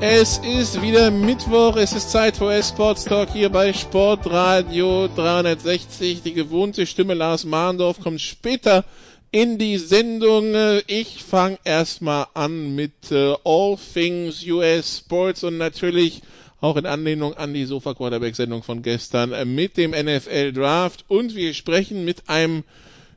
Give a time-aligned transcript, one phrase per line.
[0.00, 6.22] Es ist wieder Mittwoch, es ist Zeit für S-Sports Talk hier bei Sportradio 360.
[6.22, 8.84] Die gewohnte Stimme Lars Mahndorf kommt später
[9.32, 10.54] in die Sendung.
[10.86, 16.22] Ich fange erstmal an mit äh, All Things US Sports und natürlich
[16.60, 21.06] auch in Anlehnung an die Sofa Quarterback Sendung von gestern äh, mit dem NFL Draft
[21.08, 22.62] und wir sprechen mit einem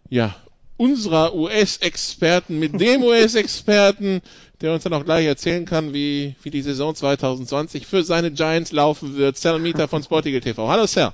[0.10, 0.36] ja
[0.78, 4.24] unserer US-Experten, mit dem US-Experten,
[4.62, 8.72] der uns dann auch gleich erzählen kann, wie, wie die Saison 2020 für seine Giants
[8.72, 9.38] laufen wird.
[9.38, 10.68] Sal Mieter von Sportigal TV.
[10.68, 11.14] Hallo Sal.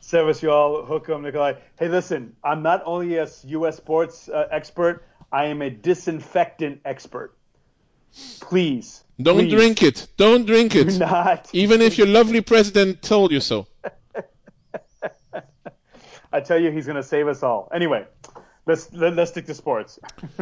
[0.00, 0.86] Servus, y'all.
[0.86, 1.54] Hookum, Nikolai.
[1.76, 3.78] Hey, listen, I'm not only a U.S.
[3.78, 7.34] sports uh, expert, I am a disinfectant expert.
[8.40, 9.02] Please.
[9.20, 10.06] Don't please, drink it.
[10.16, 10.88] Don't drink it.
[10.88, 11.48] Do not.
[11.54, 13.66] Even if your lovely president told you so.
[16.32, 17.70] I tell you, he's going to save us all.
[17.72, 18.04] Anyway,
[18.66, 20.00] let's let, let's stick to sports.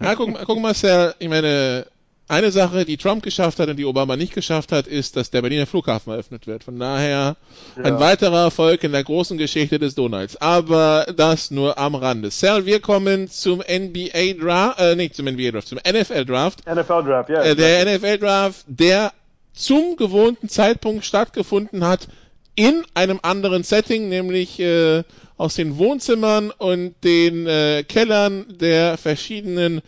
[0.00, 1.86] ja, guck, guck mal, Sal, ich meine,
[2.26, 5.42] eine Sache, die Trump geschafft hat und die Obama nicht geschafft hat, ist, dass der
[5.42, 6.64] Berliner Flughafen eröffnet wird.
[6.64, 7.36] Von daher
[7.76, 7.84] ja.
[7.84, 10.36] ein weiterer Erfolg in der großen Geschichte des Donalds.
[10.36, 12.30] Aber das nur am Rande.
[12.30, 16.62] Sal, wir kommen zum NBA Draft, äh, nicht zum NBA Draft, zum NFL Draft.
[16.66, 17.42] NFL Draft, ja.
[17.42, 19.12] Äh, der NFL Draft, der
[19.52, 22.08] zum gewohnten Zeitpunkt stattgefunden hat,
[22.56, 25.02] in einem anderen Setting, nämlich äh,
[25.36, 29.82] aus den Wohnzimmern und den äh, Kellern der verschiedenen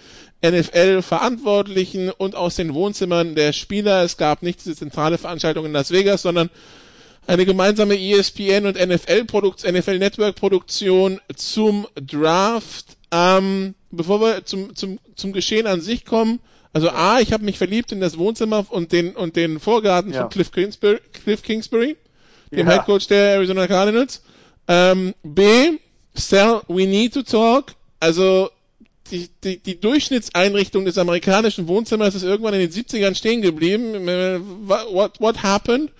[0.45, 4.03] NFL-Verantwortlichen und aus den Wohnzimmern der Spieler.
[4.03, 6.51] Es gab nicht diese zentrale Veranstaltung in Las Vegas, sondern
[7.27, 9.25] eine gemeinsame ESPN und NFL,
[9.71, 12.97] NFL Network Produktion zum Draft.
[13.11, 16.41] Ähm, bevor wir zum, zum, zum Geschehen an sich kommen,
[16.73, 20.23] also A, ich habe mich verliebt in das Wohnzimmer und den, und den Vorgarten ja.
[20.23, 21.97] von Cliff Kingsbury, Cliff Kingsbury
[22.53, 22.75] dem ja.
[22.75, 24.23] Head Coach der Arizona Cardinals.
[24.69, 25.79] Ähm, B,
[26.15, 27.75] Sal, we need to talk.
[28.01, 28.51] Also
[29.11, 34.07] die, die, die Durchschnittseinrichtung des amerikanischen Wohnzimmers ist irgendwann in den 70ern stehen geblieben.
[34.67, 35.91] What, what happened?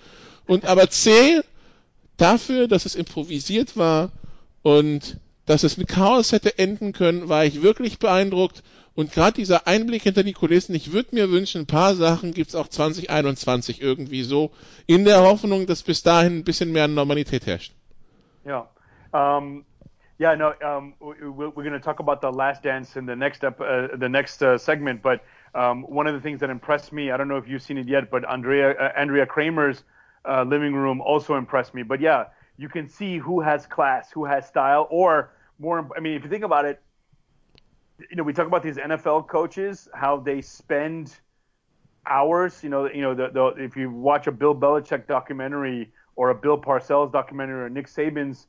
[0.45, 1.41] Und aber C,
[2.17, 4.11] dafür, dass es improvisiert war
[4.63, 8.63] und dass es mit Chaos hätte enden können, war ich wirklich beeindruckt.
[8.95, 12.55] Und gerade dieser Einblick hinter die Kulissen, ich würde mir wünschen, ein paar Sachen gibt's
[12.55, 14.51] auch 2021 irgendwie so,
[14.87, 17.73] in der Hoffnung, dass bis dahin ein bisschen mehr Normalität herrscht.
[18.47, 18.69] Ja,
[19.13, 19.65] um,
[20.19, 23.51] yeah, no, um, we're, going to talk about the Last Dance in the next uh,
[23.93, 25.21] the next uh, segment, but
[25.53, 27.89] um, one of the things that impressed me, I don't know if you've seen it
[27.89, 29.83] yet, but Andrea uh, Andrea Kramer's
[30.23, 31.83] uh, living room also impressed me.
[31.83, 35.89] But yeah, you can see who has class, who has style, or more.
[35.97, 36.81] I mean, if you think about it,
[38.09, 41.19] you know, we talk about these NFL coaches, how they spend
[42.05, 42.63] hours.
[42.63, 46.35] You know, you know, the, the, if you watch a Bill Belichick documentary or a
[46.35, 48.47] Bill Parcells documentary or Nick Saban's,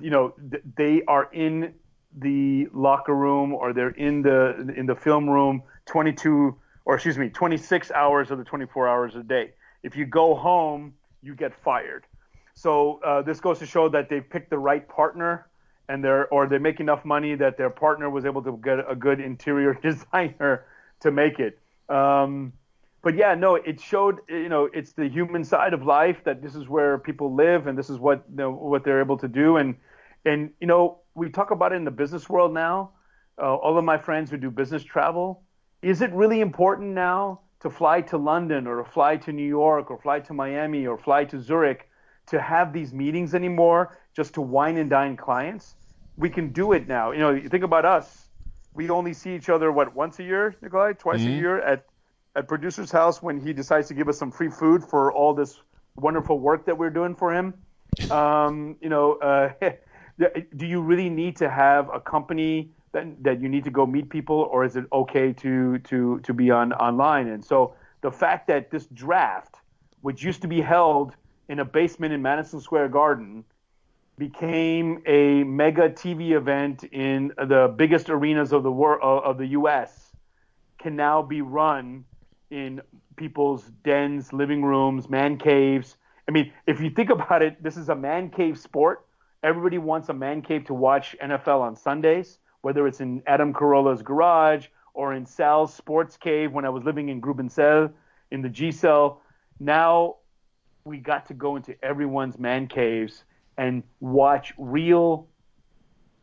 [0.00, 0.34] you know,
[0.76, 1.72] they are in
[2.18, 7.28] the locker room or they're in the in the film room 22 or excuse me
[7.28, 9.52] 26 hours of the 24 hours a day.
[9.82, 12.04] If you go home, you get fired.
[12.54, 15.46] So uh, this goes to show that they picked the right partner
[15.88, 18.96] and they're or they make enough money that their partner was able to get a
[18.96, 20.64] good interior designer
[21.00, 21.58] to make it.
[21.88, 22.52] Um,
[23.02, 26.54] but yeah, no, it showed you know it's the human side of life that this
[26.54, 29.56] is where people live and this is what you know, what they're able to do
[29.56, 29.76] and
[30.24, 32.90] and you know we talk about it in the business world now.
[33.40, 35.42] Uh, all of my friends who do business travel,
[35.80, 39.92] is it really important now to fly to London or to fly to New York
[39.92, 41.88] or fly to Miami or fly to Zurich
[42.26, 45.76] to have these meetings anymore just to wine and dine clients?
[46.18, 47.12] we can do it now.
[47.12, 48.28] You know, you think about us.
[48.74, 51.30] We only see each other what once a year, Nikolai, twice mm-hmm.
[51.30, 51.86] a year at
[52.38, 55.60] at producer's house when he decides to give us some free food for all this
[55.96, 57.52] wonderful work that we're doing for him.
[58.12, 59.50] Um, you know, uh,
[60.56, 64.08] do you really need to have a company that that you need to go meet
[64.08, 67.26] people, or is it okay to to to be on online?
[67.26, 69.56] And so the fact that this draft,
[70.02, 71.16] which used to be held
[71.48, 73.44] in a basement in Madison Square Garden,
[74.16, 80.12] became a mega TV event in the biggest arenas of the world of the U.S.
[80.78, 82.04] can now be run
[82.50, 82.80] in
[83.16, 85.96] people's dens, living rooms, man caves.
[86.28, 89.04] I mean, if you think about it, this is a man cave sport.
[89.42, 94.02] Everybody wants a man cave to watch NFL on Sundays, whether it's in Adam Carolla's
[94.02, 97.92] garage or in Sal's sports cave when I was living in Grubencel
[98.30, 99.22] in the G cell.
[99.60, 100.16] Now
[100.84, 103.24] we got to go into everyone's man caves
[103.56, 105.28] and watch real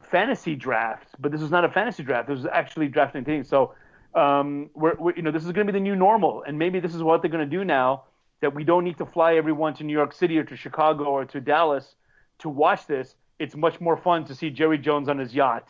[0.01, 1.12] fantasy drafts.
[1.19, 2.27] But this is not a fantasy draft.
[2.27, 3.48] This is actually drafting things.
[3.48, 3.74] So
[4.15, 6.79] um, we're, we're, you know, this is going to be the new normal, and maybe
[6.79, 8.03] this is what they're going to do now.
[8.41, 11.25] That we don't need to fly everyone to New York City or to Chicago or
[11.25, 11.95] to Dallas
[12.39, 13.15] to watch this.
[13.39, 15.67] It's much more fun to see Jerry Jones on his yacht.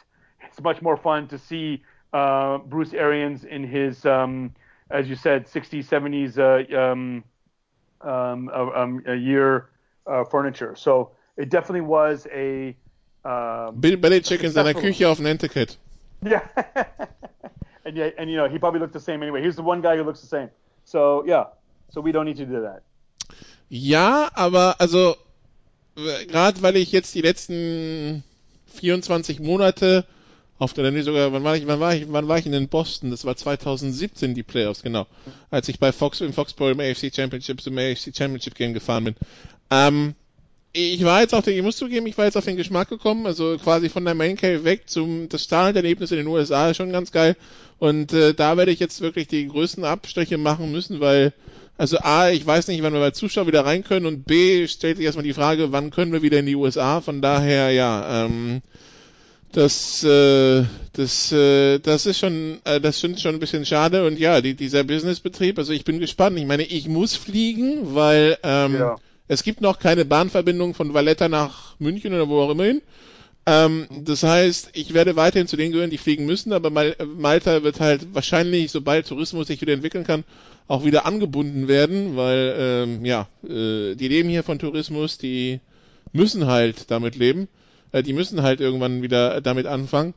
[0.47, 4.53] It's much more fun to see uh, Bruce Arians in his, um,
[4.89, 7.24] as you said, 60s, 70s uh, um,
[8.01, 9.69] um, um, a year
[10.07, 10.75] uh, furniture.
[10.75, 12.75] So it definitely was a.
[13.24, 15.77] Um, Bill Belichick in seiner Küche auf Nantucket.
[16.25, 16.42] Yeah.
[17.85, 19.41] And yeah, and you know he probably looked the same anyway.
[19.43, 20.49] He's the one guy who looks the same.
[20.83, 21.45] So yeah,
[21.91, 22.81] so we don't need to do that.
[23.69, 25.15] Ja, aber also
[25.95, 28.23] gerade weil ich jetzt die letzten
[28.67, 30.05] 24 Monate
[30.57, 33.11] auf der nee, sogar wann war ich wann war ich wann war ich in Boston
[33.11, 35.05] das war 2017 die Playoffs genau
[35.51, 39.15] als ich bei Fox im Foxborough im AFC Championship zum AFC Championship Game gefahren bin
[39.71, 40.15] ähm,
[40.75, 43.25] ich war jetzt auf den ich muss zugeben ich war jetzt auf den Geschmack gekommen
[43.25, 46.92] also quasi von der Main Cave weg zum das Starterlebnis in den USA ist schon
[46.92, 47.36] ganz geil
[47.80, 51.33] und äh, da werde ich jetzt wirklich die größten Abstriche machen müssen weil
[51.77, 54.95] also A, ich weiß nicht, wann wir bei Zuschauer wieder rein können und B, stellt
[54.95, 57.01] sich erstmal die Frage, wann können wir wieder in die USA?
[57.01, 58.62] Von daher, ja, ähm,
[59.51, 60.63] das, äh,
[60.94, 64.54] das, äh, das ist schon, äh, das finde schon ein bisschen schade und ja, die,
[64.54, 66.38] dieser Businessbetrieb, also ich bin gespannt.
[66.38, 68.95] Ich meine, ich muss fliegen, weil ähm, ja.
[69.27, 72.81] Es gibt noch keine Bahnverbindung von Valletta nach München oder wo auch immer hin.
[73.48, 77.63] Ähm, das heißt, ich werde weiterhin zu denen gehören, die fliegen müssen, aber Mal Malta
[77.63, 80.24] wird halt wahrscheinlich, sobald Tourismus sich wieder entwickeln kann,
[80.68, 85.60] auch wieder angebunden werden, weil ähm, ja, äh, die leben hier von Tourismus, die
[86.12, 87.48] müssen halt damit leben,
[87.92, 90.16] äh, die müssen halt irgendwann wieder damit anfangen.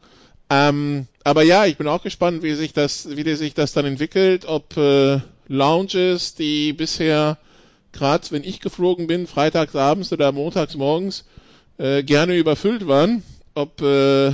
[0.49, 4.47] Ähm, aber ja, ich bin auch gespannt, wie sich das, wie sich das dann entwickelt,
[4.47, 7.37] ob äh, Lounges, die bisher,
[7.93, 11.25] gerade wenn ich geflogen bin, freitags abends oder montags morgens,
[11.79, 13.23] äh, gerne überfüllt waren,
[13.55, 14.33] ob äh,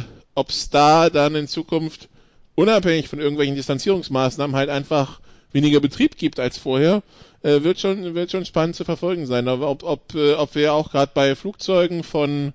[0.49, 2.09] es da dann in Zukunft
[2.55, 5.21] unabhängig von irgendwelchen Distanzierungsmaßnahmen halt einfach
[5.53, 7.03] weniger Betrieb gibt als vorher,
[7.43, 9.49] äh, wird schon wird schon spannend zu verfolgen sein.
[9.49, 12.53] Aber ob ob, äh, ob wir auch gerade bei Flugzeugen von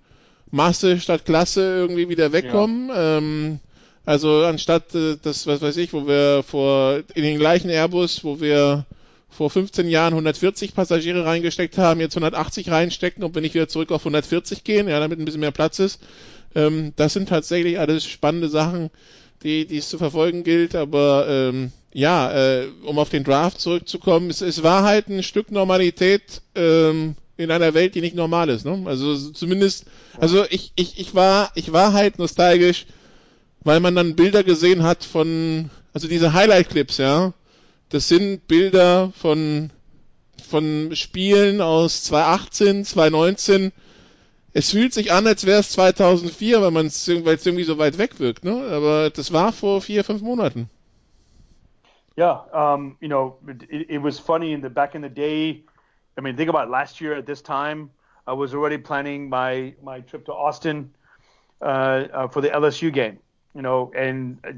[0.52, 2.90] Masse statt Klasse irgendwie wieder wegkommen.
[2.90, 3.18] Ja.
[3.18, 3.60] Ähm,
[4.06, 8.42] also anstatt äh, das, was weiß ich, wo wir vor in den gleichen Airbus, wo
[8.42, 8.86] wir
[9.30, 13.92] vor 15 Jahren 140 Passagiere reingesteckt haben, jetzt 180 reinstecken und wenn ich wieder zurück
[13.92, 16.02] auf 140 gehen, ja, damit ein bisschen mehr Platz ist.
[16.56, 18.90] Ähm, das sind tatsächlich alles spannende Sachen,
[19.44, 24.30] die, die es zu verfolgen gilt, aber ähm, ja, äh, um auf den Draft zurückzukommen,
[24.30, 28.66] es, es war halt ein Stück Normalität ähm, in einer Welt, die nicht normal ist.
[28.66, 28.84] Ne?
[28.86, 29.86] Also zumindest,
[30.18, 32.86] also ich, ich, ich war, ich war halt nostalgisch,
[33.64, 37.34] weil man dann Bilder gesehen hat von, also diese Highlight-Clips, ja,
[37.90, 39.72] das sind Bilder von,
[40.48, 43.72] von Spielen aus 2018, 2019.
[44.54, 48.44] Es fühlt sich an, als wäre es 2004, weil es irgendwie so weit weg wirkt,
[48.44, 48.52] ne?
[48.72, 50.70] Aber das war vor vier, fünf Monaten.
[52.18, 55.64] Yeah, um, you know, it, it was funny in the back in the day.
[56.18, 57.92] I mean, think about last year at this time.
[58.28, 60.94] I was already planning my my trip to Austin
[61.62, 63.20] uh, uh, for the LSU game
[63.56, 64.52] you know, and uh,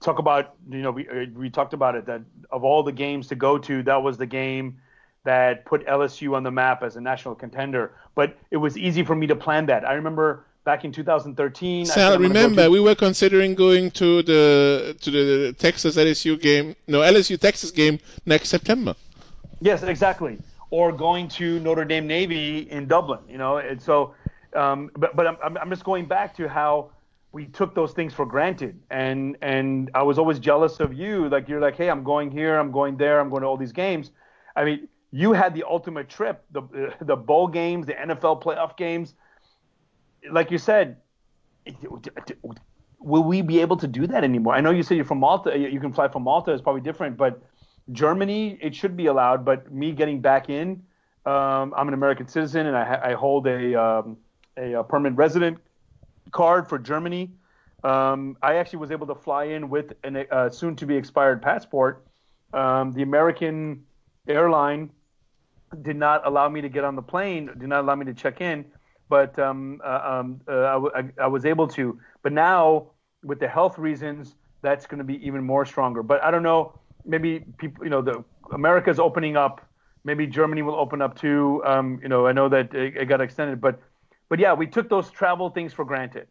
[0.00, 3.28] talk about, you know, we, uh, we talked about it that of all the games
[3.28, 4.78] to go to, that was the game
[5.24, 7.94] that put LSU on the map as a national contender.
[8.14, 9.88] But it was easy for me to plan that.
[9.88, 11.86] I remember back in 2013.
[11.86, 17.38] Sal, remember we were considering going to the to the Texas LSU game, no LSU
[17.38, 18.94] Texas game next September.
[19.60, 20.38] Yes, exactly.
[20.70, 23.58] Or going to Notre Dame Navy in Dublin, you know.
[23.58, 24.14] And so,
[24.54, 26.90] um, but but I'm I'm just going back to how
[27.32, 28.78] we took those things for granted.
[28.90, 31.28] And and I was always jealous of you.
[31.28, 33.72] Like you're like hey I'm going here I'm going there I'm going to all these
[33.72, 34.10] games.
[34.54, 36.62] I mean you had the ultimate trip the
[37.00, 39.14] the bowl games the NFL playoff games.
[40.30, 40.98] Like you said
[42.98, 44.54] will we be able to do that anymore?
[44.54, 47.16] I know you said you're from Malta you can fly from Malta it's probably different
[47.16, 47.42] but
[47.92, 50.82] Germany it should be allowed but me getting back in
[51.24, 54.16] um, I'm an American citizen and I, I hold a, um,
[54.56, 55.58] a, a permanent resident
[56.30, 57.30] card for Germany.
[57.84, 61.42] Um, I actually was able to fly in with a uh, soon to be expired
[61.42, 62.06] passport.
[62.52, 63.84] Um, the American
[64.28, 64.90] airline
[65.80, 68.40] did not allow me to get on the plane, did not allow me to check
[68.40, 68.64] in,
[69.08, 71.98] but um, uh, um, uh, was able to.
[72.22, 72.90] But now,
[73.24, 76.02] with the health reasons, that's going to be even more stronger.
[76.02, 79.66] But I don't know, maybe people, you know, the America's opening up.
[80.04, 81.62] Maybe Germany will open up too.
[81.64, 83.80] Um, you know, I know that it, it got extended, but
[84.32, 86.26] but yeah, we took those travel things for granted,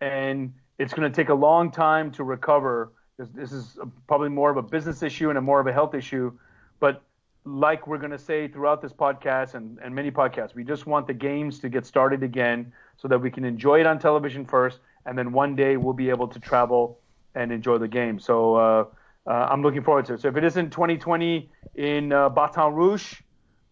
[0.00, 2.90] and it's going to take a long time to recover.
[3.16, 3.78] This, this is
[4.08, 6.32] probably more of a business issue and a more of a health issue,
[6.80, 7.00] but
[7.44, 11.06] like we're going to say throughout this podcast and, and many podcasts, we just want
[11.06, 14.80] the games to get started again so that we can enjoy it on television first,
[15.06, 16.98] and then one day we'll be able to travel
[17.36, 18.18] and enjoy the game.
[18.18, 18.84] So uh,
[19.28, 20.22] uh, I'm looking forward to it.
[20.22, 23.14] So if it isn't 2020 in uh, Baton Rouge,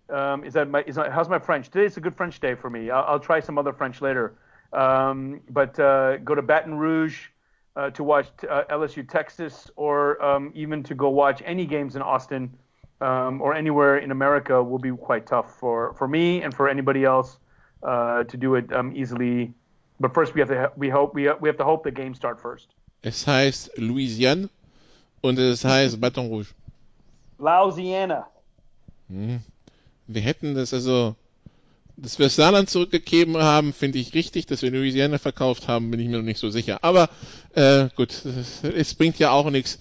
[0.08, 1.70] um, is that my, is my, how's my French?
[1.70, 2.90] Today's a good French day for me.
[2.90, 4.34] I'll, I'll try some other French later.
[4.72, 7.28] Um, but uh, go to Baton Rouge
[7.76, 12.02] uh, to watch uh, LSU Texas, or um, even to go watch any games in
[12.02, 12.56] Austin
[13.00, 17.04] um, or anywhere in America will be quite tough for, for me and for anybody
[17.04, 17.38] else
[17.82, 19.52] uh, to do it um, easily.
[20.00, 22.40] But first, we have to we hope we we have to hope the games start
[22.40, 22.68] first.
[23.02, 24.50] Es heißt Louisiane
[25.22, 26.52] und es heißt Baton Rouge.
[27.38, 28.26] Louisiana.
[29.08, 29.40] Hm.
[30.06, 31.16] Wir hätten das also,
[31.96, 34.46] dass wir Saarland zurückgegeben haben, finde ich richtig.
[34.46, 36.78] Dass wir Louisiana verkauft haben, bin ich mir noch nicht so sicher.
[36.82, 37.08] Aber
[37.54, 38.22] äh, gut,
[38.76, 39.78] es bringt ja auch nichts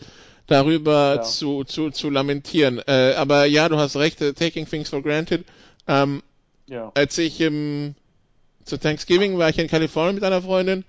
[0.47, 1.21] darüber ja.
[1.21, 2.81] zu, zu, zu lamentieren.
[2.87, 5.45] Äh, aber ja, du hast recht, uh, taking things for granted.
[5.87, 6.21] Ähm,
[6.67, 6.91] ja.
[6.95, 7.95] Als ich im,
[8.63, 10.83] zu Thanksgiving war ich in Kalifornien mit einer Freundin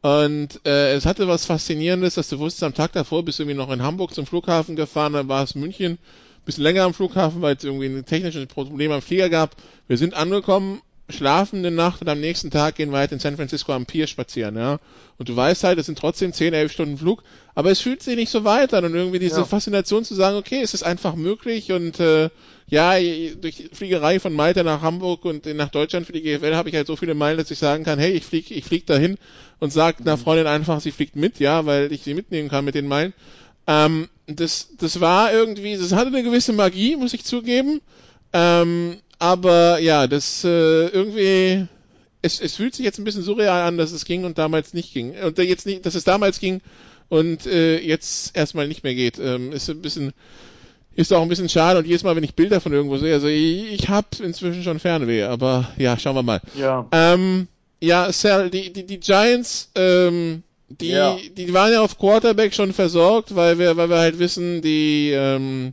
[0.00, 3.58] und äh, es hatte was Faszinierendes, dass du wusstest, am Tag davor bist du irgendwie
[3.58, 5.98] noch in Hamburg zum Flughafen gefahren, dann war es München,
[6.48, 9.56] bisschen länger am Flughafen, weil es irgendwie ein technisches Problem am Flieger gab.
[9.86, 13.36] Wir sind angekommen schlafen eine Nacht und am nächsten Tag gehen wir halt in San
[13.36, 14.78] Francisco am Pier spazieren, ja.
[15.16, 17.22] Und du weißt halt, es sind trotzdem 10, 11 Stunden Flug,
[17.54, 19.44] aber es fühlt sich nicht so weit an und irgendwie diese ja.
[19.44, 22.28] Faszination zu sagen, okay, es ist einfach möglich und äh,
[22.66, 22.98] ja,
[23.40, 26.86] durch Fliegerei von Malta nach Hamburg und nach Deutschland für die GFL habe ich halt
[26.86, 29.16] so viele Meilen, dass ich sagen kann, hey, ich flieg, ich flieg dahin
[29.60, 30.20] und sag einer mhm.
[30.20, 33.14] Freundin einfach, sie fliegt mit, ja, weil ich sie mitnehmen kann mit den Meilen.
[33.66, 37.80] Ähm, das, das war irgendwie, das hatte eine gewisse Magie, muss ich zugeben.
[38.32, 41.66] Ähm, aber ja, das äh, irgendwie,
[42.22, 44.92] es, es fühlt sich jetzt ein bisschen surreal an, dass es ging und damals nicht
[44.92, 45.14] ging.
[45.18, 46.60] Und jetzt nicht, dass es damals ging
[47.08, 49.18] und äh, jetzt erstmal nicht mehr geht.
[49.18, 50.12] Ähm, ist ein bisschen,
[50.94, 53.28] ist auch ein bisschen schade und jedes Mal, wenn ich Bilder von irgendwo sehe, also
[53.28, 56.40] ich, ich habe inzwischen schon Fernweh, aber ja, schauen wir mal.
[56.54, 56.86] Ja.
[56.92, 57.48] Ähm,
[57.80, 61.16] ja, Sal, die, die, die Giants, ähm, die, ja.
[61.36, 65.72] die waren ja auf Quarterback schon versorgt, weil wir, weil wir halt wissen, die, ähm,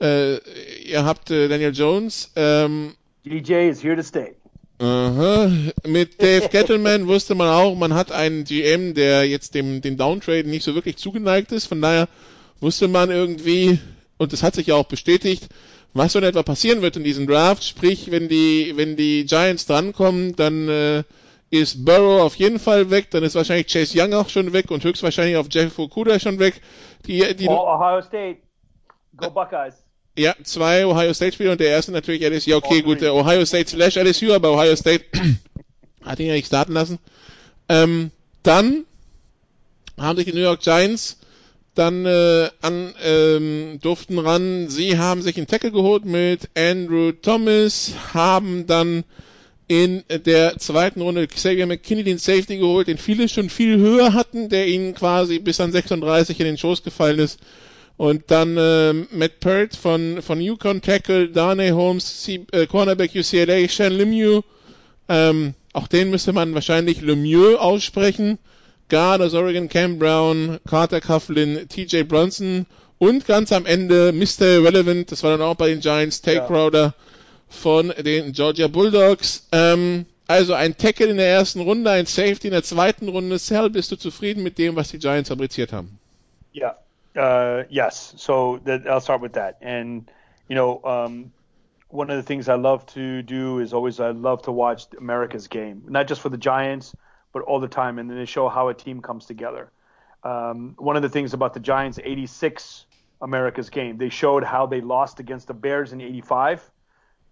[0.00, 0.36] äh,
[0.82, 2.30] ihr habt äh, Daniel Jones.
[2.36, 2.94] Ähm,
[3.24, 4.34] DJ is here to stay.
[4.78, 5.50] Aha.
[5.86, 10.48] Mit Dave Gettleman wusste man auch, man hat einen GM, der jetzt dem, dem Downtrade
[10.48, 11.66] nicht so wirklich zugeneigt ist.
[11.66, 12.08] Von daher
[12.60, 13.78] wusste man irgendwie,
[14.18, 15.48] und das hat sich ja auch bestätigt,
[15.92, 17.64] was so in etwa passieren wird in diesem Draft.
[17.64, 21.02] Sprich, wenn die, wenn die Giants drankommen, dann äh,
[21.54, 24.82] ist Burrow auf jeden Fall weg, dann ist wahrscheinlich Chase Young auch schon weg und
[24.82, 26.60] höchstwahrscheinlich auf Jeff Okuda schon weg.
[27.06, 28.38] Die, die, oh, Ohio State.
[29.16, 29.74] Go Buckeyes.
[30.16, 32.50] Ja, zwei Ohio State Spiele und der erste natürlich LSU.
[32.50, 35.04] Ja, okay, gut, der Ohio State slash LSU, aber Ohio State
[36.04, 36.98] hat ihn ja nicht starten lassen.
[37.68, 38.10] Ähm,
[38.42, 38.84] dann
[39.98, 41.18] haben sich die New York Giants
[41.74, 44.68] dann äh, an ähm, durften ran.
[44.68, 49.04] Sie haben sich einen Tackle geholt mit Andrew Thomas, haben dann
[49.66, 54.48] in der zweiten Runde Xavier McKinney den Safety geholt, den viele schon viel höher hatten,
[54.48, 57.40] der ihnen quasi bis an 36 in den Schoß gefallen ist.
[57.96, 63.68] Und dann äh, Matt Pert von, von Yukon Tackle, Darnay Holmes, C äh, Cornerback UCLA,
[63.68, 64.42] Shan Lemieux.
[65.08, 68.38] Ähm, auch den müsste man wahrscheinlich Lemieux aussprechen.
[68.88, 72.66] Guard aus Oregon, Cam Brown, Carter Coughlin, TJ Bronson
[72.98, 74.62] und ganz am Ende Mr.
[74.62, 76.46] Relevant, das war dann auch bei den Giants, Tay ja.
[76.46, 76.94] Crowder
[77.54, 79.48] von den Georgia Bulldogs.
[79.52, 83.38] Ähm, also ein Tackle in der ersten Runde, ein Safety in der zweiten Runde.
[83.38, 85.98] Sal, bist du zufrieden mit dem, was die Giants fabriziert haben?
[86.52, 86.76] Ja,
[87.16, 88.14] Uh, yes.
[88.16, 89.58] So that, I'll start with that.
[89.60, 90.10] And
[90.48, 91.32] you know, um,
[91.88, 95.46] one of the things I love to do is always I love to watch America's
[95.46, 96.94] game, not just for the Giants,
[97.32, 99.70] but all the time, and then they show how a team comes together.
[100.24, 102.86] Um, one of the things about the Giants' '86
[103.20, 106.68] America's game, they showed how they lost against the Bears in '85.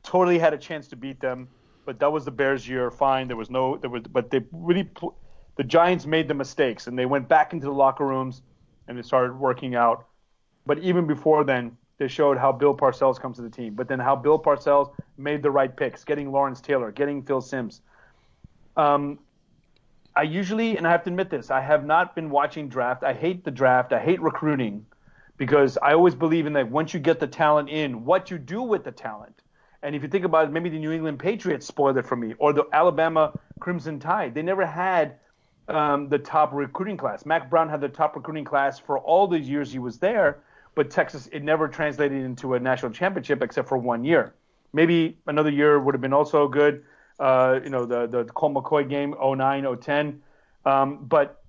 [0.02, 1.48] Totally had a chance to beat them,
[1.84, 2.90] but that was the Bears' year.
[2.90, 4.88] Fine, there was no, there was, but they really,
[5.56, 8.42] the Giants made the mistakes, and they went back into the locker rooms
[8.88, 10.06] and they started working out.
[10.66, 14.00] But even before then, they showed how Bill Parcells comes to the team, but then
[14.00, 17.80] how Bill Parcells made the right picks, getting Lawrence Taylor, getting Phil Sims.
[18.76, 19.18] Um,
[20.14, 23.02] I usually, and I have to admit this, I have not been watching draft.
[23.04, 23.92] I hate the draft.
[23.92, 24.84] I hate recruiting
[25.36, 28.62] because I always believe in that once you get the talent in, what you do
[28.62, 29.41] with the talent.
[29.82, 32.34] And if you think about it, maybe the New England Patriots spoiled it for me,
[32.38, 34.34] or the Alabama Crimson Tide.
[34.34, 35.16] They never had
[35.68, 37.26] um, the top recruiting class.
[37.26, 40.40] Mac Brown had the top recruiting class for all the years he was there,
[40.74, 44.34] but Texas it never translated into a national championship except for one year.
[44.72, 46.84] Maybe another year would have been also good.
[47.18, 50.22] Uh, you know, the the Cole McCoy game 09, 010.
[50.64, 51.42] Um, but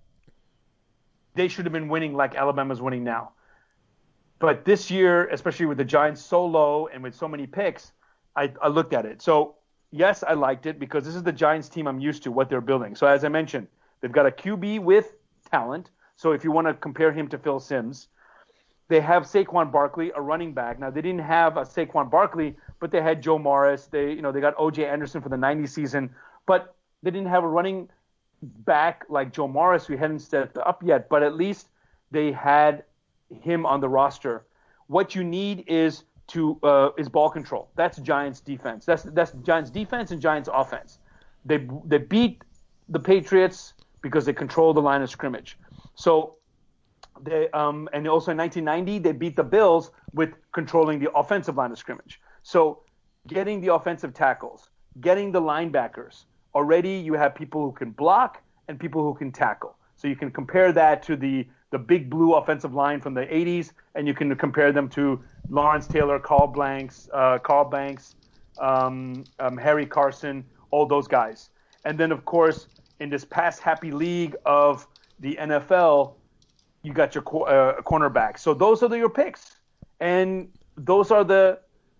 [1.36, 3.32] they should have been winning like Alabama's winning now.
[4.40, 7.92] but this year, especially with the Giants so low and with so many picks,
[8.36, 9.22] I, I looked at it.
[9.22, 9.56] So
[9.92, 12.62] yes, I liked it because this is the Giants team I'm used to, what they're
[12.62, 12.96] building.
[12.96, 13.68] So as I mentioned,
[14.02, 15.14] they've got a QB with
[15.50, 15.92] talent.
[16.16, 18.08] So if you want to compare him to Phil Sims,
[18.90, 20.80] they have Saquon Barkley, a running back.
[20.80, 23.88] Now they didn't have a Saquon Barkley, but they had Joe Morris.
[23.88, 24.86] They, you know, they got O.J.
[24.86, 26.10] Anderson for the '90 season,
[26.46, 27.90] but they didn't have a running
[28.42, 31.08] back like Joe Morris who hadn't stepped up yet.
[31.10, 31.70] But at least
[32.12, 32.84] they had
[33.42, 34.46] him on the roster.
[34.88, 37.70] What you need is to uh, is ball control.
[37.76, 38.86] That's Giants defense.
[38.86, 41.00] That's that's Giants defense and Giants offense.
[41.46, 42.44] They they beat
[42.90, 45.58] the Patriots because they control the line of scrimmage.
[45.96, 46.36] So
[47.22, 51.72] they um, and also in 1990 they beat the Bills with controlling the offensive line
[51.72, 52.20] of scrimmage.
[52.42, 52.82] So
[53.28, 54.70] getting the offensive tackles,
[55.02, 56.26] getting the linebackers.
[56.56, 59.76] Already you have people who can block and people who can tackle.
[59.96, 63.72] So you can compare that to the the big blue offensive line from the 80s,
[63.96, 65.20] and you can compare them to
[65.50, 68.14] Lawrence Taylor, Carl Blanks, uh, Carl Banks,
[68.60, 71.50] um, um, Harry Carson, all those guys.
[71.84, 72.68] And then, of course,
[73.00, 74.88] in this pass happy league of
[75.20, 76.14] the NFL,
[76.84, 78.38] you got your uh, cornerback.
[78.38, 79.58] So those are the, your picks,
[80.00, 81.60] and those are the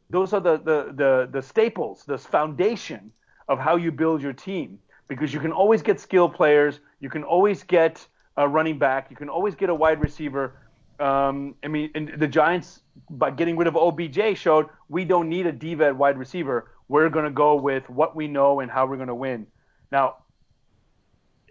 [0.10, 3.12] those are the, the the the staples, the foundation
[3.48, 4.80] of how you build your team.
[5.08, 8.06] Because you can always get skill players, you can always get
[8.38, 10.56] a running back, you can always get a wide receiver.
[11.00, 15.52] Um, I mean, the Giants by getting rid of OBJ showed we don't need a
[15.52, 16.72] diva wide receiver.
[16.88, 19.48] We're going to go with what we know and how we're going to win.
[19.92, 20.18] Now,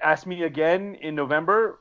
[0.02, 1.80] ask me again in November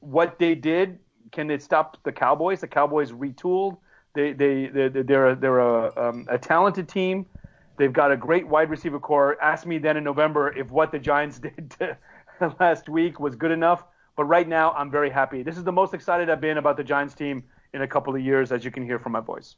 [0.00, 0.98] what they did.
[1.32, 2.60] Can it stop the Cowboys?
[2.60, 3.78] The Cowboys retooled.
[4.14, 7.26] They they they they're they're a, um, a talented team.
[7.76, 9.36] They've got a great wide receiver core.
[9.40, 11.38] Ask me then in November if what the Giants
[11.78, 11.96] did
[12.60, 13.84] last week was good enough.
[14.16, 15.42] But right now, I'm very happy.
[15.42, 18.20] This is the most excited I've been about the Giants team in a couple of
[18.20, 19.56] years, as you can hear from my voice.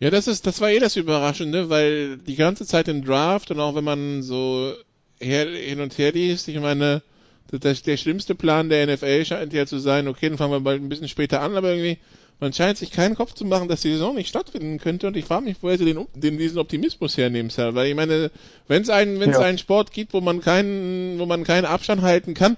[0.00, 3.58] Ja, das ist, das war eh das Überraschende, weil die ganze Zeit im Draft und
[3.58, 4.74] auch wenn man so
[5.20, 7.02] her, hin und her liest, ich meine,
[7.50, 10.80] das, der schlimmste Plan der NFL scheint ja zu sein, okay, dann fangen wir bald
[10.80, 11.98] ein bisschen später an, aber irgendwie,
[12.40, 15.24] man scheint sich keinen Kopf zu machen, dass die Saison nicht stattfinden könnte und ich
[15.24, 17.74] frage mich, woher sie den, den diesen Optimismus hernehmen, Sir.
[17.74, 18.30] weil ich meine,
[18.68, 19.44] wenn es einen, wenn es ja.
[19.44, 22.56] einen Sport gibt, wo man keinen, wo man keinen Abstand halten kann,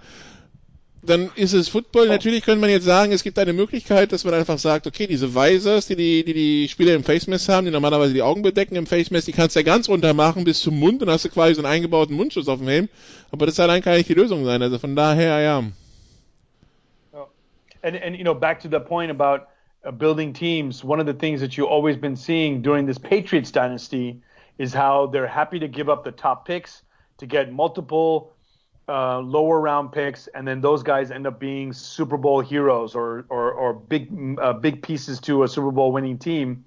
[1.03, 2.09] dann ist es Football.
[2.09, 2.12] Oh.
[2.12, 5.35] Natürlich könnte man jetzt sagen, es gibt eine Möglichkeit, dass man einfach sagt, okay, diese
[5.35, 8.77] Visors, die die, die, die Spieler im Face Mask haben, die normalerweise die Augen bedecken
[8.77, 11.25] im Face Mask, die kannst du ja ganz runter machen bis zum Mund und hast
[11.25, 12.88] du quasi so einen eingebauten Mundschutz auf dem Helm.
[13.31, 14.61] Aber das allein kann nicht die Lösung sein.
[14.61, 15.64] Also von daher, ja.
[17.83, 19.47] And, and you know, back to the point about
[19.97, 24.21] building teams, one of the things that you've always been seeing during this Patriots dynasty
[24.59, 26.83] is how they're happy to give up the top picks
[27.19, 28.33] to get multiple
[28.88, 33.25] uh, lower round picks, and then those guys end up being Super Bowl heroes or
[33.29, 36.64] or, or big uh, big pieces to a Super Bowl winning team.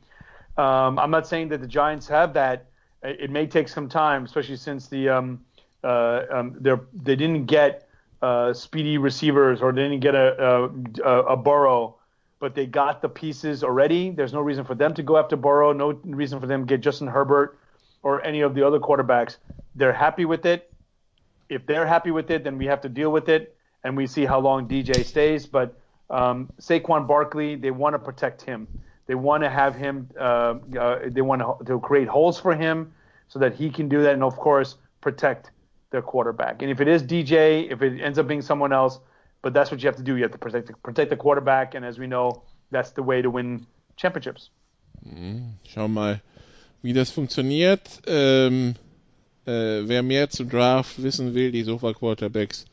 [0.58, 2.68] Um, I'm not saying that the Giants have that.
[3.04, 5.44] It may take some time, especially since the um,
[5.84, 7.90] uh, um, they didn't get
[8.22, 10.72] uh, speedy receivers or they didn't get a,
[11.04, 11.98] a, a Burrow,
[12.44, 14.12] but they got the pieces already.
[14.12, 15.72] There's no reason for them to go after Burrow.
[15.72, 17.58] No reason for them to get Justin Herbert
[18.02, 19.38] or any of the other quarterbacks.
[19.76, 20.74] They're happy with it
[21.54, 24.26] if they're happy with it, then we have to deal with it, and we see
[24.26, 25.46] how long DJ stays.
[25.46, 25.78] But
[26.10, 28.68] um, Saquon Barkley, they want to protect him.
[29.06, 30.10] They want to have him.
[30.20, 32.94] Uh, uh, they want to, to create holes for him
[33.28, 35.52] so that he can do that, and of course protect
[35.92, 36.62] their quarterback.
[36.62, 39.00] And if it is DJ, if it ends up being someone else,
[39.44, 40.16] but that's what you have to do.
[40.16, 43.22] You have to protect the, protect the quarterback, and as we know, that's the way
[43.22, 44.50] to win championships.
[45.06, 45.60] Mhm.
[45.68, 46.22] Schau mal,
[46.82, 48.02] wie das funktioniert.
[48.08, 48.74] Ähm,
[49.46, 52.66] äh, wer mehr zu Draft wissen will, die Sofa Quarterbacks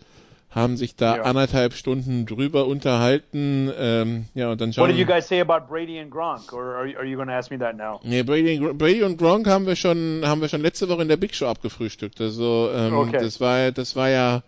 [0.51, 1.23] haben sich da ja.
[1.23, 3.73] anderthalb Stunden drüber unterhalten.
[3.77, 6.53] Ähm, ja, und dann schauen What did you guys say about Brady and Gronk?
[6.53, 8.01] Or are, are you going to ask me that now?
[8.03, 11.17] Nee, Brady, Brady und Gronk haben wir schon, haben wir schon letzte Woche in der
[11.17, 12.21] Big Show abgefrühstückt.
[12.21, 13.19] Also, ähm, okay.
[13.21, 14.43] das war, das war ja,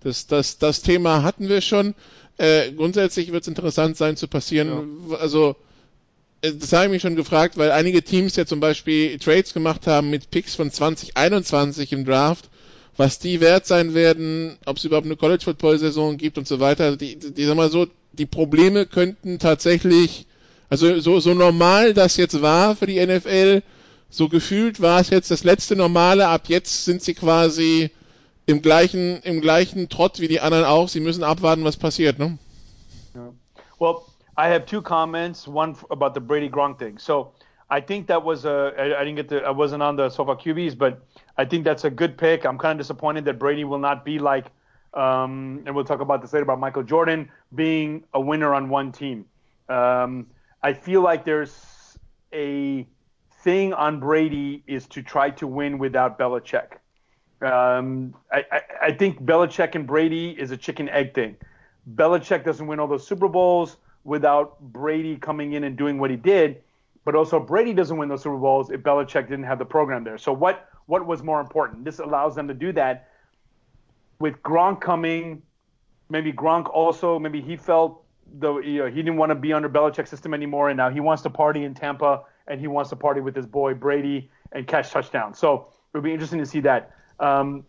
[0.00, 1.94] das, das, das Thema hatten wir schon.
[2.36, 5.08] Äh, grundsätzlich wird es interessant sein zu passieren.
[5.10, 5.16] Ja.
[5.16, 5.56] Also,
[6.40, 9.86] äh, das habe ich mich schon gefragt, weil einige Teams ja zum Beispiel Trades gemacht
[9.86, 12.48] haben mit Picks von 2021 im Draft,
[12.96, 16.60] was die wert sein werden, ob es überhaupt eine College Football Saison gibt und so
[16.60, 16.96] weiter.
[16.96, 20.26] Die, die, die sag mal so, die Probleme könnten tatsächlich,
[20.68, 23.62] also so, so normal das jetzt war für die NFL,
[24.10, 26.28] so gefühlt war es jetzt das letzte Normale.
[26.28, 27.90] Ab jetzt sind sie quasi
[28.48, 30.88] im gleichen, im gleichen Trott wie die anderen auch.
[30.88, 32.38] Sie müssen abwarten, was passiert, ne?
[33.14, 33.32] Ja.
[33.78, 34.02] Well,
[34.38, 35.46] I have two comments.
[35.46, 36.98] One about the Brady Gronk thing.
[36.98, 37.32] So
[37.68, 38.72] I think that was a.
[38.78, 39.44] I, I didn't get the.
[39.44, 41.02] I wasn't on the sofa QBs, but
[41.36, 42.46] I think that's a good pick.
[42.46, 44.46] I'm kind of disappointed that Brady will not be like,
[44.94, 48.92] um, and we'll talk about this later about Michael Jordan being a winner on one
[48.92, 49.26] team.
[49.68, 50.26] Um,
[50.62, 51.52] I feel like there's
[52.32, 52.86] a
[53.42, 56.78] thing on Brady is to try to win without Belichick.
[57.40, 61.36] Um, I, I, I think Belichick and Brady is a chicken egg thing.
[61.94, 66.16] Belichick doesn't win all those Super Bowls without Brady coming in and doing what he
[66.16, 66.62] did,
[67.04, 70.18] but also Brady doesn't win those Super Bowls if Belichick didn't have the program there.
[70.18, 71.84] So what what was more important?
[71.84, 73.08] This allows them to do that
[74.18, 75.42] with Gronk coming.
[76.08, 78.02] Maybe Gronk also maybe he felt
[78.40, 81.00] the you know, he didn't want to be under Belichick's system anymore, and now he
[81.00, 84.66] wants to party in Tampa and he wants to party with his boy Brady and
[84.66, 85.38] catch touchdowns.
[85.38, 86.92] So it would be interesting to see that.
[87.20, 87.64] Um,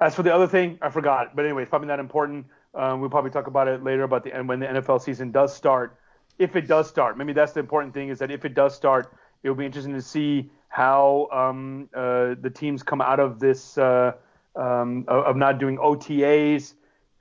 [0.00, 1.34] as for the other thing, I forgot.
[1.36, 2.46] But anyway, it's probably not important.
[2.74, 5.54] Um, we'll probably talk about it later about the and when the NFL season does
[5.54, 5.96] start.
[6.38, 9.14] If it does start, maybe that's the important thing is that if it does start,
[9.42, 13.78] it will be interesting to see how um, uh, the teams come out of this
[13.78, 14.12] uh,
[14.56, 16.74] um, of not doing OTAs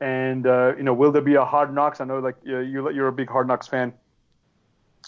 [0.03, 2.01] and uh, you know will there be a Hard Knocks?
[2.01, 3.93] I know like you're you're a big Hard Knocks fan,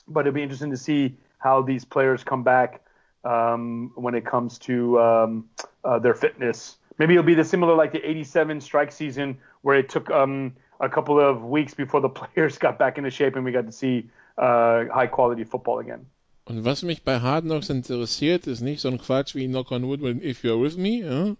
[0.08, 2.82] but it'll be interesting to see how these players come back
[3.26, 5.50] um, when it comes to um,
[5.84, 6.78] uh, their fitness.
[6.98, 10.88] Maybe it'll be the similar like the '87 strike season where it took um, a
[10.88, 14.10] couple of weeks before the players got back into shape and we got to see
[14.38, 16.06] uh, high quality football again.
[16.48, 19.88] Und was mich bei Hard Knocks interessiert, ist nicht so ein Quatsch wie Knock on
[19.88, 21.36] Wood If You're With Me, ja,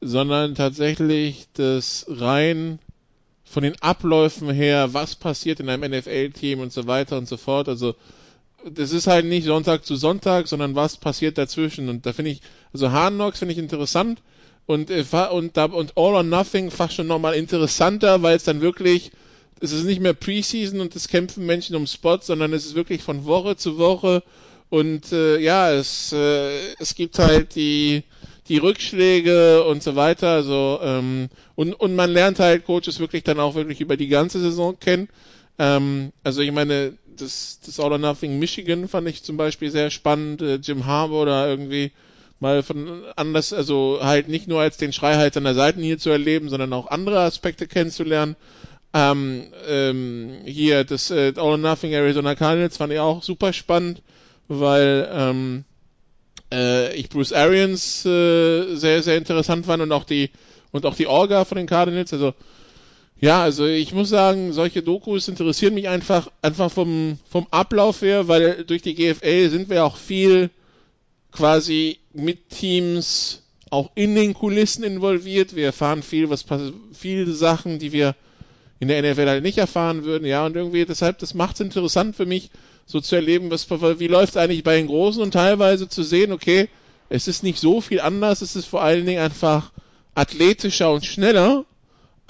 [0.00, 2.78] sondern tatsächlich das rein
[3.44, 7.68] von den Abläufen her, was passiert in einem NFL-Team und so weiter und so fort.
[7.68, 7.94] Also
[8.68, 11.88] das ist halt nicht Sonntag zu Sonntag, sondern was passiert dazwischen.
[11.88, 12.42] Und da finde ich,
[12.72, 14.20] also Knocks finde ich interessant
[14.66, 19.10] und, äh, und, und All or Nothing fast schon nochmal interessanter, weil es dann wirklich,
[19.60, 23.02] es ist nicht mehr Preseason und es kämpfen Menschen um Spots, sondern es ist wirklich
[23.02, 24.22] von Woche zu Woche
[24.70, 28.04] und äh, ja, es, äh, es gibt halt die,
[28.48, 30.28] die Rückschläge und so weiter.
[30.28, 34.40] Also ähm, und, und man lernt halt Coaches wirklich dann auch wirklich über die ganze
[34.40, 35.08] Saison kennen.
[35.58, 39.90] Ähm, also ich meine, das, das All or Nothing Michigan fand ich zum Beispiel sehr
[39.90, 40.42] spannend.
[40.42, 41.92] Äh, Jim Harbour oder irgendwie
[42.40, 46.48] mal von anders, also halt nicht nur als den Schreihals an der hier zu erleben,
[46.48, 48.34] sondern auch andere Aspekte kennenzulernen.
[48.92, 54.02] Ähm, ähm, hier das äh, All or Nothing Arizona Cardinals fand ich auch super spannend,
[54.48, 55.64] weil ähm,
[56.52, 60.30] äh, ich Bruce Arians äh, sehr sehr interessant fand und auch die
[60.72, 62.12] und auch die Orga von den Cardinals.
[62.12, 62.34] Also
[63.20, 68.28] ja, also ich muss sagen, solche Dokus interessieren mich einfach, einfach vom, vom Ablauf her,
[68.28, 70.48] weil durch die GFL sind wir auch viel
[71.30, 75.54] quasi mit Teams auch in den Kulissen involviert.
[75.54, 76.46] Wir erfahren viel, was
[76.92, 78.16] viele Sachen, die wir
[78.80, 80.26] in der NFL halt nicht erfahren würden.
[80.26, 82.50] Ja, und irgendwie deshalb, das macht es interessant für mich,
[82.86, 86.32] so zu erleben, was, wie läuft es eigentlich bei den Großen und teilweise zu sehen,
[86.32, 86.68] okay,
[87.10, 89.72] es ist nicht so viel anders, es ist vor allen Dingen einfach
[90.14, 91.66] athletischer und schneller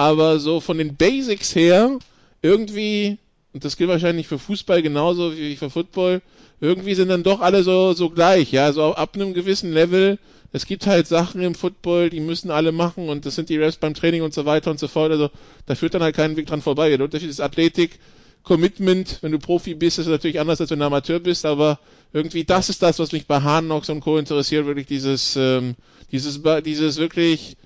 [0.01, 1.99] aber so von den Basics her
[2.41, 3.19] irgendwie,
[3.53, 6.23] und das gilt wahrscheinlich für Fußball genauso wie für Football,
[6.59, 10.19] irgendwie sind dann doch alle so, so gleich, ja, so ab einem gewissen Level.
[10.53, 13.77] Es gibt halt Sachen im Football, die müssen alle machen und das sind die Refs
[13.77, 15.13] beim Training und so weiter und so fort.
[15.13, 15.29] Also
[15.67, 16.89] da führt dann halt keinen Weg dran vorbei.
[16.89, 17.99] Der Unterschied ist Athletik,
[18.43, 19.19] Commitment.
[19.21, 21.79] Wenn du Profi bist, ist es natürlich anders, als wenn du Amateur bist, aber
[22.15, 24.17] irgendwie das ist das, was mich bei Hahn Knox und Co.
[24.17, 25.75] interessiert, wirklich dieses, ähm,
[26.11, 27.59] dieses, dieses wirklich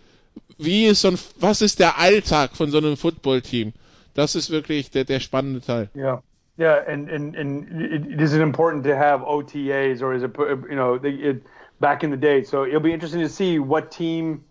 [0.58, 3.72] wie ist so ein, was ist der Alltag von so einem Footballteam?
[4.14, 5.90] Das ist wirklich der, der spannende Teil.
[5.94, 6.22] Ja.
[6.56, 10.76] Yeah, and, and, and it, is it important to have OTAs or is it, you
[10.76, 11.42] know, it,
[11.80, 12.44] back in the day?
[12.44, 14.44] So it'll be interesting to see what team,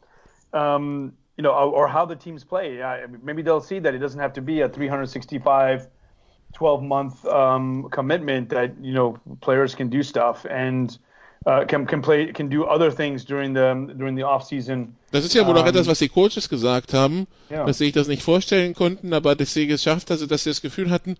[0.51, 2.83] um, you know, or how the teams play.
[3.21, 5.87] Maybe they'll see that it doesn't have to be a 365,
[6.53, 10.45] 12 month um, commitment that, you know, players can do stuff.
[10.45, 10.97] And,
[11.45, 14.95] uh, can, can play, can do other things during the during the off season.
[15.11, 17.65] Das ist ja wohl um, auch etwas, was die Coaches gesagt haben, ja.
[17.65, 20.61] dass sie sich das nicht vorstellen konnten, aber dass sie geschafft, also dass sie das
[20.61, 21.15] Gefühl hatten,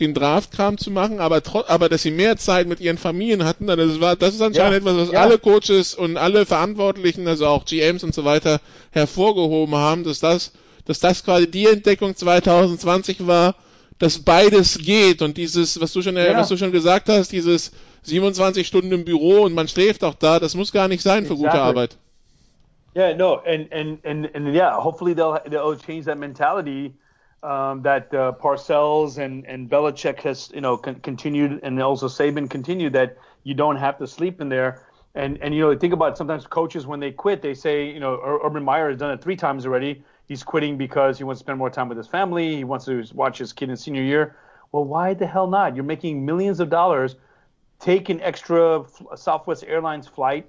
[0.00, 4.00] den Draftkram zu machen, aber aber dass sie mehr Zeit mit ihren Familien hatten, das
[4.00, 4.92] war das ist anscheinend ja.
[4.92, 5.20] etwas, was ja.
[5.20, 10.52] alle Coaches und alle Verantwortlichen, also auch GMs und so weiter hervorgehoben haben, dass das
[10.84, 13.54] dass das quasi die Entdeckung 2020 war,
[13.98, 18.66] dass beides geht und dieses, was du schon was du schon gesagt hast, dieses 27
[18.66, 21.50] Stunden im Büro und man schläft auch da, das muss gar nicht sein für exactly.
[21.50, 21.98] gute Arbeit.
[22.96, 26.94] Yeah, no, and and and and yeah, hopefully they'll they'll change that mentality
[27.42, 32.48] um, that uh, Parcells and and Belichick has you know con- continued, and also Saban
[32.48, 34.86] continued that you don't have to sleep in there.
[35.14, 38.00] And and you know think about it, sometimes coaches when they quit, they say you
[38.00, 40.02] know Urban Meyer has done it three times already.
[40.28, 42.56] He's quitting because he wants to spend more time with his family.
[42.56, 44.36] He wants to watch his kid in senior year.
[44.70, 45.74] Well, why the hell not?
[45.74, 47.16] You're making millions of dollars
[47.80, 48.84] take an extra
[49.16, 50.44] Southwest Airlines flight.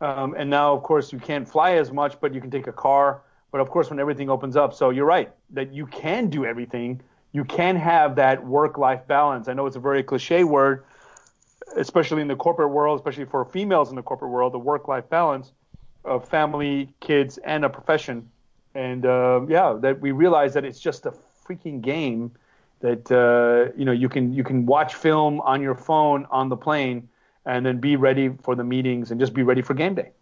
[0.00, 2.72] Um, and now, of course, you can't fly as much, but you can take a
[2.72, 3.22] car.
[3.50, 7.00] But of course, when everything opens up, so you're right that you can do everything.
[7.36, 9.46] you can have that work-life balance.
[9.46, 10.84] I know it's a very cliche word,
[11.76, 15.52] especially in the corporate world, especially for females in the corporate world, the work-life balance
[16.02, 18.30] of family, kids, and a profession.
[18.76, 21.12] And uh, yeah, that we realize that it's just a
[21.46, 22.32] freaking game
[22.80, 26.56] that uh, you know you can you can watch film on your phone on the
[26.56, 27.08] plane
[27.44, 30.12] and then be ready for the meetings and just be ready for game day.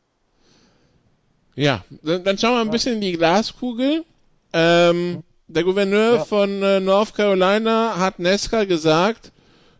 [1.57, 4.05] Ja, dann schauen wir ein bisschen in die Glaskugel.
[4.53, 6.25] Ähm, der Gouverneur ja.
[6.25, 9.33] von äh, North Carolina hat Nesca gesagt,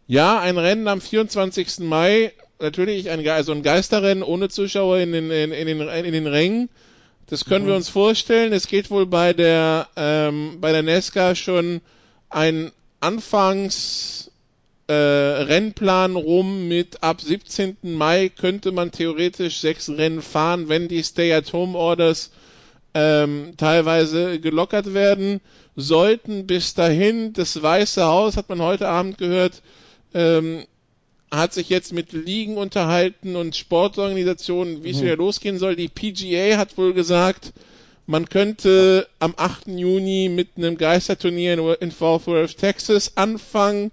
[0.07, 1.81] ja, ein Rennen am 24.
[1.81, 6.27] Mai, natürlich ein, also ein Geisterrennen ohne Zuschauer in den, in, in den, in den
[6.27, 6.69] Rängen.
[7.27, 7.69] Das können mhm.
[7.69, 8.53] wir uns vorstellen.
[8.53, 11.81] Es geht wohl bei der, ähm, bei der Nesca schon
[12.31, 14.31] ein Anfangs
[14.87, 17.77] äh, Rennplan rum mit ab 17.
[17.83, 22.31] Mai könnte man theoretisch sechs Rennen fahren, wenn die Stay-at-Home-Orders
[22.93, 25.41] ähm, teilweise gelockert werden.
[25.77, 29.63] Sollten bis dahin das Weiße Haus, hat man heute Abend gehört,
[30.13, 30.65] ähm,
[31.37, 35.03] hat sich jetzt mit Ligen unterhalten und Sportorganisationen, wie es mhm.
[35.03, 35.77] wieder losgehen soll.
[35.77, 37.53] Die PGA hat wohl gesagt,
[38.07, 39.69] man könnte am 8.
[39.69, 43.93] Juni mit einem Geisterturnier in Fort Worth, Texas anfangen.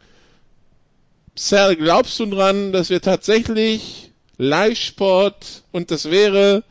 [1.35, 6.63] Sal, glaubst du dran, dass wir tatsächlich Live-Sport und das wäre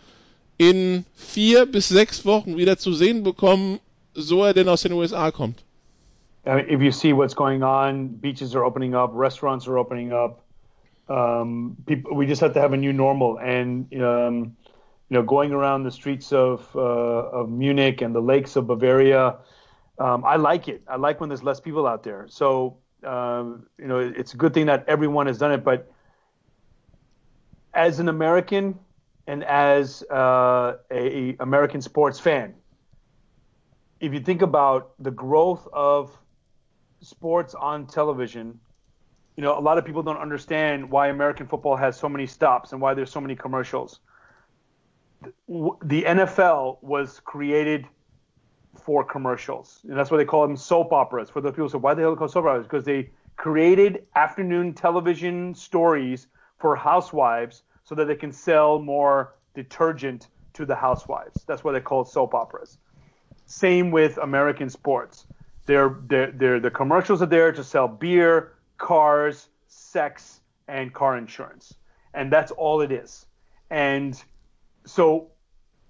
[0.58, 3.80] in vier bis sechs Wochen wieder zu sehen bekommen,
[4.12, 5.64] so er denn aus den USA kommt?
[6.44, 10.12] I mean, if you see what's going on, beaches are opening up, restaurants are opening
[10.12, 10.42] up.
[11.10, 14.56] Um, people, we just have to have a new normal, and um,
[15.08, 19.36] you know, going around the streets of uh, of Munich and the lakes of Bavaria,
[19.98, 20.82] um, I like it.
[20.86, 22.26] I like when there's less people out there.
[22.28, 25.64] So um, you know, it's a good thing that everyone has done it.
[25.64, 25.90] But
[27.74, 28.78] as an American
[29.26, 32.54] and as uh, a American sports fan,
[34.00, 36.16] if you think about the growth of
[37.00, 38.60] sports on television,
[39.36, 42.72] you know, a lot of people don't understand why American football has so many stops
[42.72, 44.00] and why there's so many commercials
[45.48, 47.86] the NFL was created
[48.74, 51.28] for commercials, and that's why they call them soap operas.
[51.28, 52.66] For the people who say, why the hell call soap operas?
[52.66, 60.28] Because they created afternoon television stories for housewives so that they can sell more detergent
[60.54, 61.44] to the housewives.
[61.46, 62.78] That's why they call soap operas.
[63.46, 65.26] Same with American sports.
[65.66, 71.74] They're, they're, they're, the commercials are there to sell beer, cars, sex, and car insurance.
[72.14, 73.26] And that's all it is.
[73.70, 74.20] And
[74.84, 75.28] so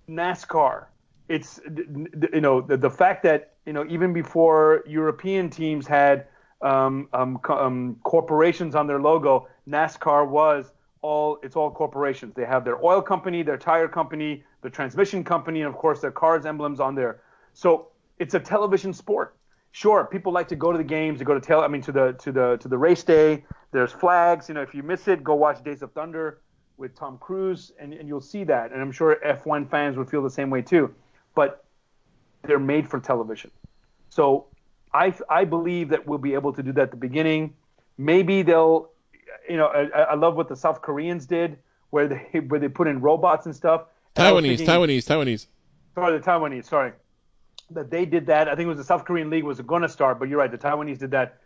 [0.09, 0.87] NASCAR,
[1.29, 6.27] it's you know the, the fact that you know even before European teams had
[6.61, 12.35] um, um, um, corporations on their logo, NASCAR was all it's all corporations.
[12.35, 16.11] They have their oil company, their tire company, the transmission company, and of course their
[16.11, 17.23] cars emblems on there.
[17.55, 19.37] So it's a television sport.
[19.73, 21.93] Sure, people like to go to the games, to go to tell I mean to
[21.93, 23.45] the to the to the race day.
[23.73, 24.49] There's flags.
[24.49, 26.41] You know, if you miss it, go watch Days of Thunder
[26.77, 28.73] with Tom Cruise, and, and you'll see that.
[28.73, 30.93] And I'm sure F1 fans would feel the same way too.
[31.35, 31.65] But
[32.43, 33.51] they're made for television.
[34.09, 34.47] So
[34.93, 37.55] I, I believe that we'll be able to do that at the beginning.
[37.99, 38.91] Maybe they'll,
[39.49, 41.59] you know, I, I love what the South Koreans did,
[41.91, 43.85] where they where they put in robots and stuff.
[44.17, 45.47] Taiwanese, thinking, Taiwanese, Taiwanese.
[45.95, 46.65] Sorry, the Taiwanese.
[46.65, 46.93] Sorry,
[47.71, 48.49] that they did that.
[48.49, 50.51] I think it was the South Korean league was going to start, but you're right.
[50.51, 51.39] The Taiwanese did that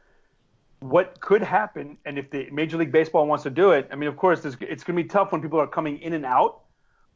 [0.84, 4.08] what could happen, and if the Major League Baseball wants to do it, I mean,
[4.08, 6.60] of course, it's going to be tough when people are coming in and out,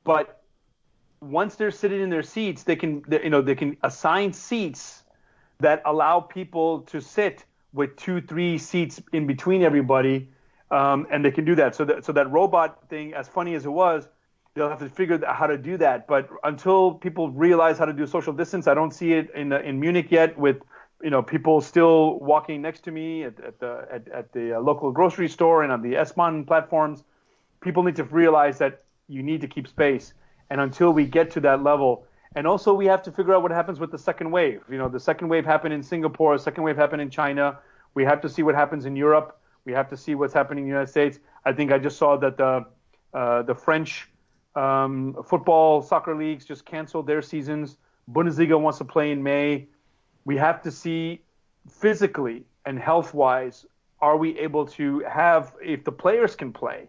[0.04, 0.42] but
[1.20, 5.02] once they're sitting in their seats, they can, you know, they can assign seats
[5.60, 7.44] that allow people to sit
[7.74, 10.30] with two, three seats in between everybody,
[10.70, 11.74] um, and they can do that.
[11.74, 14.08] So that, so that robot thing, as funny as it was,
[14.58, 16.06] they'll have to figure out how to do that.
[16.06, 19.80] But until people realize how to do social distance, I don't see it in in
[19.80, 20.58] Munich yet with
[21.02, 24.60] you know, people still walking next to me at, at the at, at the uh,
[24.60, 27.04] local grocery store and on the S-Bahn platforms.
[27.60, 30.14] People need to realize that you need to keep space,
[30.50, 33.52] and until we get to that level, and also we have to figure out what
[33.52, 34.62] happens with the second wave.
[34.70, 37.58] You know, the second wave happened in Singapore, second wave happened in China.
[37.94, 39.40] We have to see what happens in Europe.
[39.64, 41.18] We have to see what's happening in the United States.
[41.44, 42.66] I think I just saw that the
[43.14, 44.08] uh, the French
[44.58, 47.76] um, football soccer leagues just canceled their seasons.
[48.12, 49.68] Bundesliga wants to play in May.
[50.24, 51.22] We have to see
[51.70, 53.66] physically and health wise
[54.00, 56.88] are we able to have if the players can play.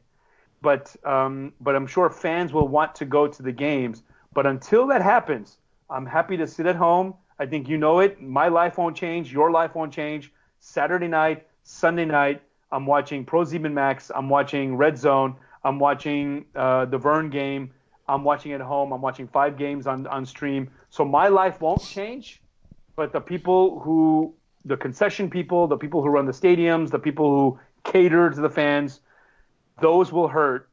[0.62, 4.04] But um, but I'm sure fans will want to go to the games.
[4.34, 5.58] But until that happens
[5.90, 7.14] I'm happy to sit at home.
[7.40, 8.22] I think you know it.
[8.22, 9.32] My life won't change.
[9.32, 10.32] Your life won't change.
[10.60, 14.12] Saturday night Sunday night I'm watching Pro Zeman Max.
[14.14, 17.72] I'm watching Red Zone I'm watching uh, the Vern game
[18.08, 21.84] I'm watching at home I'm watching five games on on stream so my life won't
[21.84, 22.42] change
[22.96, 24.34] but the people who
[24.66, 28.50] the concession people, the people who run the stadiums, the people who cater to the
[28.50, 29.02] fans,
[29.82, 30.70] those will hurt.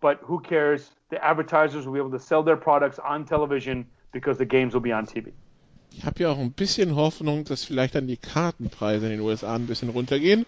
[0.00, 0.90] But who cares?
[1.10, 4.80] The advertisers will be able to sell their products on television because the games will
[4.80, 5.32] be on TV.
[5.90, 9.54] Ich habe ja auch ein bisschen Hoffnung, dass vielleicht dann die Kartenpreise in den USA
[9.54, 10.46] ein bisschen runtergehen.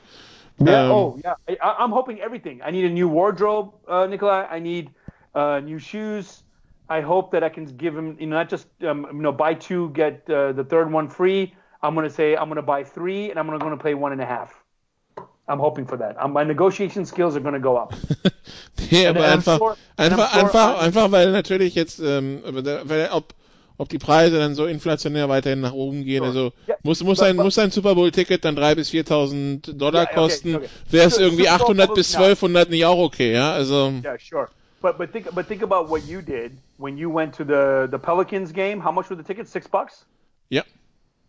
[0.59, 0.85] Yeah.
[0.85, 1.35] Um, oh, yeah.
[1.63, 2.61] I, am hoping everything.
[2.63, 4.47] I need a new wardrobe, uh, Nikolai.
[4.51, 4.91] I need
[5.35, 6.43] uh, new shoes.
[6.89, 9.55] I hope that I can give him, you know, not just um, you know buy
[9.55, 11.55] two get uh, the third one free.
[11.83, 14.13] I'm going to say I'm going to buy three and I'm going to play one
[14.13, 14.53] and a half.
[15.49, 16.21] I'm hoping for that.
[16.23, 17.95] Um, my negotiation skills are going to go up.
[18.93, 23.35] nee, aber einfach, sure, einfach, sure einfach, einfach, weil natürlich jetzt, ähm, weil, ob,
[23.81, 26.23] ob die Preise dann so inflationär weiterhin nach oben gehen.
[26.23, 30.15] Also yeah, muss, muss, ein, muss ein Super Bowl-Ticket dann 3.000 bis 4.000 Dollar yeah,
[30.15, 30.57] kosten.
[30.57, 30.75] Okay, okay.
[30.91, 33.55] Wäre es irgendwie 800 bis 1200 nicht auch okay, ja?
[33.55, 33.91] Also.
[34.05, 34.49] Yeah, sure.
[34.83, 37.99] But but think but think about what you did when you went to the the
[37.99, 38.83] Pelicans game.
[38.83, 39.51] How much were the tickets?
[39.51, 40.05] Six bucks.
[40.51, 40.67] Yep.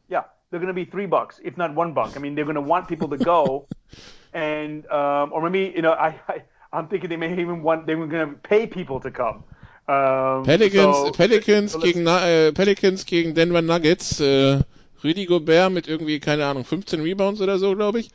[0.10, 2.16] Yeah, they're going to be three bucks, if not one buck.
[2.16, 3.68] I mean, they're going to want people to go,
[4.34, 7.96] and um, or maybe you know, I, I I'm thinking they may even want they
[7.96, 9.44] were going to pay people to come.
[9.88, 14.20] Um, Pelicans, so, Pelicans gegen äh, Pelicans gegen Denver Nuggets.
[14.20, 14.60] Äh,
[15.04, 18.10] Rudy Gobert mit irgendwie keine Ahnung 15 Rebounds oder so, glaube ich.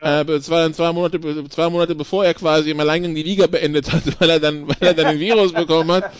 [0.00, 0.22] Ja.
[0.22, 4.02] Äh, dann zwei Monate, zwei Monate bevor er quasi im Alleingang die Liga beendet hat,
[4.20, 6.12] weil er dann, weil er dann den Virus bekommen hat.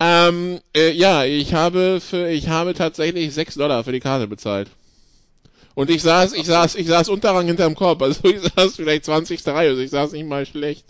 [0.00, 4.68] Ähm, äh, ja, ich habe für, ich habe tatsächlich 6 Dollar für die Karte bezahlt.
[5.74, 9.46] Und ich saß, ich saß, ich saß unterrang hinterm Korb, also ich saß vielleicht 20.
[9.46, 10.86] Reihe, also ich saß nicht mal schlecht.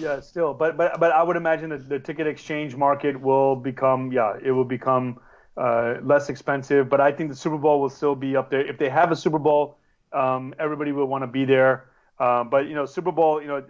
[0.00, 4.12] Yeah, still, but but but I would imagine that the ticket exchange market will become,
[4.12, 5.20] yeah, it will become
[5.56, 6.88] uh, less expensive.
[6.88, 8.66] But I think the Super Bowl will still be up there.
[8.66, 9.78] If they have a Super Bowl,
[10.12, 11.90] um, everybody will want to be there.
[12.18, 13.62] Uh, but you know, Super Bowl, you know,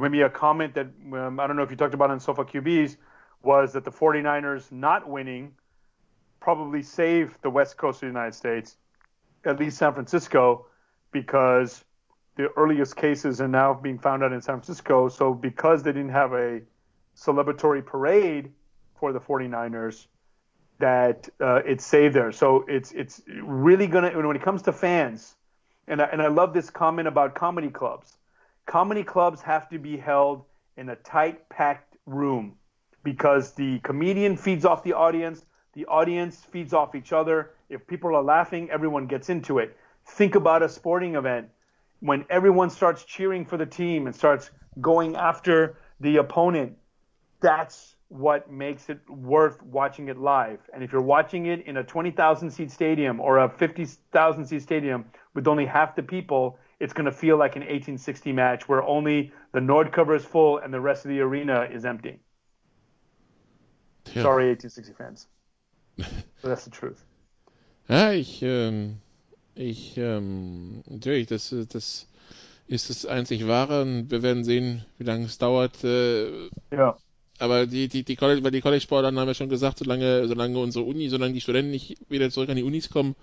[0.00, 2.96] maybe a comment that um, I don't know if you talked about on Sofa QBs
[3.42, 5.52] was that the 49ers not winning
[6.40, 8.76] probably saved the West Coast of the United States
[9.46, 10.66] at least San Francisco,
[11.12, 11.84] because
[12.36, 15.08] the earliest cases are now being found out in San Francisco.
[15.08, 16.60] So because they didn't have a
[17.16, 18.52] celebratory parade
[18.98, 20.06] for the 49ers,
[20.78, 22.32] that uh, it saved there.
[22.32, 25.34] So it's it's really gonna when it comes to fans,
[25.86, 28.16] and I, and I love this comment about comedy clubs.
[28.66, 30.44] Comedy clubs have to be held
[30.76, 32.56] in a tight, packed room
[33.04, 35.44] because the comedian feeds off the audience,
[35.74, 39.76] the audience feeds off each other, if people are laughing, everyone gets into it.
[40.06, 41.48] Think about a sporting event
[42.04, 46.76] when everyone starts cheering for the team and starts going after the opponent.
[47.40, 50.58] That's what makes it worth watching it live.
[50.74, 55.06] And if you're watching it in a 20,000 seat stadium or a 50,000 seat stadium
[55.32, 59.32] with only half the people, it's going to feel like an 1860 match where only
[59.52, 62.20] the Nord cover is full and the rest of the arena is empty.
[64.12, 64.24] Yeah.
[64.24, 65.26] Sorry, 1860 fans.
[65.96, 67.02] but that's the truth.
[67.88, 68.98] Ja, ich, ähm,
[69.54, 72.06] ich, ähm, natürlich, das, das
[72.66, 75.84] ist das einzig Wahre und wir werden sehen, wie lange es dauert.
[75.84, 76.96] Äh, ja.
[77.38, 80.84] Aber die, die, die College, bei die College-Sportlern haben wir schon gesagt, solange, solange unsere
[80.84, 83.16] Uni, solange die Studenten nicht wieder zurück an die Unis kommen,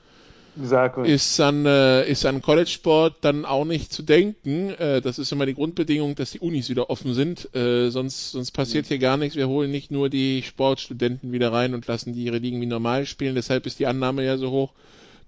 [0.59, 1.09] exactly.
[1.09, 4.71] ist an, äh, ist an College-Sport dann auch nicht zu denken.
[4.71, 7.55] Äh, das ist immer die Grundbedingung, dass die Unis wieder offen sind.
[7.55, 9.37] Äh, sonst, sonst passiert hier gar nichts.
[9.37, 13.05] Wir holen nicht nur die Sportstudenten wieder rein und lassen die ihre Ligen wie normal
[13.05, 13.35] spielen.
[13.35, 14.73] Deshalb ist die Annahme ja so hoch,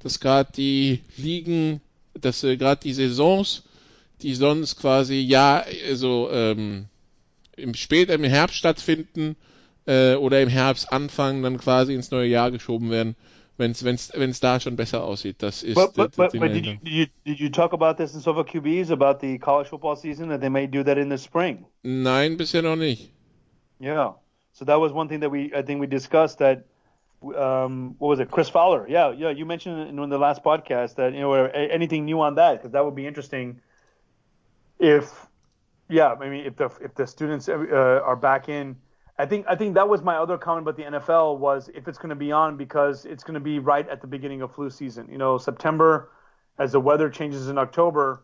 [0.04, 1.82] dass gerade die Ligen,
[2.14, 3.64] dass äh, gerade die Saisons,
[4.22, 6.86] die sonst quasi ja, also ähm,
[7.56, 9.36] im Spät im Herbst stattfinden
[9.86, 13.16] äh, oder im Herbst anfangen, dann quasi ins neue Jahr geschoben werden
[13.58, 15.38] wenn es da schon besser aussieht.
[15.40, 18.14] Das ist but, but, but, but did, you, did, you, did you talk about this
[18.14, 21.18] in Sofa QBs about the college football season that they may do that in the
[21.18, 21.66] spring?
[21.84, 23.12] Nein, bisher noch nicht.
[23.80, 24.16] Yeah.
[24.54, 26.66] So that was one thing that we I think we discussed that
[27.36, 28.32] um, what was it?
[28.32, 28.88] Chris Fowler.
[28.88, 29.30] Yeah, yeah.
[29.30, 32.84] You mentioned in the last podcast that you know anything new on that because that
[32.84, 33.62] would be interesting.
[34.80, 35.28] If
[35.90, 38.78] yeah, I mean if the if the students uh, are back in
[39.18, 41.98] I think I think that was my other comment about the NFL was if it's
[41.98, 44.70] going to be on because it's going to be right at the beginning of flu
[44.70, 45.08] season.
[45.12, 46.12] You know, September,
[46.58, 48.24] as the weather changes in October,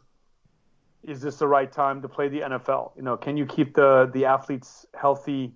[1.04, 2.94] is this the right time to play the NFL?
[2.96, 5.54] You know, can you keep the the athletes healthy?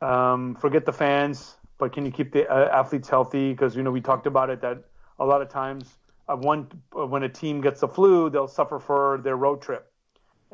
[0.00, 3.52] Um, forget the fans, but can you keep the uh, athletes healthy?
[3.52, 4.78] Because you know we talked about it that
[5.18, 5.98] a lot of times
[6.28, 6.68] uh, one
[6.98, 9.90] uh, when a team gets the flu, they'll suffer for their road trip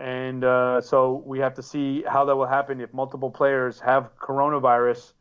[0.01, 4.11] and uh, so we have to see how that will happen if multiple players have
[4.17, 5.13] coronavirus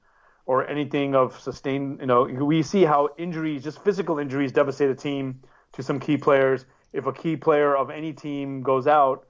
[0.46, 2.00] or anything of sustained.
[2.00, 5.42] You know, we see how injuries, just physical injuries, devastate a team
[5.74, 6.66] to some key players.
[6.94, 9.26] If a key player of any team goes out,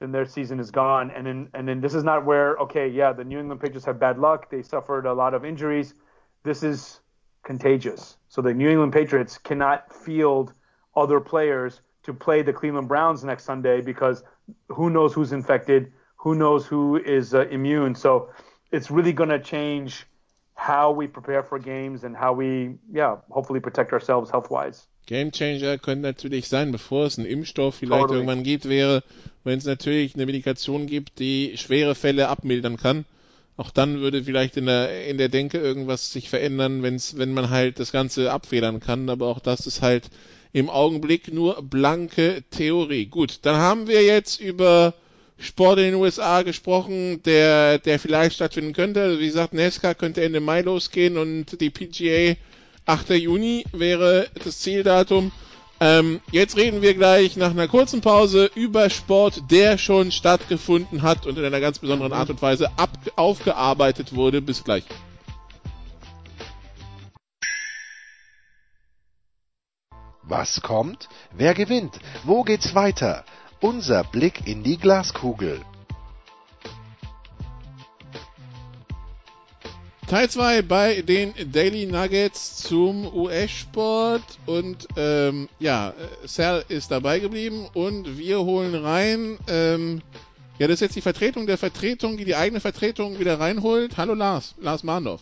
[0.00, 1.10] then their season is gone.
[1.10, 4.00] And then, and then this is not where okay, yeah, the New England Patriots have
[4.00, 4.50] bad luck.
[4.50, 5.94] They suffered a lot of injuries.
[6.42, 7.00] This is
[7.44, 8.16] contagious.
[8.28, 10.52] So the New England Patriots cannot field
[10.96, 14.24] other players to play the Cleveland Browns next Sunday because
[14.68, 17.94] who knows who's infected, who knows who is uh, immune.
[17.94, 18.30] So
[18.72, 20.06] it's really going to change
[20.54, 24.86] how we prepare for games and how we, yeah, hopefully protect ourselves health wise.
[25.10, 28.20] Game Changer könnte natürlich sein, bevor es einen Impfstoff vielleicht totally.
[28.20, 29.02] irgendwann gibt, wäre,
[29.42, 33.04] wenn es natürlich eine Medikation gibt, die schwere Fälle abmildern kann.
[33.56, 37.50] Auch dann würde vielleicht in der, in der Denke irgendwas sich verändern, wenn's, wenn man
[37.50, 39.10] halt das Ganze abfedern kann.
[39.10, 40.10] Aber auch das ist halt
[40.52, 43.06] im Augenblick nur blanke Theorie.
[43.06, 44.94] Gut, dann haben wir jetzt über
[45.38, 49.02] Sport in den USA gesprochen, der, der vielleicht stattfinden könnte.
[49.02, 52.36] Also wie gesagt, NASCAR könnte Ende Mai losgehen und die PGA
[52.90, 53.10] 8.
[53.10, 55.30] Juni wäre das Zieldatum.
[55.78, 61.24] Ähm, jetzt reden wir gleich nach einer kurzen Pause über Sport, der schon stattgefunden hat
[61.24, 64.42] und in einer ganz besonderen Art und Weise ab aufgearbeitet wurde.
[64.42, 64.82] Bis gleich.
[70.22, 71.08] Was kommt?
[71.32, 71.98] Wer gewinnt?
[72.24, 73.24] Wo geht's weiter?
[73.60, 75.60] Unser Blick in die Glaskugel.
[80.10, 85.94] Teil 2 bei den Daily Nuggets zum US-Sport und ähm, ja,
[86.24, 89.38] Sal ist dabei geblieben und wir holen rein.
[89.46, 90.02] Ähm,
[90.58, 93.98] ja, das ist jetzt die Vertretung der Vertretung, die die eigene Vertretung wieder reinholt.
[93.98, 95.20] Hallo Lars, Lars Mahndorf.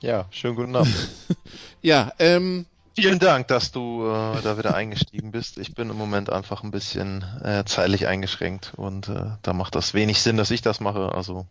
[0.00, 0.96] Ja, schönen guten Abend.
[1.82, 5.58] ja, ähm, Vielen Dank, dass du äh, da wieder eingestiegen bist.
[5.58, 9.92] Ich bin im Moment einfach ein bisschen äh, zeitlich eingeschränkt und äh, da macht das
[9.92, 11.12] wenig Sinn, dass ich das mache.
[11.14, 11.44] Also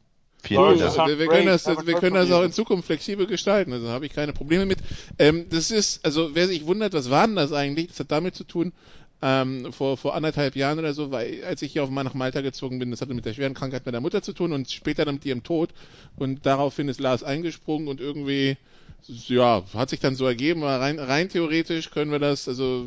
[0.55, 0.81] Dank.
[0.81, 4.05] Also, wir, wir, können das, wir können das auch in Zukunft flexibel gestalten, also habe
[4.05, 4.79] ich keine Probleme mit.
[5.19, 7.87] Ähm, das ist, also wer sich wundert, was war denn das eigentlich?
[7.87, 8.73] Das hat damit zu tun,
[9.21, 12.77] ähm, vor, vor anderthalb Jahren oder so, weil als ich hier auf nach Malta gezogen
[12.79, 15.25] bin, das hatte mit der schweren Krankheit meiner Mutter zu tun und später dann mit
[15.25, 15.71] ihrem Tod.
[16.17, 18.57] Und daraufhin ist Lars eingesprungen und irgendwie,
[19.05, 22.85] ja, hat sich dann so ergeben, rein, rein theoretisch können wir das, also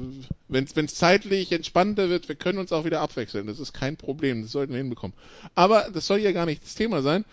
[0.48, 3.46] wenn es zeitlich entspannter wird, wir können uns auch wieder abwechseln.
[3.46, 5.16] Das ist kein Problem, das sollten wir hinbekommen.
[5.54, 7.24] Aber das soll ja gar nicht das Thema sein.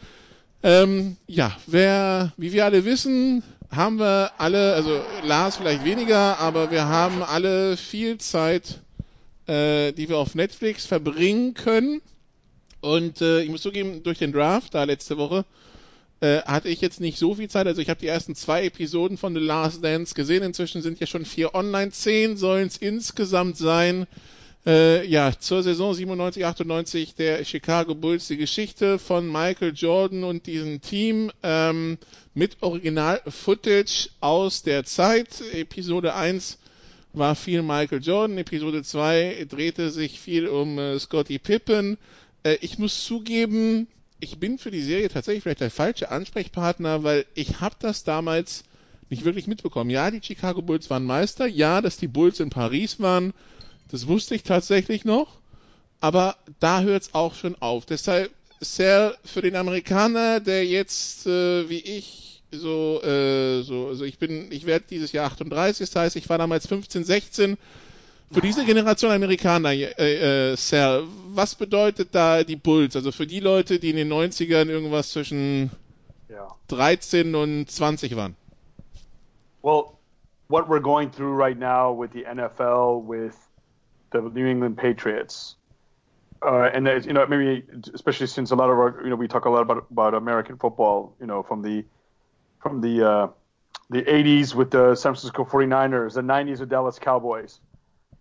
[0.64, 6.72] Ähm, ja, wer, wie wir alle wissen, haben wir alle, also Lars vielleicht weniger, aber
[6.72, 8.80] wir haben alle viel Zeit,
[9.48, 12.02] äh, die wir auf Netflix verbringen können.
[12.80, 15.46] Und äh, ich muss zugeben, durch den Draft da letzte Woche
[16.20, 17.68] äh, hatte ich jetzt nicht so viel Zeit.
[17.68, 20.44] Also ich habe die ersten zwei Episoden von The Last Dance gesehen.
[20.44, 21.92] Inzwischen sind ja schon vier online.
[21.92, 24.08] Zehn sollen es insgesamt sein
[24.68, 30.46] äh, ja, zur Saison 97, 98 der Chicago Bulls die Geschichte von Michael Jordan und
[30.46, 31.98] diesem Team ähm,
[32.34, 35.42] mit Original-Footage aus der Zeit.
[35.54, 36.60] Episode 1
[37.14, 41.98] war viel Michael Jordan, Episode 2 drehte sich viel um äh, Scottie Pippen.
[42.44, 43.88] Äh, ich muss zugeben,
[44.20, 48.64] ich bin für die Serie tatsächlich vielleicht der falsche Ansprechpartner, weil ich habe das damals
[49.10, 49.90] nicht wirklich mitbekommen.
[49.90, 53.34] Ja, die Chicago Bulls waren Meister, ja, dass die Bulls in Paris waren,
[53.90, 55.40] das wusste ich tatsächlich noch,
[56.02, 57.86] aber da hört es auch schon auf.
[57.86, 64.18] Deshalb sehr für den Amerikaner, der jetzt äh, wie ich so, äh, so, also ich
[64.18, 67.58] bin, ich werde dieses Jahr 38, das heißt, ich war damals 15, 16.
[68.32, 72.96] Für diese Generation Amerikaner, äh, äh, Sir, was bedeutet da die Bulls?
[72.96, 75.72] Also für die Leute, die in den 90ern irgendwas zwischen
[76.28, 76.48] ja.
[76.68, 78.36] 13 und 20 waren.
[79.62, 79.98] Well,
[80.50, 83.36] what we're going through right now with the NFL, with
[84.12, 85.56] the New England Patriots.
[86.42, 87.64] Uh, and you know, maybe
[87.94, 90.58] especially since a lot of our, you know, we talk a lot about about American
[90.58, 91.84] football, you know, from the
[92.60, 93.28] from the uh,
[93.90, 97.60] the 80s with the San Francisco 49ers, the 90s with Dallas Cowboys,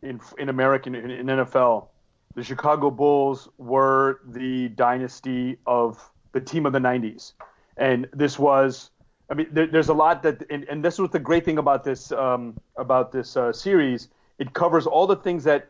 [0.02, 1.88] in in American in, in NFL,
[2.34, 7.32] the Chicago Bulls were the dynasty of the team of the 90s,
[7.76, 8.90] and this was.
[9.28, 11.82] I mean, there, there's a lot that, and, and, this was the great thing about
[11.82, 14.06] this um, about this uh, series.
[14.38, 15.66] It covers all the things that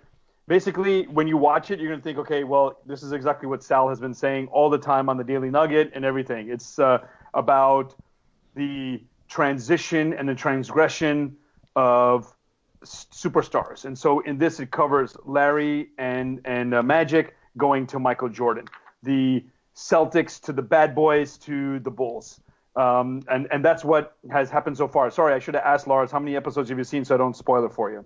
[0.46, 3.88] basically, when you watch it, you're to think, okay, well, this is exactly what Sal
[3.88, 6.50] has been saying all the time on the Daily Nugget and everything.
[6.50, 6.98] It's uh,
[7.32, 7.94] about
[8.54, 11.36] the transition and the transgression
[11.74, 12.35] of
[12.84, 13.84] superstars.
[13.84, 18.66] And so in this, it covers Larry and and uh, Magic going to Michael Jordan,
[19.02, 22.40] the Celtics to the Bad Boys to the Bulls.
[22.76, 25.10] Um, and and that's what has happened so far.
[25.10, 27.36] Sorry, I should have asked Lars how many episodes have you seen, so I don't
[27.36, 28.04] spoil it for you.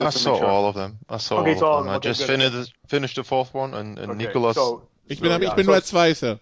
[0.00, 0.46] I saw sure.
[0.46, 0.98] all of them.
[1.08, 1.92] I saw okay, all of them.
[1.92, 4.56] I okay, just finished finished the fourth one, and, and okay, Nicholas.
[4.56, 6.38] So, ich bin, so, ich bin so, nur zwei, Sir.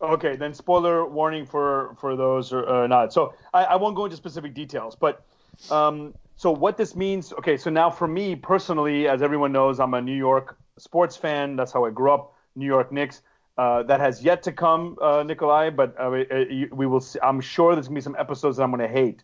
[0.00, 3.12] Okay, then spoiler warning for for those or uh, not.
[3.12, 5.24] So I, I won't go into specific details, but
[5.70, 7.32] um, so what this means.
[7.32, 11.56] Okay, so now for me personally, as everyone knows, I'm a New York sports fan.
[11.56, 12.34] That's how I grew up.
[12.54, 13.22] New York Knicks.
[13.58, 15.70] Uh, that has yet to come, uh, Nikolai.
[15.70, 17.00] But uh, we, we, will.
[17.00, 19.22] See, I'm sure there's gonna be some episodes that I'm gonna hate.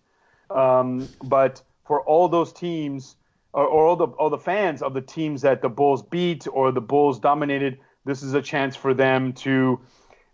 [0.50, 3.16] Um, but for all those teams
[3.52, 6.72] or, or all the all the fans of the teams that the Bulls beat or
[6.72, 7.78] the Bulls dominated.
[8.04, 9.80] This is a chance for them to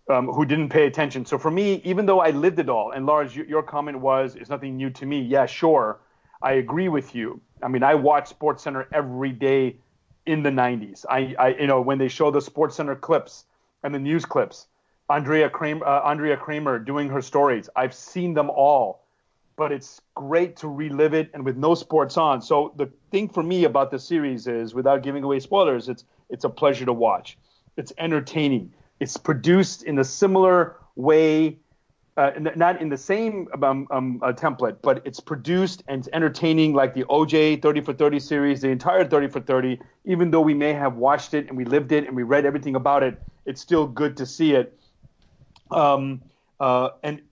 [0.08, 1.26] um, who didn't pay attention.
[1.26, 4.36] So for me, even though I lived it all, and Lars, your, your comment was
[4.36, 5.20] it's nothing new to me.
[5.20, 6.00] Yeah, sure,
[6.42, 7.40] I agree with you.
[7.62, 9.76] I mean, I watched Sports Center every day
[10.26, 11.04] in the 90s.
[11.08, 13.44] I, I you know, when they show the Sports Center clips
[13.82, 14.66] and the news clips,
[15.10, 17.68] Andrea Kramer, uh, Andrea Kramer doing her stories.
[17.74, 19.04] I've seen them all,
[19.56, 22.42] but it's great to relive it and with no sports on.
[22.42, 26.44] So the thing for me about the series is, without giving away spoilers, it's it's
[26.44, 27.38] a pleasure to watch.
[27.78, 28.74] It's entertaining.
[29.00, 31.58] It's produced in a similar way,
[32.18, 36.74] uh, not in the same um, um, uh, template, but it's produced and it's entertaining
[36.74, 39.78] like the OJ 30 for 30 series, the entire 30 for 30.
[40.04, 42.74] Even though we may have watched it and we lived it and we read everything
[42.74, 44.76] about it, it's still good to see it.
[45.70, 46.20] Um,
[46.58, 47.22] uh, and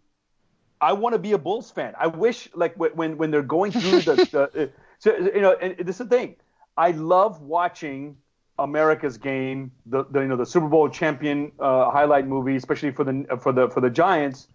[0.80, 1.94] I want to be a Bulls fan.
[1.98, 4.66] I wish, like, when when they're going through the, the uh,
[5.00, 6.36] so, you know, and this is the thing.
[6.76, 8.18] I love watching
[8.56, 13.02] America's game, the, the you know the Super Bowl champion uh, highlight movie, especially for
[13.02, 14.46] the for the for the Giants,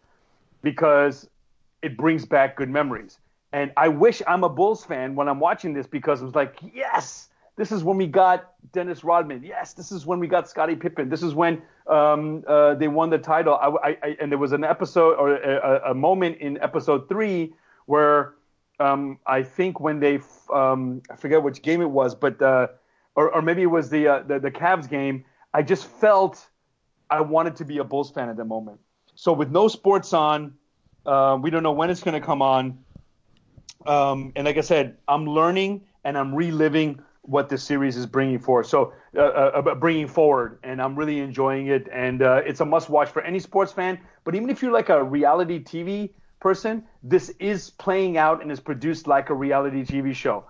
[0.62, 1.30] because
[1.82, 3.20] it brings back good memories.
[3.54, 6.58] And I wish I'm a Bulls fan when I'm watching this because it was like,
[6.74, 9.44] yes, this is when we got Dennis Rodman.
[9.44, 11.10] Yes, this is when we got Scottie Pippen.
[11.10, 13.56] This is when um, uh, they won the title.
[13.56, 17.54] I, I, and there was an episode or a, a moment in episode three
[17.88, 18.36] where
[18.80, 20.22] um, I think when they,
[20.54, 22.68] um, I forget which game it was, but uh,
[23.16, 25.26] or, or maybe it was the, uh, the the Cavs game.
[25.54, 26.48] I just felt
[27.10, 28.80] I wanted to be a Bulls fan at the moment.
[29.16, 30.56] So with no sports on,
[31.06, 32.80] uh, we don't know when it's going to come on.
[33.86, 38.40] Um, and like I said, I'm learning and I'm reliving what this series is bringing
[38.40, 38.66] forward.
[38.66, 41.88] So uh, uh, bringing forward, and I'm really enjoying it.
[41.92, 44.00] And uh, it's a must-watch for any sports fan.
[44.24, 48.60] But even if you're like a reality TV person, this is playing out and is
[48.60, 50.46] produced like a reality TV show.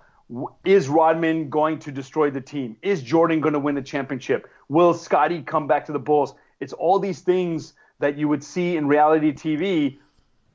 [0.64, 2.76] Is Rodman going to destroy the team?
[2.80, 4.48] Is Jordan going to win the championship?
[4.68, 6.34] Will Scottie come back to the Bulls?
[6.60, 9.98] It's all these things that you would see in reality TV,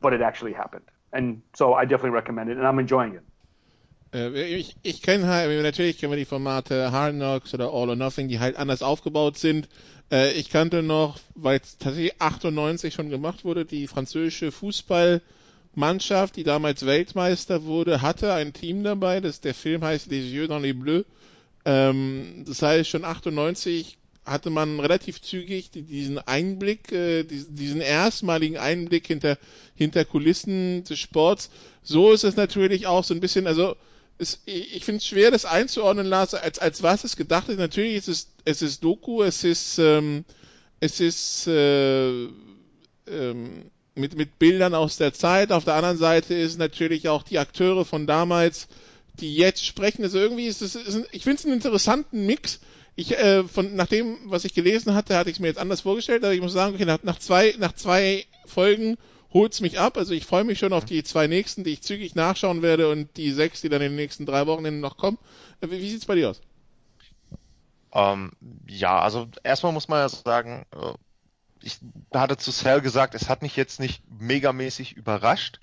[0.01, 0.85] but it actually happened.
[1.11, 3.23] And so I definitely recommend it, and I'm enjoying it.
[4.13, 5.25] Äh, ich, ich kenne
[5.61, 9.67] natürlich kennen die Formate Hard Knocks oder All or Nothing, die halt anders aufgebaut sind.
[10.11, 16.43] Äh, ich kannte noch, weil es tatsächlich 98 schon gemacht wurde, die französische Fußballmannschaft, die
[16.43, 20.77] damals Weltmeister wurde, hatte ein Team dabei, das der Film heißt Les Yeux dans les
[20.77, 21.05] Bleus.
[21.65, 23.97] Ähm, das heißt, schon 98
[24.27, 29.37] hatte man relativ zügig diesen Einblick, äh, diesen erstmaligen Einblick hinter,
[29.75, 31.49] hinter Kulissen des Sports.
[31.81, 33.75] So ist es natürlich auch so ein bisschen, also
[34.17, 37.57] es, ich finde es schwer, das einzuordnen, Lars, als, als was es gedacht ist.
[37.57, 40.25] Natürlich ist es, es ist Doku, es ist, ähm,
[40.79, 42.27] es ist äh,
[43.07, 45.51] ähm, mit, mit Bildern aus der Zeit.
[45.51, 48.67] Auf der anderen Seite ist natürlich auch die Akteure von damals,
[49.19, 50.03] die jetzt sprechen.
[50.03, 52.59] Also irgendwie ist es, ist ich finde es einen interessanten Mix.
[52.99, 55.81] Ich, äh, von, nach dem, was ich gelesen hatte, hatte ich es mir jetzt anders
[55.81, 58.97] vorgestellt, aber ich muss sagen, okay, nach, nach zwei, nach zwei Folgen
[59.31, 59.97] holt's mich ab.
[59.97, 63.15] Also ich freue mich schon auf die zwei nächsten, die ich zügig nachschauen werde und
[63.15, 65.19] die sechs, die dann in den nächsten drei Wochen noch kommen.
[65.61, 66.41] Äh, wie, wie sieht's bei dir aus?
[67.93, 68.31] Ähm,
[68.67, 70.93] ja, also erstmal muss man ja sagen, äh,
[71.61, 71.77] ich
[72.11, 75.59] hatte zu Cell gesagt, es hat mich jetzt nicht megamäßig überrascht.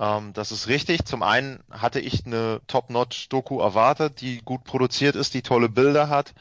[0.00, 1.04] Ähm, das ist richtig.
[1.04, 6.34] Zum einen hatte ich eine Top-Notch-Doku erwartet, die gut produziert ist, die tolle Bilder hat.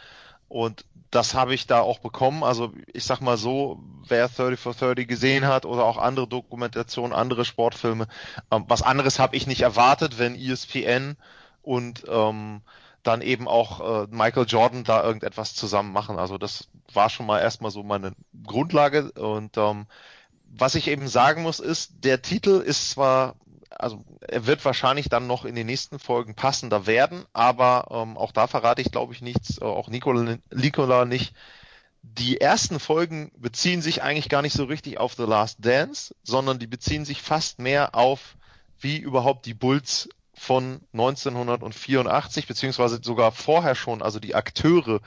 [0.52, 2.44] Und das habe ich da auch bekommen.
[2.44, 7.14] Also ich sag mal so, wer 30 for 30 gesehen hat oder auch andere Dokumentationen,
[7.14, 8.08] andere Sportfilme,
[8.52, 11.16] ähm, was anderes habe ich nicht erwartet, wenn ESPN
[11.62, 12.62] und ähm,
[13.02, 16.20] dann eben auch äh, Michael Jordan da irgendetwas zusammen machen.
[16.20, 18.12] Also das war schon mal erstmal so meine
[18.46, 19.10] Grundlage.
[19.14, 19.86] Und ähm,
[20.50, 23.36] was ich eben sagen muss, ist, der Titel ist zwar
[23.78, 28.32] also er wird wahrscheinlich dann noch in den nächsten Folgen passender werden, aber ähm, auch
[28.32, 31.34] da verrate ich glaube ich nichts, äh, auch Nicola, Nicola nicht.
[32.04, 36.58] Die ersten Folgen beziehen sich eigentlich gar nicht so richtig auf The Last Dance, sondern
[36.58, 38.38] die beziehen sich fast mehr auf,
[38.80, 45.02] wie überhaupt die Bulls von 1984 beziehungsweise sogar vorher schon, also die Akteure,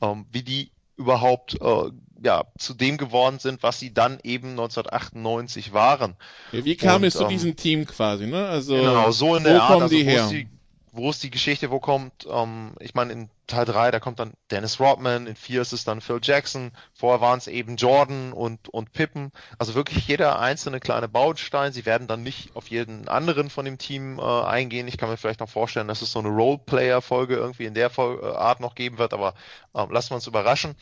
[0.00, 1.90] ähm, wie die überhaupt äh,
[2.22, 6.16] ja, zu dem geworden sind, was sie dann eben 1998 waren.
[6.52, 8.48] Ja, wie kam Und, es zu ähm, diesem Team quasi, ne?
[8.48, 10.28] Also genau, so in der Art, also, die her?
[10.28, 10.48] Die,
[10.92, 14.32] wo ist die Geschichte, wo kommt, ähm, ich meine, in Teil 3, da kommt dann
[14.50, 18.68] Dennis Rodman, in 4 ist es dann Phil Jackson, vorher waren es eben Jordan und,
[18.68, 23.48] und Pippen, also wirklich jeder einzelne kleine Baustein, sie werden dann nicht auf jeden anderen
[23.48, 26.28] von dem Team äh, eingehen, ich kann mir vielleicht noch vorstellen, dass es so eine
[26.28, 29.34] Roleplayer-Folge irgendwie in der äh, Art noch geben wird, aber
[29.74, 30.74] äh, lassen wir uns überraschen.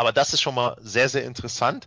[0.00, 1.86] Aber das ist schon mal sehr, sehr interessant.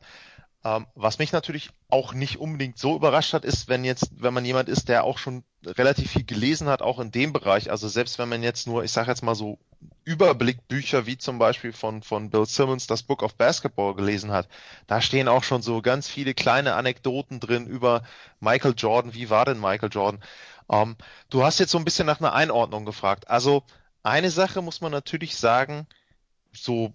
[0.64, 4.46] Ähm, was mich natürlich auch nicht unbedingt so überrascht hat, ist, wenn jetzt, wenn man
[4.46, 7.72] jemand ist, der auch schon relativ viel gelesen hat, auch in dem Bereich.
[7.72, 9.58] Also selbst wenn man jetzt nur, ich sage jetzt mal so
[10.04, 14.48] Überblickbücher wie zum Beispiel von von Bill Simmons das Book of Basketball gelesen hat,
[14.86, 18.04] da stehen auch schon so ganz viele kleine Anekdoten drin über
[18.40, 19.16] Michael Jordan.
[19.16, 20.24] Wie war denn Michael Jordan?
[20.70, 20.98] Ähm,
[21.32, 23.28] du hast jetzt so ein bisschen nach einer Einordnung gefragt.
[23.28, 23.64] Also
[24.04, 25.88] eine Sache muss man natürlich sagen,
[26.52, 26.94] so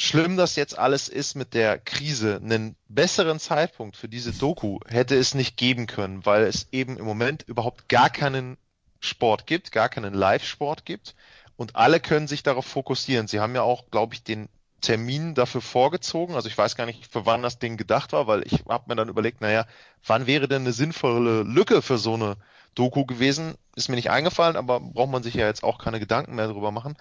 [0.00, 5.14] schlimm das jetzt alles ist mit der Krise, einen besseren Zeitpunkt für diese Doku hätte
[5.14, 8.56] es nicht geben können, weil es eben im Moment überhaupt gar keinen
[9.00, 11.14] Sport gibt, gar keinen Live-Sport gibt
[11.56, 13.28] und alle können sich darauf fokussieren.
[13.28, 14.48] Sie haben ja auch, glaube ich, den
[14.80, 16.34] Termin dafür vorgezogen.
[16.34, 18.96] Also ich weiß gar nicht, für wann das Ding gedacht war, weil ich habe mir
[18.96, 19.66] dann überlegt, naja,
[20.06, 22.38] wann wäre denn eine sinnvolle Lücke für so eine
[22.74, 23.54] Doku gewesen?
[23.76, 26.70] Ist mir nicht eingefallen, aber braucht man sich ja jetzt auch keine Gedanken mehr darüber
[26.70, 26.96] machen.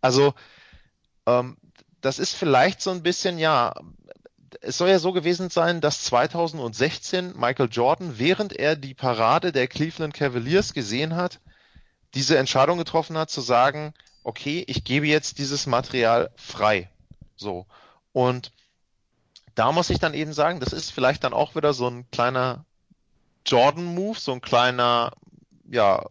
[0.00, 0.34] Also
[1.26, 1.56] ähm,
[2.00, 3.74] das ist vielleicht so ein bisschen, ja,
[4.60, 9.68] es soll ja so gewesen sein, dass 2016 Michael Jordan, während er die Parade der
[9.68, 11.40] Cleveland Cavaliers gesehen hat,
[12.14, 13.92] diese Entscheidung getroffen hat, zu sagen,
[14.24, 16.90] okay, ich gebe jetzt dieses Material frei.
[17.36, 17.66] So.
[18.12, 18.52] Und
[19.54, 22.64] da muss ich dann eben sagen, das ist vielleicht dann auch wieder so ein kleiner
[23.46, 25.12] Jordan-Move, so ein kleiner,
[25.70, 26.04] ja,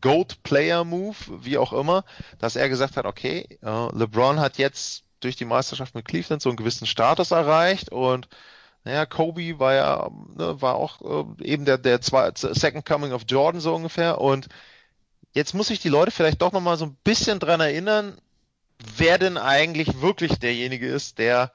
[0.00, 2.04] Goat-Player-Move, wie auch immer,
[2.38, 6.48] dass er gesagt hat, okay, äh, LeBron hat jetzt durch die Meisterschaft mit Cleveland so
[6.48, 8.28] einen gewissen Status erreicht und
[8.84, 11.00] naja, Kobe war ja, ne, war auch
[11.40, 14.48] äh, eben der, der zwei, Second Coming of Jordan so ungefähr und
[15.32, 18.16] jetzt muss ich die Leute vielleicht doch nochmal so ein bisschen dran erinnern,
[18.96, 21.52] wer denn eigentlich wirklich derjenige ist, der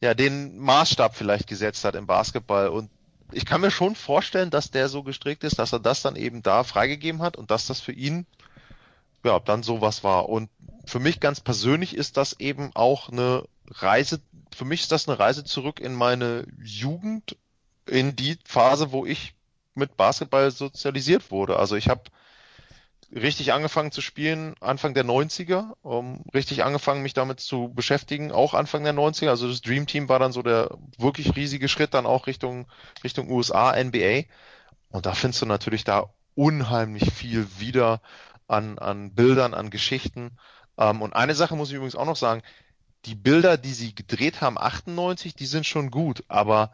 [0.00, 2.90] ja den Maßstab vielleicht gesetzt hat im Basketball und
[3.32, 6.42] ich kann mir schon vorstellen, dass der so gestrickt ist, dass er das dann eben
[6.42, 8.26] da freigegeben hat und dass das für ihn
[9.24, 10.48] ja dann sowas war und
[10.86, 14.20] für mich ganz persönlich ist das eben auch eine Reise,
[14.54, 17.36] für mich ist das eine Reise zurück in meine Jugend,
[17.86, 19.34] in die Phase, wo ich
[19.74, 21.58] mit Basketball sozialisiert wurde.
[21.58, 22.02] Also ich habe
[23.14, 28.54] richtig angefangen zu spielen Anfang der 90er, um, richtig angefangen mich damit zu beschäftigen, auch
[28.54, 29.28] Anfang der 90er.
[29.28, 32.66] Also das Dream Team war dann so der wirklich riesige Schritt dann auch Richtung,
[33.02, 34.24] Richtung USA, NBA.
[34.90, 38.00] Und da findest du natürlich da unheimlich viel wieder
[38.46, 40.32] an, an Bildern, an Geschichten.
[40.78, 42.42] Ähm, und eine Sache muss ich übrigens auch noch sagen,
[43.06, 46.72] die Bilder, die sie gedreht haben, 98, die sind schon gut, aber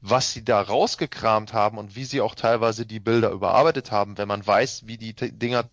[0.00, 4.28] was sie da rausgekramt haben und wie sie auch teilweise die Bilder überarbeitet haben, wenn
[4.28, 5.68] man weiß, wie die Dinger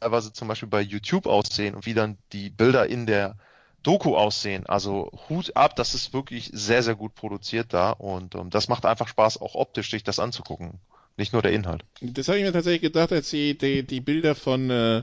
[0.00, 3.36] teilweise zum Beispiel bei YouTube aussehen und wie dann die Bilder in der
[3.82, 4.66] Doku aussehen.
[4.66, 8.68] Also Hut ab, das ist wirklich sehr, sehr gut produziert da und um, ähm, das
[8.68, 10.80] macht einfach Spaß, auch optisch sich das anzugucken.
[11.16, 11.84] Nicht nur der Inhalt.
[12.00, 15.02] Das habe ich mir tatsächlich gedacht, als sie die, die Bilder von äh,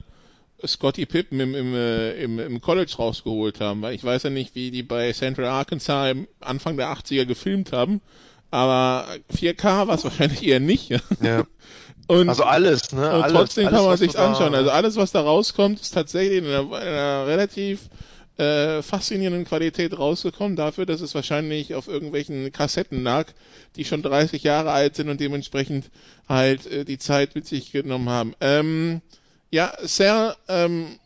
[0.66, 4.56] Scotty Pippen im, im, äh, im, im College rausgeholt haben, weil ich weiß ja nicht,
[4.56, 8.02] wie die bei Central Arkansas im Anfang der 80er gefilmt haben,
[8.50, 10.90] aber 4K war es wahrscheinlich eher nicht.
[11.22, 11.44] Ja.
[12.08, 13.02] Und, also alles, ne?
[13.02, 14.56] Und alles, trotzdem alles, kann man sich's anschauen.
[14.56, 17.90] Also alles, was da rauskommt, ist tatsächlich in einer, in einer relativ
[18.38, 23.28] äh, faszinierenden Qualität rausgekommen, dafür, dass es wahrscheinlich auf irgendwelchen Kassetten lag,
[23.76, 25.90] die schon 30 Jahre alt sind und dementsprechend
[26.30, 28.36] halt äh, die Zeit mit sich genommen haben.
[28.40, 29.02] Ähm,
[29.50, 31.00] ja, sehr, ähm,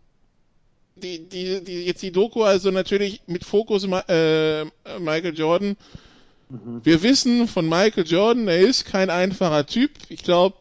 [0.95, 4.65] die, die, die, jetzt die Doku, also natürlich mit Fokus äh,
[4.99, 5.77] Michael Jordan.
[6.49, 6.81] Mhm.
[6.83, 9.91] Wir wissen von Michael Jordan, er ist kein einfacher Typ.
[10.09, 10.57] Ich glaube,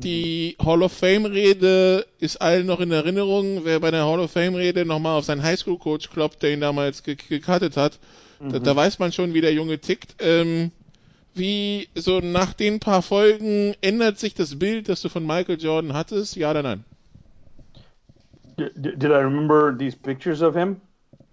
[0.00, 3.64] die Hall of Fame Rede ist allen noch in Erinnerung.
[3.64, 6.60] Wer bei der Hall of Fame Rede nochmal auf seinen Highschool Coach kloppt, der ihn
[6.60, 7.98] damals gecuttet hat,
[8.40, 8.52] mhm.
[8.52, 10.16] da, da, weiß man schon, wie der Junge tickt.
[10.20, 10.72] Ähm,
[11.34, 15.92] wie so nach den paar Folgen ändert sich das Bild, das du von Michael Jordan
[15.92, 16.36] hattest?
[16.36, 16.84] Ja oder nein?
[18.58, 20.80] Did, did I remember these pictures of him?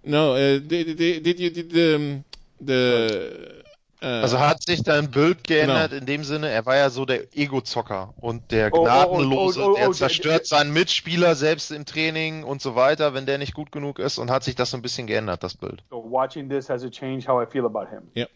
[0.04, 2.22] No, uh, did, did, did you did the,
[2.60, 3.57] the
[4.00, 6.00] also hat sich dein Bild geändert genau.
[6.00, 9.76] in dem Sinne, er war ja so der Ego-Zocker und der gnadenlose, oh, oh, oh,
[9.76, 13.98] der zerstört seinen Mitspieler selbst im Training und so weiter, wenn der nicht gut genug
[13.98, 15.82] ist und hat sich das so ein bisschen geändert, das Bild.
[15.90, 18.02] So watching this has it changed how I feel about him?
[18.14, 18.26] Ja.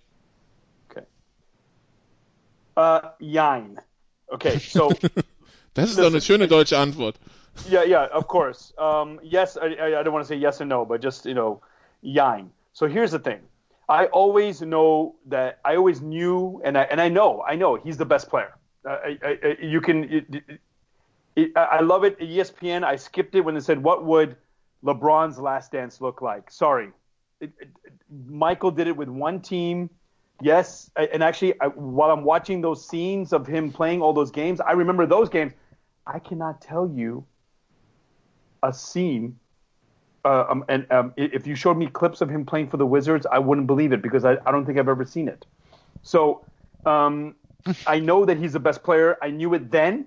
[0.91, 1.05] Okay.
[2.77, 3.79] Uh, jein.
[4.27, 4.93] Okay, so.
[5.75, 7.17] das ist doch eine schöne deutsche Antwort.
[7.69, 8.73] yeah, yeah, of course.
[8.79, 11.61] Um, yes, I, I don't want to say yes and no, but just you know,
[12.01, 12.51] yine.
[12.73, 13.41] So here's the thing.
[13.89, 17.97] I always know that I always knew, and I and I know, I know he's
[17.97, 18.55] the best player.
[18.89, 20.05] Uh, I, I, you can.
[20.05, 20.45] It,
[21.37, 22.19] it, I love it.
[22.19, 22.85] ESPN.
[22.85, 24.37] I skipped it when they said, "What would
[24.85, 26.91] LeBron's last dance look like?" Sorry,
[28.27, 29.91] Michael did it with one team.
[30.41, 34.73] Yes, and actually, while I'm watching those scenes of him playing all those games, I
[34.73, 35.53] remember those games.
[36.07, 37.25] I cannot tell you
[38.63, 39.39] a scene.
[40.25, 43.27] Uh, um, and um, if you showed me clips of him playing for the Wizards,
[43.31, 45.45] I wouldn't believe it because I, I don't think I've ever seen it.
[46.03, 46.45] So
[46.87, 47.35] um,
[47.87, 49.17] I know that he's the best player.
[49.21, 50.07] I knew it then.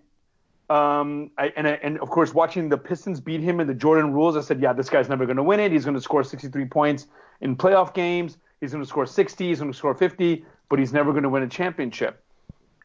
[0.69, 4.35] Um, I, and, and of course, watching the Pistons beat him in the Jordan rules,
[4.35, 5.71] I said, yeah, this guy's never going to win it.
[5.71, 7.07] He's going to score 63 points
[7.41, 8.37] in playoff games.
[8.61, 9.47] He's going to score 60.
[9.47, 12.23] He's going to score 50, but he's never going to win a championship.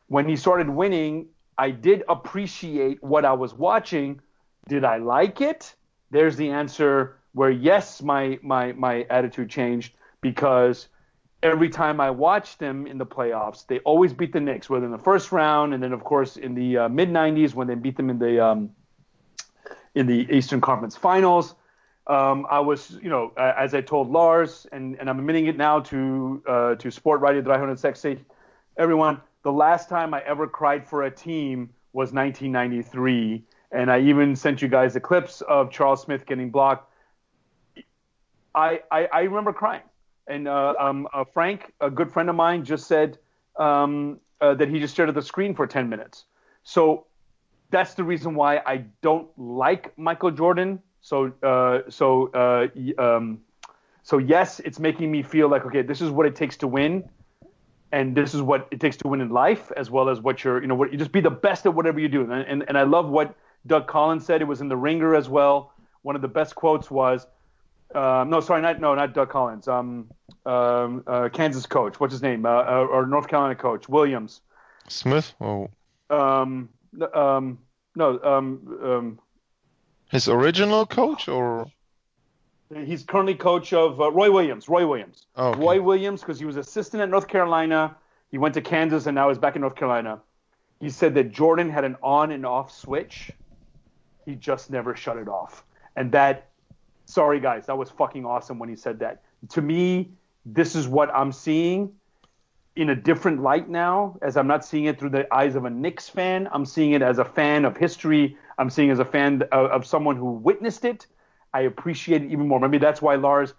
[0.09, 4.21] When he started winning, I did appreciate what I was watching.
[4.69, 5.75] Did I like it?
[6.11, 10.89] There's the answer where yes, my, my, my attitude changed because–
[11.43, 14.93] every time I watched them in the playoffs, they always beat the Knicks, whether in
[14.93, 17.97] the first round and then of course in the uh, mid '90s when they beat
[17.97, 18.71] them in the um,
[19.95, 21.55] in the Eastern Conference Finals.
[22.07, 25.81] Um, I was, you know, as I told Lars, and, and I'm admitting it now
[25.81, 28.25] to uh, to Sport Radio 360,
[28.77, 34.35] everyone, the last time I ever cried for a team was 1993, and I even
[34.35, 36.90] sent you guys the clips of Charles Smith getting blocked.
[38.55, 39.83] I, I, I remember crying.
[40.27, 43.19] And uh, um, uh, Frank, a good friend of mine, just said
[43.57, 46.25] um, uh, that he just stared at the screen for 10 minutes.
[46.63, 47.07] So
[47.71, 50.81] that's the reason why I don't like Michael Jordan.
[51.01, 52.69] So uh, so uh,
[53.01, 53.41] um,
[54.03, 57.09] so yes, it's making me feel like okay, this is what it takes to win,
[57.93, 60.61] and this is what it takes to win in life, as well as what you're
[60.61, 62.23] you know what you just be the best at whatever you do.
[62.23, 63.35] And and, and I love what
[63.67, 64.43] Doug Collins said.
[64.43, 65.73] It was in the Ringer as well.
[66.03, 67.27] One of the best quotes was
[67.95, 69.67] um, no, sorry, not no, not Doug Collins.
[69.69, 70.11] Um,
[70.47, 71.99] um, uh, Kansas coach.
[71.99, 72.47] What's his name?
[72.47, 74.41] Uh, uh, or North Carolina coach Williams.
[74.89, 75.33] Smith.
[75.41, 75.69] Oh.
[76.09, 76.69] Um,
[77.15, 77.59] um,
[77.95, 78.21] no.
[78.23, 79.19] Um, um,
[80.11, 81.71] his original coach, or
[82.75, 84.69] he's currently coach of uh, Roy Williams.
[84.69, 85.27] Roy Williams.
[85.37, 85.61] Oh, okay.
[85.61, 87.97] Roy Williams, because he was assistant at North Carolina.
[88.31, 90.21] He went to Kansas and now he's back in North Carolina.
[90.79, 93.31] He said that Jordan had an on and off switch.
[94.25, 95.65] He just never shut it off,
[95.97, 96.50] and that
[97.11, 99.23] sorry guys, that was fucking awesome when he said that.
[99.51, 100.11] To me,
[100.47, 101.93] this is what I'm seeing
[102.77, 105.71] in a different light now, as I'm not seeing it through the eyes of a
[105.71, 106.49] Knicks fan.
[106.53, 108.37] I'm seeing it as a fan of history.
[108.59, 111.07] I'm seeing it as a fan of, of someone who witnessed it.
[111.53, 112.61] I appreciate it even more.
[112.61, 113.55] Maybe that's why Lars,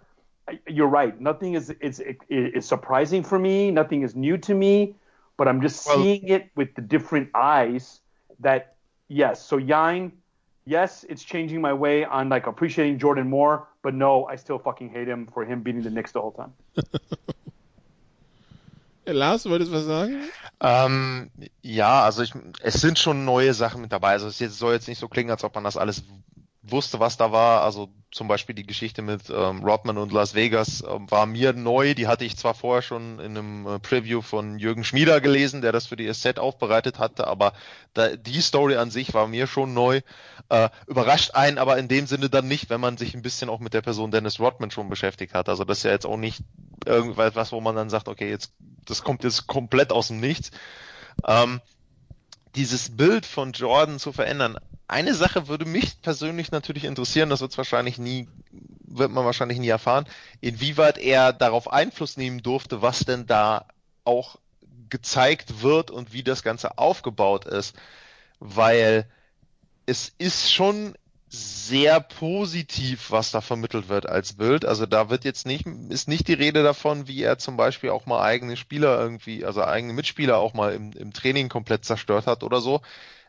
[0.66, 1.18] you're right.
[1.20, 3.70] Nothing is is is surprising for me.
[3.70, 4.96] Nothing is new to me.
[5.36, 8.00] But I'm just well, seeing it with the different eyes.
[8.40, 8.76] That
[9.08, 9.44] yes.
[9.44, 10.12] So Yain
[10.64, 14.90] yes, it's changing my way on like appreciating Jordan more, but no, I still fucking
[14.90, 16.52] hate him for him beating the Knicks the whole time.
[19.04, 20.20] Lars, wolltest du was sagen?
[20.60, 22.32] Ähm, ja, also ich,
[22.62, 24.12] es sind schon neue Sachen mit dabei.
[24.12, 26.04] Also es soll jetzt nicht so klingen, als ob man das alles
[26.62, 27.62] wusste, was da war.
[27.62, 31.94] Also zum Beispiel die Geschichte mit ähm, Rodman und Las Vegas ähm, war mir neu.
[31.94, 35.72] Die hatte ich zwar vorher schon in einem äh, Preview von Jürgen Schmieder gelesen, der
[35.72, 37.52] das für die Set aufbereitet hatte, aber
[37.94, 40.02] da, die Story an sich war mir schon neu.
[40.50, 43.60] Äh, überrascht einen aber in dem Sinne dann nicht, wenn man sich ein bisschen auch
[43.60, 45.48] mit der Person Dennis Rodman schon beschäftigt hat.
[45.48, 46.42] Also das ist ja jetzt auch nicht
[46.84, 48.52] irgendwas, wo man dann sagt, okay, jetzt
[48.84, 50.50] das kommt jetzt komplett aus dem Nichts.
[51.26, 51.60] Ähm,
[52.54, 54.58] dieses Bild von Jordan zu verändern.
[54.88, 58.28] Eine Sache würde mich persönlich natürlich interessieren, das wird wahrscheinlich nie,
[58.84, 60.06] wird man wahrscheinlich nie erfahren,
[60.40, 63.66] inwieweit er darauf Einfluss nehmen durfte, was denn da
[64.04, 64.36] auch
[64.90, 67.74] gezeigt wird und wie das Ganze aufgebaut ist.
[68.38, 69.08] Weil
[69.86, 70.94] es ist schon
[71.34, 74.66] sehr positiv, was da vermittelt wird als Bild.
[74.66, 78.04] Also da wird jetzt nicht, ist nicht die Rede davon, wie er zum Beispiel auch
[78.04, 82.42] mal eigene Spieler irgendwie, also eigene Mitspieler auch mal im, im Training komplett zerstört hat
[82.42, 82.82] oder so.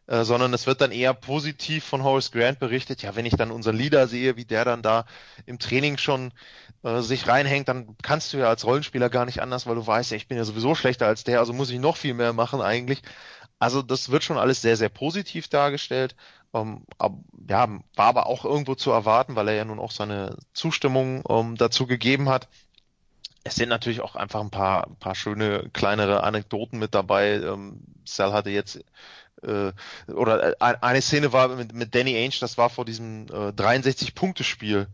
[0.08, 3.02] Äh, sondern es wird dann eher positiv von Horace Grant berichtet.
[3.04, 5.06] Ja, wenn ich dann unseren Leader sehe, wie der dann da
[5.46, 6.34] im Training schon
[6.84, 10.12] äh, sich reinhängt, dann kannst du ja als Rollenspieler gar nicht anders, weil du weißt,
[10.12, 12.62] ja, ich bin ja sowieso schlechter als der, also muss ich noch viel mehr machen
[12.62, 13.02] eigentlich.
[13.60, 16.16] Also das wird schon alles sehr, sehr positiv dargestellt.
[16.54, 17.14] Ähm, ab,
[17.50, 21.56] ja, war aber auch irgendwo zu erwarten, weil er ja nun auch seine Zustimmung ähm,
[21.58, 22.48] dazu gegeben hat.
[23.44, 27.34] Es sind natürlich auch einfach ein paar, ein paar schöne kleinere Anekdoten mit dabei.
[27.34, 28.80] Ähm, Sal hatte jetzt
[29.44, 29.74] äh,
[30.12, 34.88] oder äh, eine Szene war mit, mit Danny Ainge, das war vor diesem äh, 63-Punkte-Spiel,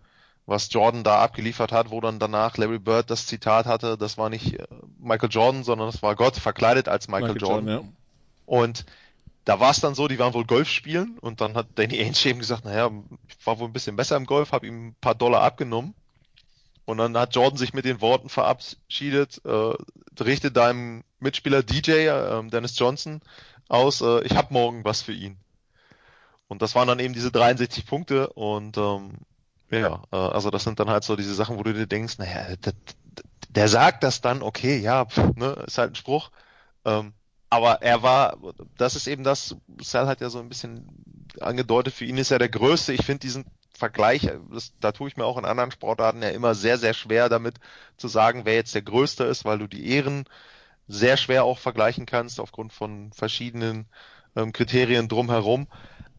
[0.46, 4.30] was Jordan da abgeliefert hat, wo dann danach Larry Bird das Zitat hatte, das war
[4.30, 4.66] nicht äh,
[5.00, 7.68] Michael Jordan, sondern das war Gott verkleidet als Michael, Michael Jordan.
[7.68, 7.94] Jordan ja.
[8.46, 8.86] Und
[9.46, 12.26] da war es dann so, die waren wohl Golf spielen und dann hat Danny Ainge
[12.26, 12.92] eben gesagt, naja,
[13.28, 15.96] ich war wohl ein bisschen besser im Golf, habe ihm ein paar Dollar abgenommen.
[16.86, 19.74] Und dann hat Jordan sich mit den Worten verabschiedet, äh,
[20.24, 23.22] richtet deinem Mitspieler DJ, äh, Dennis Johnson,
[23.68, 25.38] aus, äh, ich habe morgen was für ihn.
[26.48, 29.20] Und das waren dann eben diese 63 Punkte und ähm,
[29.70, 32.56] ja, äh, also das sind dann halt so diese Sachen, wo du dir denkst, naja,
[32.56, 32.74] der,
[33.50, 36.32] der sagt das dann, okay, ja, pff, ne, ist halt ein Spruch.
[36.86, 37.14] Ähm,
[37.50, 38.38] aber er war,
[38.78, 40.88] das ist eben das, Sal hat ja so ein bisschen
[41.40, 42.94] angedeutet, für ihn ist er der Größte.
[42.94, 46.54] Ich finde diesen Vergleich, das, da tue ich mir auch in anderen Sportarten ja immer
[46.54, 47.56] sehr, sehr schwer damit
[47.98, 50.26] zu sagen, wer jetzt der Größte ist, weil du die Ehren
[50.88, 53.88] sehr schwer auch vergleichen kannst aufgrund von verschiedenen
[54.36, 55.68] ähm, Kriterien drumherum.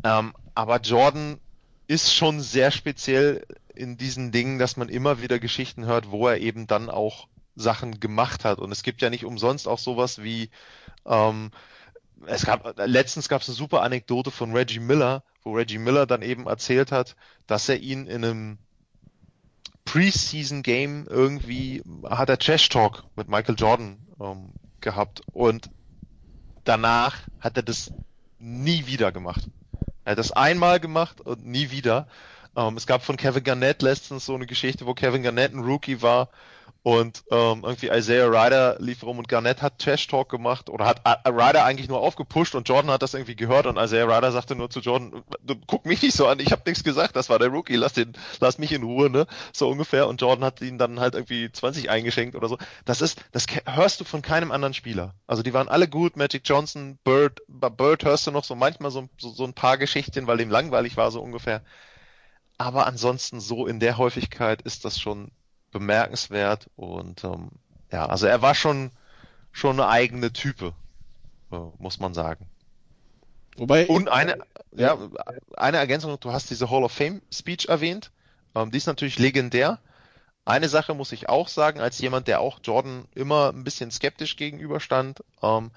[0.05, 1.39] Ähm, aber Jordan
[1.87, 6.39] ist schon sehr speziell in diesen Dingen, dass man immer wieder Geschichten hört, wo er
[6.39, 8.59] eben dann auch Sachen gemacht hat.
[8.59, 10.51] Und es gibt ja nicht umsonst auch sowas wie
[11.07, 11.51] ähm,
[12.27, 16.23] es gab letztens gab es eine super Anekdote von Reggie Miller, wo Reggie Miller dann
[16.23, 18.59] eben erzählt hat, dass er ihn in einem
[19.85, 25.71] Preseason Game irgendwie hat er Trash Talk mit Michael Jordan ähm, gehabt und
[26.65, 27.93] danach hat er das
[28.39, 29.49] nie wieder gemacht.
[30.05, 32.07] Er hat das einmal gemacht und nie wieder.
[32.57, 36.03] Ähm, es gab von Kevin Garnett letztens so eine Geschichte, wo Kevin Garnett ein Rookie
[36.03, 36.29] war
[36.83, 41.03] und ähm, irgendwie Isaiah Ryder lief rum und Garnett hat Trash Talk gemacht oder hat
[41.05, 44.57] äh, Ryder eigentlich nur aufgepusht und Jordan hat das irgendwie gehört und Isaiah Ryder sagte
[44.57, 47.39] nur zu Jordan, du guck mich nicht so an, ich habe nichts gesagt, das war
[47.39, 49.27] der Rookie, lass den, lass mich in Ruhe, ne?
[49.53, 50.09] So ungefähr.
[50.09, 52.57] Und Jordan hat ihn dann halt irgendwie 20 eingeschenkt oder so.
[52.87, 55.15] Das ist, das hörst du von keinem anderen Spieler.
[55.27, 58.91] Also die waren alle gut, Magic Johnson, Bird, bei Bird hörst du noch so manchmal
[58.91, 61.63] so, so, so ein paar Geschichten, weil ihm langweilig war, so ungefähr.
[62.57, 65.31] Aber ansonsten so in der Häufigkeit ist das schon
[65.71, 67.51] bemerkenswert und ähm,
[67.91, 68.91] ja, also er war schon
[69.53, 70.75] schon eine eigene Type,
[71.53, 72.47] äh, muss man sagen.
[73.57, 74.39] Wobei und eine
[74.73, 74.97] ja,
[75.57, 78.11] eine Ergänzung, du hast diese Hall of Fame Speech erwähnt,
[78.55, 79.79] ähm, die ist natürlich legendär.
[80.45, 84.37] Eine Sache muss ich auch sagen, als jemand, der auch Jordan immer ein bisschen skeptisch
[84.37, 85.71] gegenüberstand, ähm,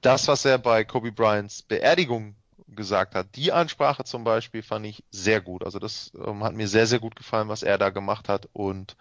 [0.00, 2.34] das, was er bei Kobe Bryants Beerdigung
[2.74, 3.28] gesagt hat.
[3.36, 5.64] Die Ansprache zum Beispiel fand ich sehr gut.
[5.64, 8.48] Also das ähm, hat mir sehr, sehr gut gefallen, was er da gemacht hat.
[8.52, 8.96] Und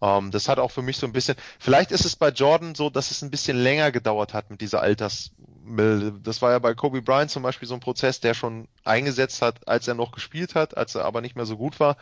[0.00, 2.90] ähm, das hat auch für mich so ein bisschen, vielleicht ist es bei Jordan so,
[2.90, 6.20] dass es ein bisschen länger gedauert hat mit dieser Altersmilde.
[6.22, 9.66] Das war ja bei Kobe Bryant zum Beispiel so ein Prozess, der schon eingesetzt hat,
[9.66, 11.96] als er noch gespielt hat, als er aber nicht mehr so gut war.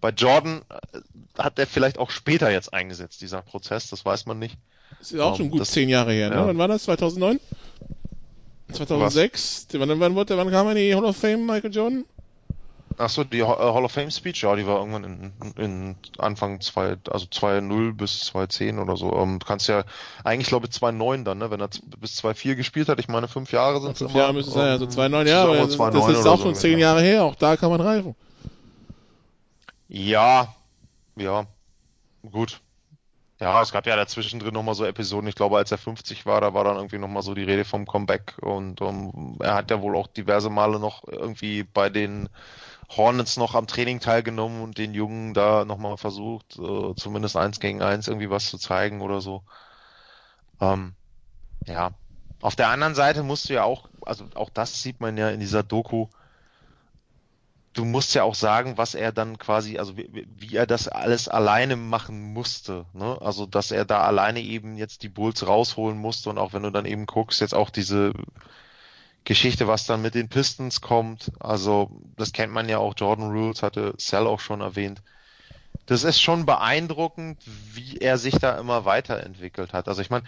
[0.00, 0.98] Bei Jordan äh,
[1.38, 4.56] hat er vielleicht auch später jetzt eingesetzt, dieser Prozess, das weiß man nicht.
[4.98, 6.36] Das ist auch um, schon ähm, gut das, zehn Jahre her, ne?
[6.36, 6.46] Ja.
[6.46, 6.84] Wann war das?
[6.84, 7.38] 2009?
[8.72, 9.68] 2006?
[9.72, 12.04] Wann, wann, wann kam er in die Hall of Fame, Michael Jordan?
[12.98, 17.26] Achso, die Hall of Fame Speech, ja, die war irgendwann in, in Anfang 2, also
[17.26, 19.12] 2.0 bis 2.10 oder so.
[19.16, 19.84] Ähm, du kannst ja,
[20.24, 23.52] eigentlich glaube ich 2.9 dann, ne, wenn er bis 2.4 gespielt hat, ich meine fünf
[23.52, 26.40] Jahre sind es Fünf Jahre müssen es sein, also 2.9 Jahre, das, das ist auch
[26.40, 28.14] schon so, zehn Jahre her, auch da kann man reifen.
[29.88, 30.54] Ja,
[31.16, 31.46] ja,
[32.30, 32.60] gut.
[33.42, 35.28] Ja, es gab ja dazwischen drin nochmal so Episoden.
[35.28, 37.86] Ich glaube, als er 50 war, da war dann irgendwie nochmal so die Rede vom
[37.86, 38.36] Comeback.
[38.40, 42.28] Und um, er hat ja wohl auch diverse Male noch irgendwie bei den
[42.88, 47.82] Hornets noch am Training teilgenommen und den Jungen da nochmal versucht, äh, zumindest eins gegen
[47.82, 49.42] eins irgendwie was zu zeigen oder so.
[50.60, 50.94] Ähm,
[51.66, 51.90] ja.
[52.42, 55.40] Auf der anderen Seite musst du ja auch, also auch das sieht man ja in
[55.40, 56.06] dieser Doku,
[57.72, 61.28] du musst ja auch sagen, was er dann quasi, also wie, wie er das alles
[61.28, 62.86] alleine machen musste.
[62.92, 63.18] Ne?
[63.20, 66.70] Also dass er da alleine eben jetzt die Bulls rausholen musste und auch wenn du
[66.70, 68.12] dann eben guckst, jetzt auch diese
[69.24, 71.32] Geschichte, was dann mit den Pistons kommt.
[71.40, 75.02] Also das kennt man ja auch, Jordan Rules hatte Cell auch schon erwähnt.
[75.86, 77.42] Das ist schon beeindruckend,
[77.74, 79.88] wie er sich da immer weiterentwickelt hat.
[79.88, 80.24] Also ich meine,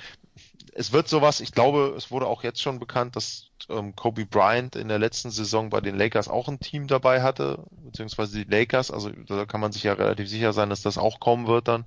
[0.74, 4.74] es wird sowas, ich glaube, es wurde auch jetzt schon bekannt, dass ähm, Kobe Bryant
[4.74, 8.90] in der letzten Saison bei den Lakers auch ein Team dabei hatte, beziehungsweise die Lakers,
[8.90, 11.84] also da kann man sich ja relativ sicher sein, dass das auch kommen wird dann.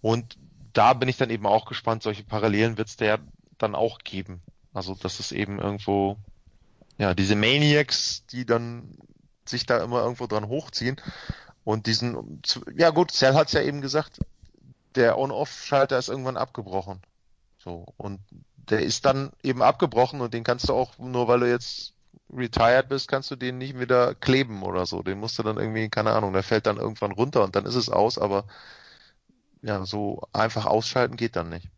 [0.00, 0.38] Und
[0.72, 3.18] da bin ich dann eben auch gespannt, solche Parallelen wird es ja
[3.58, 4.40] dann auch geben.
[4.72, 6.16] Also das ist eben irgendwo,
[6.98, 8.96] ja, diese Maniacs, die dann
[9.44, 11.00] sich da immer irgendwo dran hochziehen
[11.64, 12.42] und diesen,
[12.76, 14.20] ja gut, Cell hat es ja eben gesagt,
[14.94, 17.00] der On-Off-Schalter ist irgendwann abgebrochen.
[17.58, 17.86] So.
[17.96, 18.20] Und
[18.56, 21.94] der ist dann eben abgebrochen und den kannst du auch, nur weil du jetzt
[22.32, 25.02] retired bist, kannst du den nicht wieder kleben oder so.
[25.02, 27.74] Den musst du dann irgendwie, keine Ahnung, der fällt dann irgendwann runter und dann ist
[27.74, 28.44] es aus, aber
[29.62, 31.68] ja, so einfach ausschalten geht dann nicht.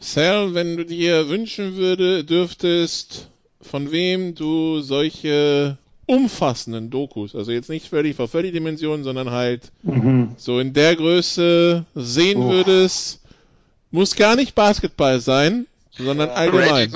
[0.00, 5.78] Sal, wenn du dir wünschen würde, dürftest, von wem du solche
[6.08, 10.34] umfassenden Dokus, also jetzt nicht völlig vor völlig Dimensionen, sondern halt mhm.
[10.38, 12.50] so in der Größe sehen oh.
[12.50, 13.20] würdest,
[13.90, 16.92] muss gar nicht Basketball sein, sondern allgemein.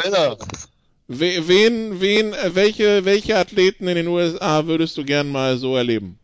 [1.08, 6.18] Wen, wen, welche, welche Athleten in den USA würdest du gern mal so erleben?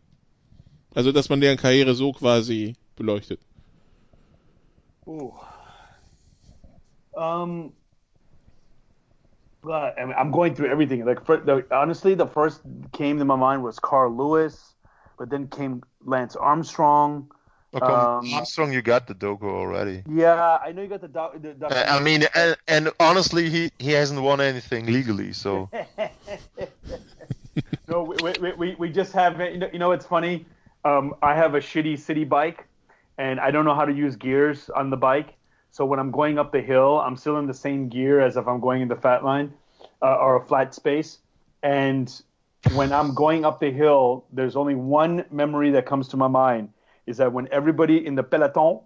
[0.95, 3.39] Also, dass man deren Karriere so quasi beleuchtet.
[5.05, 5.33] Oh.
[9.63, 11.05] Um, I'm going through everything.
[11.05, 12.61] Like, for, the, honestly, the first
[12.93, 14.75] came to my mind was Carl Lewis,
[15.17, 17.29] but then came Lance Armstrong.
[17.73, 20.03] Um, Armstrong, you got the Dogo already.
[20.09, 21.07] Yeah, I know you got the.
[21.07, 25.69] Do- the, the I mean, and, and, honestly, he he hasn't won anything legally, so.
[27.87, 30.45] no, we, we, we, we just have you know, you know it's funny.
[30.83, 32.65] Um, I have a shitty city bike,
[33.17, 35.35] and I don't know how to use gears on the bike.
[35.71, 38.47] So when I'm going up the hill, I'm still in the same gear as if
[38.47, 39.53] I'm going in the fat line
[40.01, 41.19] uh, or a flat space.
[41.61, 42.11] And
[42.73, 46.69] when I'm going up the hill, there's only one memory that comes to my mind
[47.05, 48.81] is that when everybody in the peloton,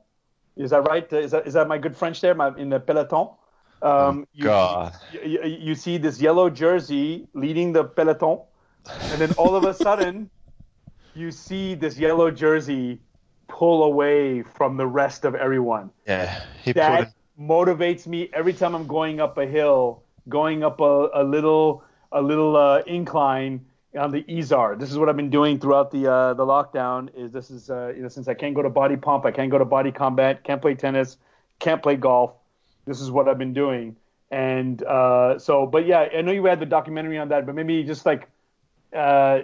[0.55, 1.11] is that right?
[1.11, 2.33] Is that, is that my good French there?
[2.33, 3.29] My, in the peloton,
[3.81, 4.93] um, you, God.
[5.11, 8.39] You, you, you see this yellow jersey leading the peloton,
[9.11, 10.29] and then all of a sudden,
[11.13, 13.01] you see this yellow jersey
[13.47, 15.91] pull away from the rest of everyone.
[16.07, 21.23] Yeah, that motivates me every time I'm going up a hill, going up a, a
[21.23, 23.65] little a little uh, incline
[23.97, 24.79] on the Izar.
[24.79, 27.09] This is what I've been doing throughout the uh, the lockdown.
[27.15, 29.51] Is this is uh, you know since I can't go to body pump, I can't
[29.51, 31.17] go to body combat, can't play tennis,
[31.59, 32.33] can't play golf.
[32.85, 33.95] This is what I've been doing.
[34.29, 37.83] And uh, so, but yeah, I know you had the documentary on that, but maybe
[37.83, 38.27] just like
[38.93, 39.41] uh,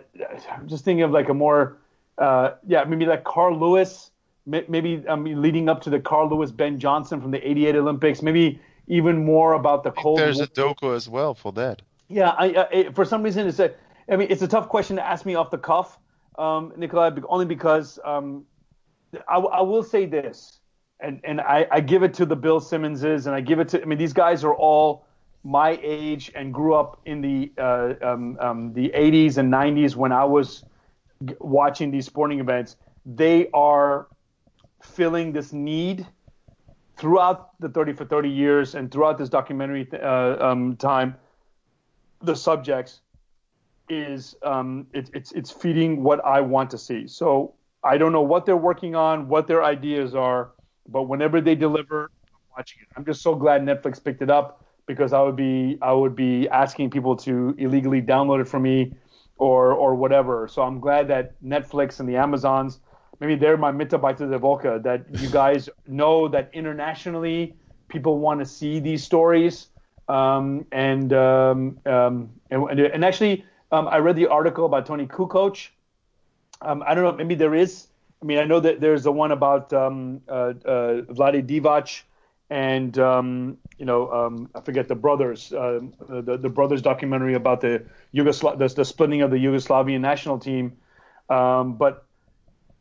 [0.51, 1.77] I'm just thinking of like a more
[2.19, 4.11] uh, yeah, maybe like Carl Lewis,
[4.45, 8.21] maybe I mean, leading up to the Carl Lewis Ben Johnson from the '88 Olympics,
[8.21, 10.19] maybe even more about the cold.
[10.19, 11.81] There's a doku as well for that.
[12.07, 13.71] Yeah, I, I, for some reason it's a,
[14.09, 15.99] I mean, it's a tough question to ask me off the cuff,
[16.37, 18.45] um, Nikolai, only because um,
[19.27, 20.59] I, I will say this,
[20.99, 23.81] and and I, I give it to the Bill Simmonses, and I give it to,
[23.81, 25.05] I mean, these guys are all
[25.43, 30.11] my age and grew up in the uh, um, um, the 80s and 90s when
[30.11, 30.65] I was
[31.39, 34.07] watching these sporting events, they are
[34.81, 36.05] filling this need
[36.97, 41.15] throughout the 30 for 30 years and throughout this documentary uh, um, time.
[42.21, 43.01] The subjects
[43.87, 47.07] is um, it, it's it's feeding what I want to see.
[47.07, 50.51] So I don't know what they're working on, what their ideas are,
[50.87, 52.87] but whenever they deliver, I'm watching it.
[52.95, 56.49] I'm just so glad Netflix picked it up because I would be I would be
[56.49, 58.93] asking people to illegally download it for me
[59.39, 60.47] or or whatever.
[60.47, 62.79] So I'm glad that Netflix and the Amazons,
[63.19, 67.55] maybe they're my Mitarbeiter der Woche, that you guys know that internationally
[67.87, 69.67] people want to see these stories.
[70.07, 75.69] Um, and, um, um, and, and actually, um, I read the article about Tony Kukoc.
[76.61, 77.87] Um, I don't know, maybe there is.
[78.21, 82.01] I mean, I know that there's the one about um, uh, uh, Divac
[82.49, 87.61] and um, you know um, I forget the brothers uh, the the brothers documentary about
[87.61, 90.77] the Yugoslav the, the splitting of the Yugoslavian national team,
[91.29, 92.05] um, but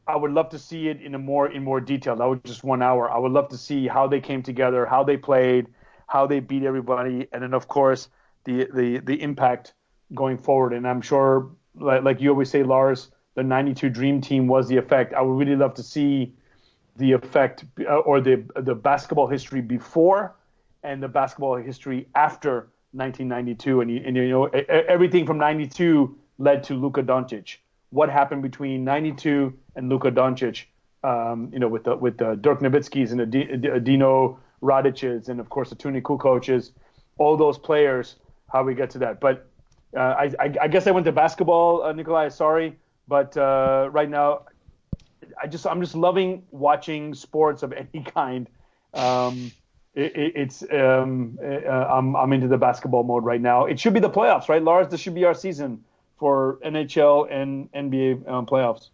[0.07, 2.17] I would love to see it in a more in more detail.
[2.17, 3.11] That was just one hour.
[3.11, 5.67] I would love to see how they came together, how they played,
[6.07, 8.09] how they beat everybody, and then of course
[8.45, 9.75] the the the impact
[10.15, 10.73] going forward.
[10.73, 14.79] And I'm sure, like, like you always say, Lars, the '92 Dream Team was the
[14.79, 15.13] effect.
[15.13, 16.33] I would really love to see
[16.99, 20.35] the effect uh, or the the basketball history before
[20.83, 26.75] and the basketball history after 1992 and, and you know everything from 92 led to
[26.75, 27.57] Luka Doncic.
[27.91, 30.65] What happened between 92 and Luka Doncic
[31.05, 35.49] um, you know with the with the Dirk Nowitzki's and the Dino Radic's and of
[35.49, 36.73] course the Tony Kukocs
[37.19, 38.17] all those players
[38.53, 39.21] how we get to that.
[39.21, 39.47] But
[39.97, 42.77] uh, I, I, I guess I went to basketball uh, Nikolai sorry.
[43.07, 44.43] But uh, right now
[45.41, 48.49] I just I'm just loving watching sports of any kind.
[48.95, 49.53] Um,
[49.95, 53.67] it, it, it's um, uh, I'm I'm into the basketball mode right now.
[53.67, 54.89] It should be the playoffs, right, Lars?
[54.89, 55.85] This should be our season
[56.19, 58.91] for NHL and NBA um, playoffs.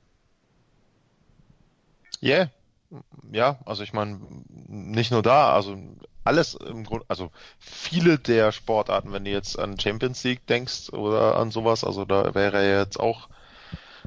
[2.20, 2.46] Yeah,
[3.32, 4.20] ja, also ich meine,
[4.66, 5.76] nicht nur da, also
[6.24, 11.36] alles im Grunde, also viele der Sportarten, wenn du jetzt an Champions League denkst oder
[11.36, 13.28] an sowas, also da wäre jetzt auch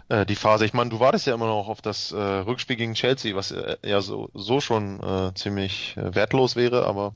[0.10, 0.66] äh, die Phase.
[0.66, 3.78] Ich meine, du wartest ja immer noch auf das äh, Rückspiel gegen Chelsea, was äh,
[3.84, 7.14] ja so, so schon äh, ziemlich äh, wertlos wäre, aber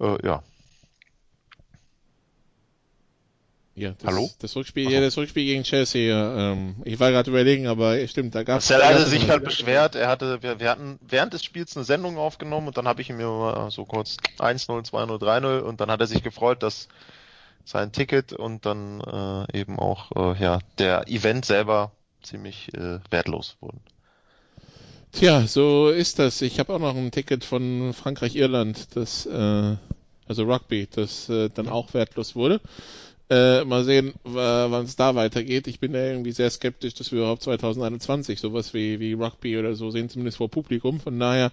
[0.00, 0.42] äh, ja.
[3.74, 4.28] Ja, das, Hallo?
[4.40, 8.34] Das Rückspiel, ja, das Rückspiel gegen Chelsea, ja, ähm, ich war gerade überlegen, aber stimmt,
[8.34, 8.70] da gab es.
[8.70, 12.18] Marcel hatte sich halt beschwert, er hatte, wir, wir hatten während des Spiels eine Sendung
[12.18, 16.00] aufgenommen und dann habe ich ihm mal so kurz 1-0, 2-0, 3-0 und dann hat
[16.00, 16.88] er sich gefreut, dass
[17.68, 21.92] sein Ticket und dann äh, eben auch äh, ja der Event selber
[22.22, 23.80] ziemlich äh, wertlos wurden.
[25.12, 26.42] Tja, so ist das.
[26.42, 29.76] Ich habe auch noch ein Ticket von Frankreich-Irland, das äh,
[30.26, 32.60] also Rugby, das äh, dann auch wertlos wurde.
[33.30, 35.66] Äh, mal sehen, wann es da weitergeht.
[35.66, 39.74] Ich bin da irgendwie sehr skeptisch, dass wir überhaupt 2021 sowas wie, wie Rugby oder
[39.74, 40.98] so sehen, zumindest vor Publikum.
[40.98, 41.52] Von daher,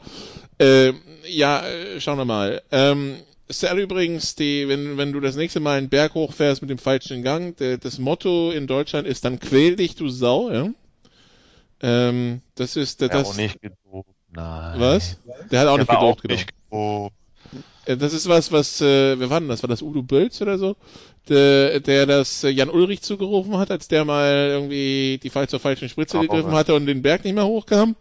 [0.58, 0.94] äh,
[1.28, 2.62] ja, äh, schauen wir mal.
[2.72, 3.18] Ähm,
[3.48, 7.22] Sal übrigens, die, wenn, wenn du das nächste Mal einen Berg hochfährst mit dem falschen
[7.24, 10.70] Gang, der, das Motto in Deutschland ist dann quäl dich, du Sau, ja.
[11.82, 13.10] Ähm, das ist das.
[13.10, 14.80] Der auch nicht gedopt, nein.
[14.80, 15.20] Was?
[15.52, 16.34] Der hat auch Der nicht gedopt, genau.
[16.34, 17.14] nicht gedopt.
[17.86, 19.62] Äh, Das ist was, was, äh, wer war denn das?
[19.64, 20.76] War das Udo Bölz oder so?
[21.30, 25.60] Der, der das äh, Jan Ulrich zugerufen hat, als der mal irgendwie die Fall zur
[25.60, 27.96] falschen Spritze Aber gegriffen hatte und den Berg nicht mehr hochkam.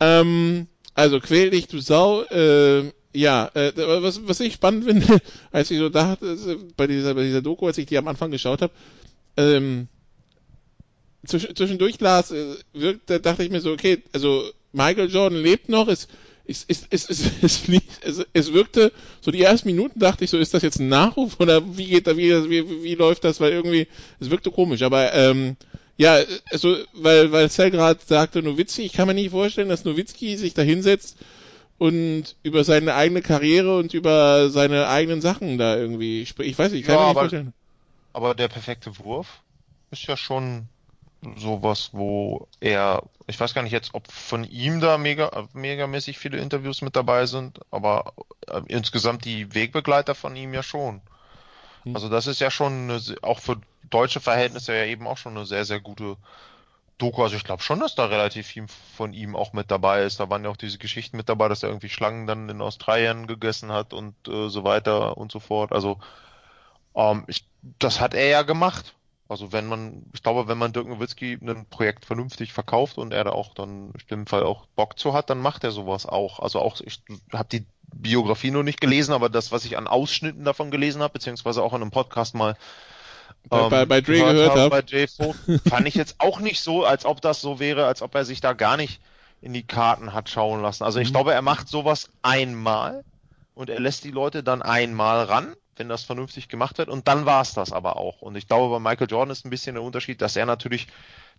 [0.00, 2.22] Ähm, Also quäl dich, du Sau.
[2.24, 5.20] Äh, ja, äh, was, was ich spannend finde,
[5.52, 6.36] als ich so dachte,
[6.76, 8.72] bei dieser, bei dieser Doku, als ich die am Anfang geschaut habe,
[9.36, 9.88] ähm,
[11.26, 12.56] zwischendurch las, äh,
[13.06, 16.08] da dachte ich mir so, okay, also Michael Jordan lebt noch, es,
[16.46, 17.68] es, es, es, es, es,
[18.02, 21.40] es, es wirkte, so die ersten Minuten dachte ich so, ist das jetzt ein Nachruf
[21.40, 23.88] oder wie geht da, wie, wie, wie läuft das, weil irgendwie,
[24.20, 25.56] es wirkte komisch, aber ähm,
[25.96, 26.18] ja,
[26.50, 30.52] also, weil, weil Cell gerade sagte, Nowitzki, ich kann mir nicht vorstellen, dass Nowitzki sich
[30.52, 31.16] da hinsetzt
[31.78, 36.50] und über seine eigene Karriere und über seine eigenen Sachen da irgendwie spricht.
[36.50, 37.52] Ich weiß nicht, ich kann ja, mir nicht aber, vorstellen.
[38.12, 39.42] Aber der perfekte Wurf
[39.90, 40.68] ist ja schon
[41.36, 46.38] sowas, wo er, ich weiß gar nicht jetzt, ob von ihm da mega, megamäßig viele
[46.38, 48.12] Interviews mit dabei sind, aber
[48.46, 51.00] äh, insgesamt die Wegbegleiter von ihm ja schon.
[51.82, 51.94] Hm.
[51.94, 53.56] Also das ist ja schon eine, auch für
[53.90, 56.16] deutsche Verhältnisse ja eben auch schon eine sehr, sehr gute
[56.98, 57.22] Doku.
[57.22, 58.66] Also ich glaube schon, dass da relativ viel
[58.96, 60.20] von ihm auch mit dabei ist.
[60.20, 63.26] Da waren ja auch diese Geschichten mit dabei, dass er irgendwie Schlangen dann in Australien
[63.26, 65.72] gegessen hat und äh, so weiter und so fort.
[65.72, 65.98] Also
[66.94, 67.46] ähm, ich,
[67.78, 68.94] das hat er ja gemacht.
[69.28, 73.24] Also wenn man, ich glaube, wenn man Dirk Nowitzki ein Projekt vernünftig verkauft und er
[73.24, 76.38] da auch dann im schlimmen Fall auch Bock zu hat, dann macht er sowas auch.
[76.38, 80.44] Also auch, ich habe die Biografie nur nicht gelesen, aber das, was ich an Ausschnitten
[80.44, 82.56] davon gelesen habe, beziehungsweise auch in einem Podcast mal
[83.48, 85.38] bei, ähm, bei, bei Dre gehört, gehört habe, bei Vogt,
[85.68, 88.40] fand ich jetzt auch nicht so, als ob das so wäre, als ob er sich
[88.40, 89.00] da gar nicht
[89.40, 90.84] in die Karten hat schauen lassen.
[90.84, 91.12] Also ich mhm.
[91.12, 93.04] glaube, er macht sowas einmal
[93.54, 97.26] und er lässt die Leute dann einmal ran, wenn das vernünftig gemacht wird und dann
[97.26, 98.22] war es das aber auch.
[98.22, 100.88] Und ich glaube, bei Michael Jordan ist ein bisschen der Unterschied, dass er natürlich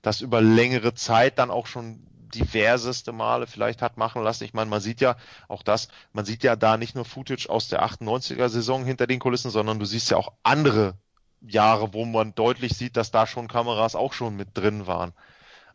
[0.01, 4.43] das über längere Zeit dann auch schon diverseste Male vielleicht hat machen lassen.
[4.43, 5.15] Ich meine, man sieht ja
[5.47, 9.19] auch das, man sieht ja da nicht nur Footage aus der 98er Saison hinter den
[9.19, 10.95] Kulissen, sondern du siehst ja auch andere
[11.41, 15.13] Jahre, wo man deutlich sieht, dass da schon Kameras auch schon mit drin waren.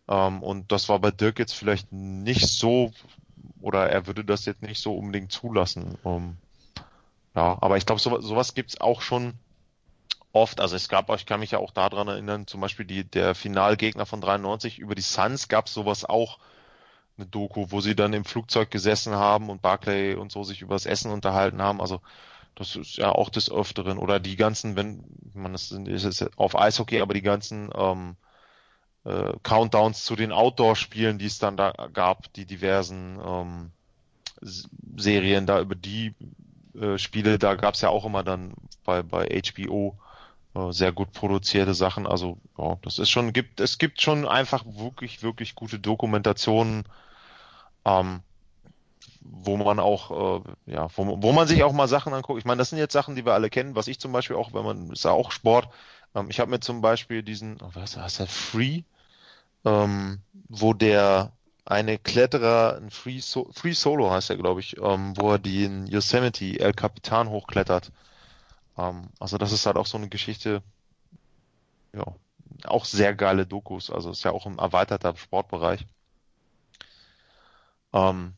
[0.09, 2.93] Ähm, und das war bei Dirk jetzt vielleicht nicht so,
[3.61, 5.97] oder er würde das jetzt nicht so unbedingt zulassen.
[6.05, 6.37] Ähm,
[7.35, 9.35] ja, aber ich glaube, so, sowas gibt's auch schon
[10.33, 10.61] oft.
[10.61, 14.07] Also es gab, ich kann mich ja auch daran erinnern, zum Beispiel die, der Finalgegner
[14.07, 16.39] von 93 über die Suns gab's sowas auch
[17.17, 20.75] eine Doku, wo sie dann im Flugzeug gesessen haben und Barclay und so sich über
[20.75, 21.81] das Essen unterhalten haben.
[21.81, 22.01] Also
[22.55, 23.99] das ist ja auch des Öfteren.
[23.99, 28.17] Oder die ganzen, wenn man es ist es auf Eishockey, aber die ganzen ähm,
[29.05, 33.73] äh, Countdowns zu den Outdoor-Spielen, die es dann da gab, die diversen ähm,
[34.97, 36.15] Serien da über die
[36.79, 39.99] äh, Spiele, da gab es ja auch immer dann bei, bei HBO
[40.55, 42.07] äh, sehr gut produzierte Sachen.
[42.07, 46.85] Also ja, das ist schon, gibt, es gibt schon einfach wirklich, wirklich gute Dokumentationen.
[47.85, 48.21] Ähm,
[49.21, 52.39] wo man auch, äh, ja, wo, wo man sich auch mal Sachen anguckt.
[52.39, 54.53] Ich meine, das sind jetzt Sachen, die wir alle kennen, was ich zum Beispiel auch,
[54.53, 55.69] wenn man, ist ja auch Sport.
[56.15, 58.83] Ähm, ich habe mir zum Beispiel diesen, oh, was heißt der, Free,
[59.65, 61.33] ähm, wo der
[61.65, 65.87] eine Kletterer, ein Free, so Free Solo heißt er, glaube ich, ähm, wo er den
[65.87, 67.93] Yosemite El Capitan hochklettert.
[68.79, 70.63] Ähm, also das ist halt auch so eine Geschichte,
[71.95, 72.05] ja,
[72.65, 73.91] auch sehr geile Dokus.
[73.91, 75.87] Also ist ja auch ein erweiterter Sportbereich.
[77.93, 78.35] Ähm,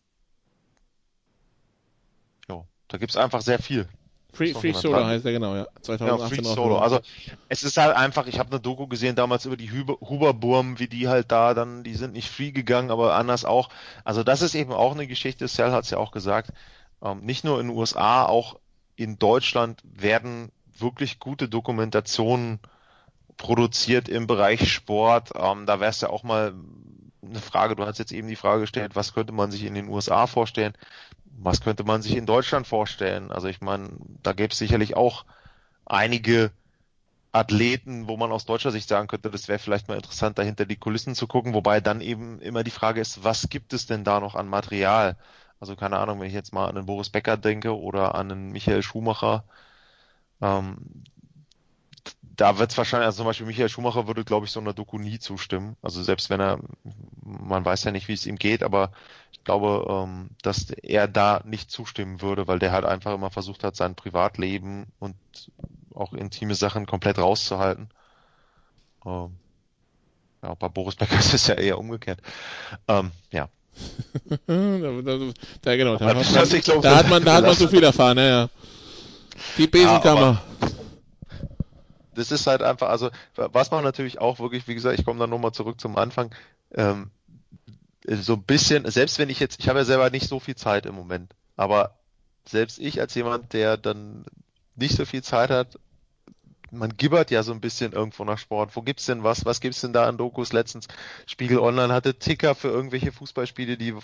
[2.95, 3.89] da gibt's einfach sehr viel.
[4.33, 5.07] Free, Free Solo dran.
[5.07, 5.67] heißt er genau, ja.
[5.83, 6.79] 2018 ja, Free Solo.
[6.79, 7.01] Also
[7.49, 11.09] es ist halt einfach, ich habe eine Doku gesehen damals über die Huberburm, wie die
[11.09, 13.69] halt da dann, die sind nicht free gegangen, aber anders auch.
[14.05, 16.53] Also das ist eben auch eine Geschichte, Cell hat es ja auch gesagt,
[17.03, 18.61] ähm, nicht nur in den USA, auch
[18.95, 22.61] in Deutschland werden wirklich gute Dokumentationen
[23.37, 25.31] produziert im Bereich Sport.
[25.35, 26.55] Ähm, da wär's ja auch mal
[27.29, 29.89] eine Frage, du hast jetzt eben die Frage gestellt, was könnte man sich in den
[29.89, 30.75] USA vorstellen?
[31.39, 33.31] Was könnte man sich in Deutschland vorstellen?
[33.31, 33.91] Also ich meine,
[34.23, 35.25] da gäbe es sicherlich auch
[35.87, 36.53] einige
[37.33, 40.77] Athleten, wo man aus deutscher Sicht sagen könnte, das wäre vielleicht mal interessant, dahinter die
[40.77, 44.21] Kulissen zu gucken, wobei dann eben immer die Frage ist, was gibt es denn da
[44.21, 45.17] noch an Material?
[45.61, 48.53] Also keine Ahnung, wenn ich jetzt mal an den Boris Becker denke oder an den
[48.53, 49.45] Michael Schumacher,
[50.41, 50.77] ähm,
[52.37, 54.99] da wird es wahrscheinlich, also zum Beispiel Michael Schumacher würde, glaube ich, so einer Doku
[54.99, 55.77] nie zustimmen.
[55.83, 56.59] Also selbst wenn er,
[57.23, 58.93] man weiß ja nicht, wie es ihm geht, aber
[59.33, 63.63] ich glaube, ähm, dass er da nicht zustimmen würde, weil der halt einfach immer versucht
[63.63, 65.17] hat, sein Privatleben und
[65.95, 67.89] auch intime Sachen komplett rauszuhalten.
[69.05, 69.37] Ähm,
[70.43, 72.21] ja, bei Boris Becker ist es ja eher umgekehrt.
[72.89, 73.49] Ähm, ja.
[74.47, 75.19] da, da,
[75.63, 78.25] da, genau, da, hat man, da hat man, da hat man so viel erfahren, ja,
[78.25, 78.49] ja.
[79.59, 80.43] Die Besenkammer.
[80.61, 80.69] Ja,
[82.15, 85.31] das ist halt einfach, also was man natürlich auch wirklich, wie gesagt, ich komme dann
[85.31, 86.35] nochmal zurück zum Anfang,
[86.75, 87.11] ähm,
[88.07, 90.87] so ein bisschen, selbst wenn ich jetzt, ich habe ja selber nicht so viel Zeit
[90.87, 91.99] im Moment, aber
[92.47, 94.25] selbst ich als jemand, der dann
[94.77, 95.79] nicht so viel Zeit hat,
[96.75, 98.77] man gibbert ja so ein bisschen irgendwo nach Sport.
[98.77, 99.45] Wo gibt's denn was?
[99.45, 100.53] Was gibt's denn da an Dokus?
[100.53, 100.89] Letztens
[101.27, 103.95] Spiegel Online hatte Ticker für irgendwelche Fußballspiele, die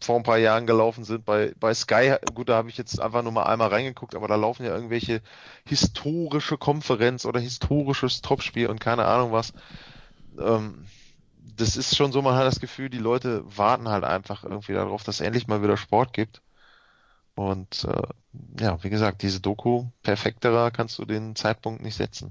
[0.00, 1.24] vor ein paar Jahren gelaufen sind.
[1.24, 4.36] Bei, bei Sky, gut, da habe ich jetzt einfach nur mal einmal reingeguckt, aber da
[4.36, 5.22] laufen ja irgendwelche
[5.64, 9.52] historische Konferenz oder historisches Topspiel und keine Ahnung was.
[10.38, 10.86] Ähm,
[11.56, 15.04] das ist schon so, man hat das Gefühl, die Leute warten halt einfach irgendwie darauf,
[15.04, 16.42] dass es endlich mal wieder Sport gibt.
[17.34, 22.30] Und äh, ja, wie gesagt, diese Doku, perfekterer kannst du den Zeitpunkt nicht setzen.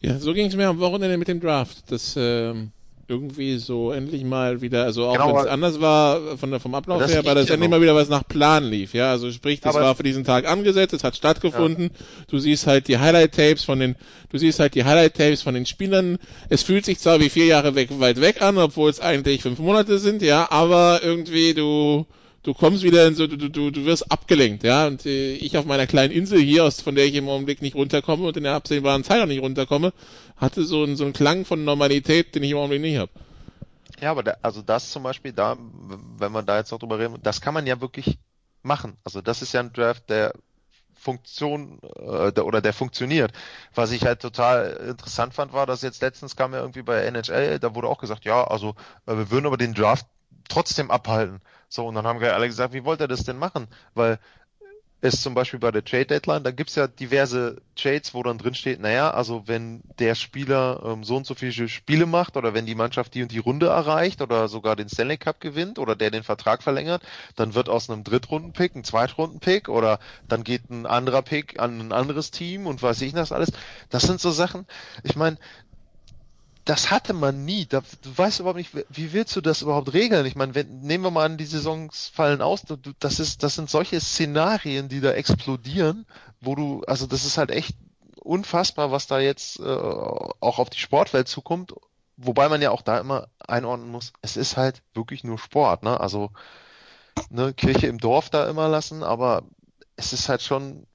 [0.00, 1.90] Ja, so ging es mir am Wochenende mit dem Draft.
[1.90, 2.70] Das ähm,
[3.08, 6.74] irgendwie so endlich mal wieder, also auch genau, wenn es anders war von der, vom
[6.74, 8.94] Ablauf her, weil das endlich mal wieder was nach Plan lief.
[8.94, 11.84] Ja, also sprich, das aber war für diesen Tag angesetzt, es hat stattgefunden.
[11.84, 12.04] Ja.
[12.28, 13.96] Du siehst halt die Highlight-Tapes von den,
[14.30, 16.18] du siehst halt die Highlight-Tapes von den Spielern.
[16.48, 19.60] Es fühlt sich zwar wie vier Jahre weg, weit weg an, obwohl es eigentlich fünf
[19.60, 22.06] Monate sind, ja, aber irgendwie du
[22.46, 24.86] du kommst wieder in so, du, du, du wirst abgelenkt, ja.
[24.86, 27.74] Und äh, ich auf meiner kleinen Insel hier, aus, von der ich im Augenblick nicht
[27.74, 29.92] runterkomme und in der absehbaren Zeit auch nicht runterkomme,
[30.36, 33.10] hatte so, einen, so einen Klang von Normalität, den ich im Augenblick nicht habe.
[34.00, 35.56] Ja, aber da, also das zum Beispiel, da,
[36.18, 38.18] wenn man da jetzt noch drüber reden, das kann man ja wirklich
[38.62, 38.96] machen.
[39.04, 40.32] Also das ist ja ein Draft, der
[40.94, 43.32] Funktion äh, der, oder der funktioniert.
[43.74, 47.58] Was ich halt total interessant fand, war, dass jetzt letztens kam ja irgendwie bei NHL,
[47.58, 48.74] da wurde auch gesagt, ja, also
[49.06, 50.06] äh, wir würden aber den Draft
[50.48, 51.40] trotzdem abhalten.
[51.68, 53.68] So, und dann haben wir alle gesagt, wie wollt ihr das denn machen?
[53.94, 54.18] Weil
[55.02, 58.54] es zum Beispiel bei der Trade Deadline, da gibt's ja diverse Trades, wo dann drin
[58.54, 62.64] steht, naja, also wenn der Spieler ähm, so und so viele Spiele macht oder wenn
[62.64, 66.10] die Mannschaft die und die Runde erreicht oder sogar den Stanley Cup gewinnt oder der
[66.10, 67.02] den Vertrag verlängert,
[67.36, 69.98] dann wird aus einem Drittrunden-Pick ein Zweitrunden-Pick oder
[70.28, 73.52] dann geht ein anderer Pick an ein anderes Team und weiß ich das alles.
[73.90, 74.66] Das sind so Sachen,
[75.04, 75.36] ich meine,
[76.66, 77.64] das hatte man nie.
[77.64, 80.26] Da, du weißt überhaupt nicht, wie willst du das überhaupt regeln?
[80.26, 83.54] Ich meine, wenn, nehmen wir mal an, die Saisons fallen aus, du, das ist, das
[83.54, 86.06] sind solche Szenarien, die da explodieren,
[86.40, 87.76] wo du, also das ist halt echt
[88.20, 91.72] unfassbar, was da jetzt äh, auch auf die Sportwelt zukommt.
[92.16, 96.00] Wobei man ja auch da immer einordnen muss, es ist halt wirklich nur Sport, ne?
[96.00, 96.30] Also
[97.30, 99.44] ne, Kirche im Dorf da immer lassen, aber
[99.96, 100.86] es ist halt schon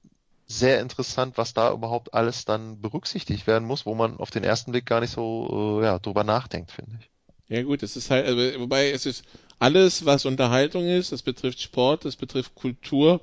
[0.60, 4.72] sehr interessant, was da überhaupt alles dann berücksichtigt werden muss, wo man auf den ersten
[4.72, 7.10] Blick gar nicht so äh, ja, drüber nachdenkt, finde ich.
[7.48, 9.26] Ja gut, es ist halt, also, wobei es ist
[9.60, 13.22] alles, was Unterhaltung ist, das betrifft Sport, das betrifft Kultur,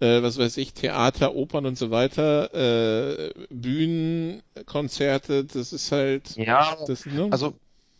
[0.00, 6.36] äh, was weiß ich, Theater, Opern und so weiter, äh, Bühnen, Konzerte, das ist halt.
[6.36, 7.28] Ja, das, ne?
[7.30, 7.54] also,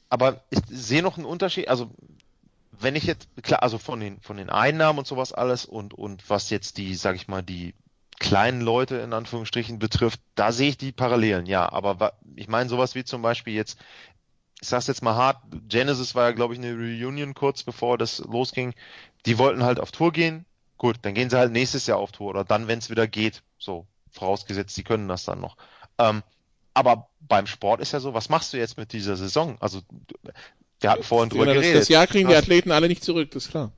[0.08, 1.90] aber ich sehe noch einen Unterschied, also
[2.78, 6.28] wenn ich jetzt, klar, also von den, von den Einnahmen und sowas alles und, und
[6.28, 7.74] was jetzt die, sag ich mal, die
[8.18, 11.70] kleinen Leute in Anführungsstrichen betrifft, da sehe ich die Parallelen, ja.
[11.70, 13.78] Aber ich meine sowas wie zum Beispiel jetzt,
[14.60, 18.18] ich sag's jetzt mal hart, Genesis war ja glaube ich eine Reunion kurz bevor das
[18.18, 18.74] losging.
[19.26, 20.44] Die wollten halt auf Tour gehen.
[20.78, 23.42] Gut, dann gehen sie halt nächstes Jahr auf Tour oder dann, wenn es wieder geht.
[23.58, 25.56] So, vorausgesetzt, sie können das dann noch.
[25.98, 26.22] Ähm,
[26.74, 29.56] aber beim Sport ist ja so, was machst du jetzt mit dieser Saison?
[29.60, 29.80] Also,
[30.80, 31.80] wir hatten vorhin drüber geredet.
[31.80, 33.72] Das Jahr kriegen die Athleten alle nicht zurück, das ist klar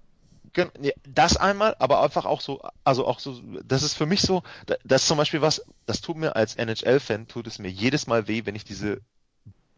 [1.06, 4.42] das einmal, aber einfach auch so, also auch so, das ist für mich so,
[4.84, 8.28] das ist zum Beispiel was, das tut mir als NHL-Fan, tut es mir jedes Mal
[8.28, 9.00] weh, wenn ich diese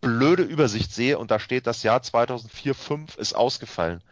[0.01, 4.02] blöde Übersicht sehe und da steht, das Jahr 2004, 5 ist ausgefallen.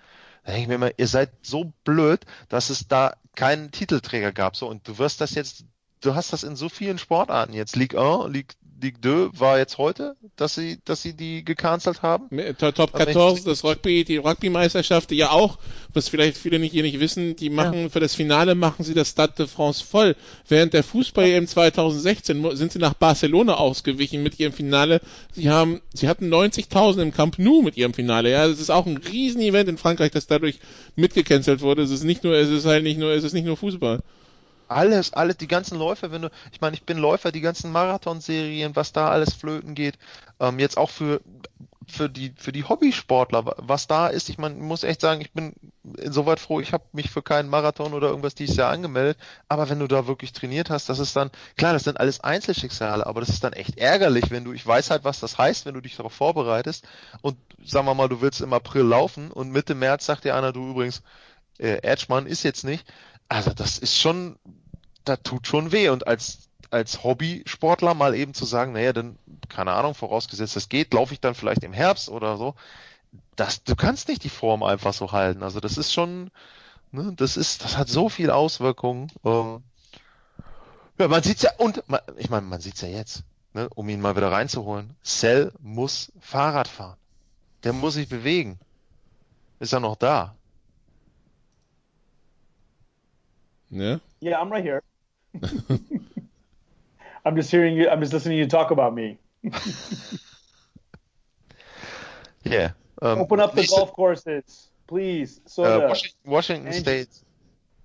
[0.44, 4.56] Da denke ich mir immer, ihr seid so blöd, dass es da keinen Titelträger gab,
[4.56, 5.64] so, und du wirst das jetzt,
[6.00, 9.78] du hast das in so vielen Sportarten jetzt, Ligue 1, Ligue Ligue 2 war jetzt
[9.78, 12.28] heute, dass sie, dass sie die gecancelt haben.
[12.58, 15.58] Top 14, das Rugby, die Rugby-Meisterschaft, die ja auch,
[15.92, 17.88] was vielleicht viele nicht hier nicht wissen, die machen ja.
[17.88, 20.16] für das Finale machen sie das Stade de France voll.
[20.46, 25.00] Während der Fußball-EM 2016 sind sie nach Barcelona ausgewichen mit ihrem Finale.
[25.32, 28.30] Sie haben, sie hatten 90.000 im Camp Nou mit ihrem Finale.
[28.30, 30.58] Ja, das ist auch ein Riesenevent in Frankreich, das dadurch
[30.96, 31.82] mitgecancelt wurde.
[31.82, 34.00] Es ist nicht nur, es ist halt nicht nur, es ist nicht nur Fußball.
[34.68, 38.76] Alles, alles, die ganzen Läufer, wenn du, ich meine, ich bin Läufer, die ganzen Marathonserien,
[38.76, 39.98] was da alles flöten geht,
[40.40, 41.20] ähm, jetzt auch für,
[41.90, 45.54] für die, für die Hobbysportler, was da ist, ich meine, muss echt sagen, ich bin
[45.96, 49.16] insoweit froh, ich habe mich für keinen Marathon oder irgendwas dieses Jahr angemeldet,
[49.48, 53.06] aber wenn du da wirklich trainiert hast, das ist dann, klar, das sind alles Einzelschicksale,
[53.06, 55.74] aber das ist dann echt ärgerlich, wenn du, ich weiß halt, was das heißt, wenn
[55.74, 56.86] du dich darauf vorbereitest
[57.22, 60.52] und sagen wir mal, du willst im April laufen und Mitte März sagt dir einer,
[60.52, 61.02] du übrigens,
[61.58, 62.84] äh, Edgemann ist jetzt nicht,
[63.28, 64.36] also das ist schon,
[65.08, 65.88] da tut schon weh.
[65.88, 69.18] Und als, als Hobbysportler mal eben zu sagen, naja, dann,
[69.48, 72.54] keine Ahnung, vorausgesetzt das geht, laufe ich dann vielleicht im Herbst oder so.
[73.36, 75.42] Das, du kannst nicht die Form einfach so halten.
[75.42, 76.30] Also das ist schon,
[76.92, 79.10] ne, das ist, das hat so viel Auswirkungen.
[79.24, 79.62] Ähm,
[80.98, 83.22] ja, man sieht's ja, und man, ich meine, man sieht's ja jetzt,
[83.54, 84.96] ne, um ihn mal wieder reinzuholen.
[85.04, 86.98] Cell muss Fahrrad fahren.
[87.64, 88.58] Der muss sich bewegen.
[89.60, 90.34] Ist er noch da?
[93.70, 94.00] Yeah.
[94.20, 94.82] Yeah, I'm right here.
[97.24, 97.88] I'm just hearing you.
[97.88, 99.18] I'm just listening to you talk about me.
[102.44, 102.70] yeah.
[103.00, 105.40] Um, Open up the golf courses, please.
[105.46, 105.84] Soda.
[105.84, 107.08] Uh, Washington, Washington State.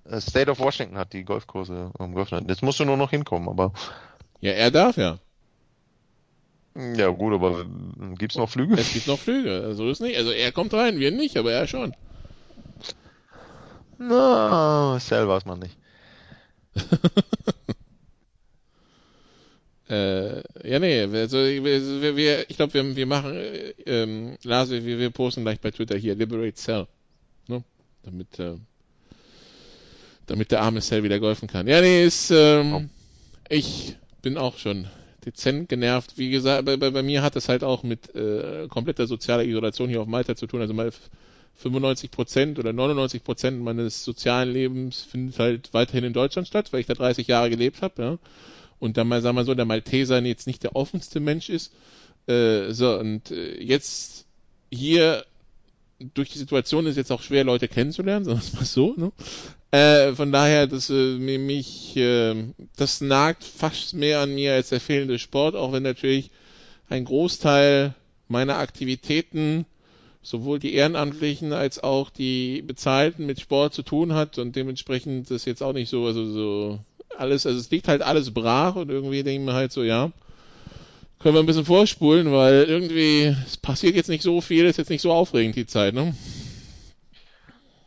[0.10, 2.50] Uh, State of Washington hat die Golfkurse um, geöffnet.
[2.50, 3.72] Jetzt musst du nur noch hinkommen, aber.
[4.42, 5.20] Ja, er darf ja.
[6.76, 7.66] Ja, gut, aber
[8.18, 8.76] gibt's noch Flüge?
[8.76, 10.18] Es gibt noch Flüge, so ist nicht.
[10.18, 11.94] Also er kommt rein, wir nicht, aber er schon.
[14.00, 15.78] Na, no, selber weiß man nicht.
[19.90, 20.38] äh,
[20.68, 23.36] ja, nee, also wir, wir, ich glaube, wir, wir machen,
[23.86, 26.88] ähm, Lars, wir, wir posten gleich bei Twitter hier Liberate Cell.
[27.48, 27.64] Ne?
[28.04, 28.56] Damit, äh,
[30.26, 31.68] damit der arme Cell wieder golfen kann.
[31.68, 32.90] Ja, nee, ist, ähm,
[33.50, 34.88] ich bin auch schon
[35.26, 36.18] dezent genervt.
[36.18, 39.90] Wie gesagt, bei, bei, bei mir hat es halt auch mit äh, kompletter sozialer Isolation
[39.90, 40.62] hier auf Malta zu tun.
[40.62, 40.92] Also mal
[41.56, 46.82] 95 Prozent oder 99 Prozent meines sozialen Lebens findet halt weiterhin in Deutschland statt, weil
[46.82, 48.02] ich da 30 Jahre gelebt habe.
[48.02, 48.18] Ja.
[48.80, 51.74] Und dann mal, sagen wir so, der Malteser jetzt nicht der offenste Mensch ist.
[52.28, 54.26] Äh, so, und äh, jetzt
[54.72, 55.26] hier
[56.14, 58.94] durch die Situation ist jetzt auch schwer, Leute kennenzulernen, sagen wir mal so.
[58.98, 59.12] Ne?
[59.72, 62.36] Äh, von daher, das äh, mich, äh,
[62.76, 66.32] das nagt fast mehr an mir als der fehlende Sport, auch wenn natürlich
[66.90, 67.96] ein Großteil
[68.28, 69.66] meiner Aktivitäten
[70.24, 75.46] sowohl die Ehrenamtlichen als auch die Bezahlten mit Sport zu tun hat und dementsprechend ist
[75.46, 76.80] jetzt auch nicht so, also so
[77.18, 80.12] alles, also es liegt halt alles brach und irgendwie denke ich mir halt so, ja,
[81.20, 84.90] können wir ein bisschen vorspulen, weil irgendwie, es passiert jetzt nicht so viel, ist jetzt
[84.90, 86.16] nicht so aufregend die Zeit, ne?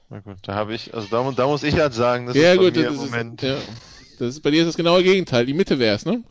[0.08, 2.58] Na gut, da habe ich, also da, da, muss ich halt sagen, das ja, ist
[2.58, 3.42] gut, bei mir im Moment.
[3.42, 3.56] Ist, ja,
[4.18, 6.22] das ist, bei dir ist das genaue Gegenteil, die Mitte wär's, ne?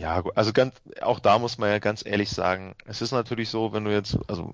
[0.00, 3.72] Ja, also ganz, auch da muss man ja ganz ehrlich sagen, es ist natürlich so,
[3.74, 4.50] wenn du jetzt, also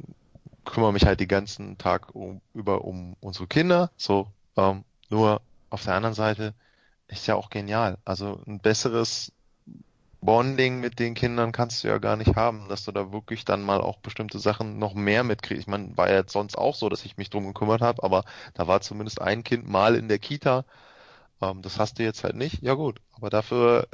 [0.64, 5.40] kümmere mich halt den ganzen Tag um, über um unsere Kinder, so, ähm, nur
[5.70, 6.54] auf der anderen Seite
[7.08, 7.98] ist ja auch genial.
[8.04, 9.32] Also ein besseres
[10.22, 13.62] Bonding mit den Kindern kannst du ja gar nicht haben, dass du da wirklich dann
[13.62, 15.62] mal auch bestimmte Sachen noch mehr mitkriegst.
[15.62, 18.24] Ich meine, war ja jetzt sonst auch so, dass ich mich drum gekümmert habe, aber
[18.54, 20.64] da war zumindest ein Kind mal in der Kita.
[21.42, 22.62] Ähm, das hast du jetzt halt nicht.
[22.62, 23.88] Ja gut, aber dafür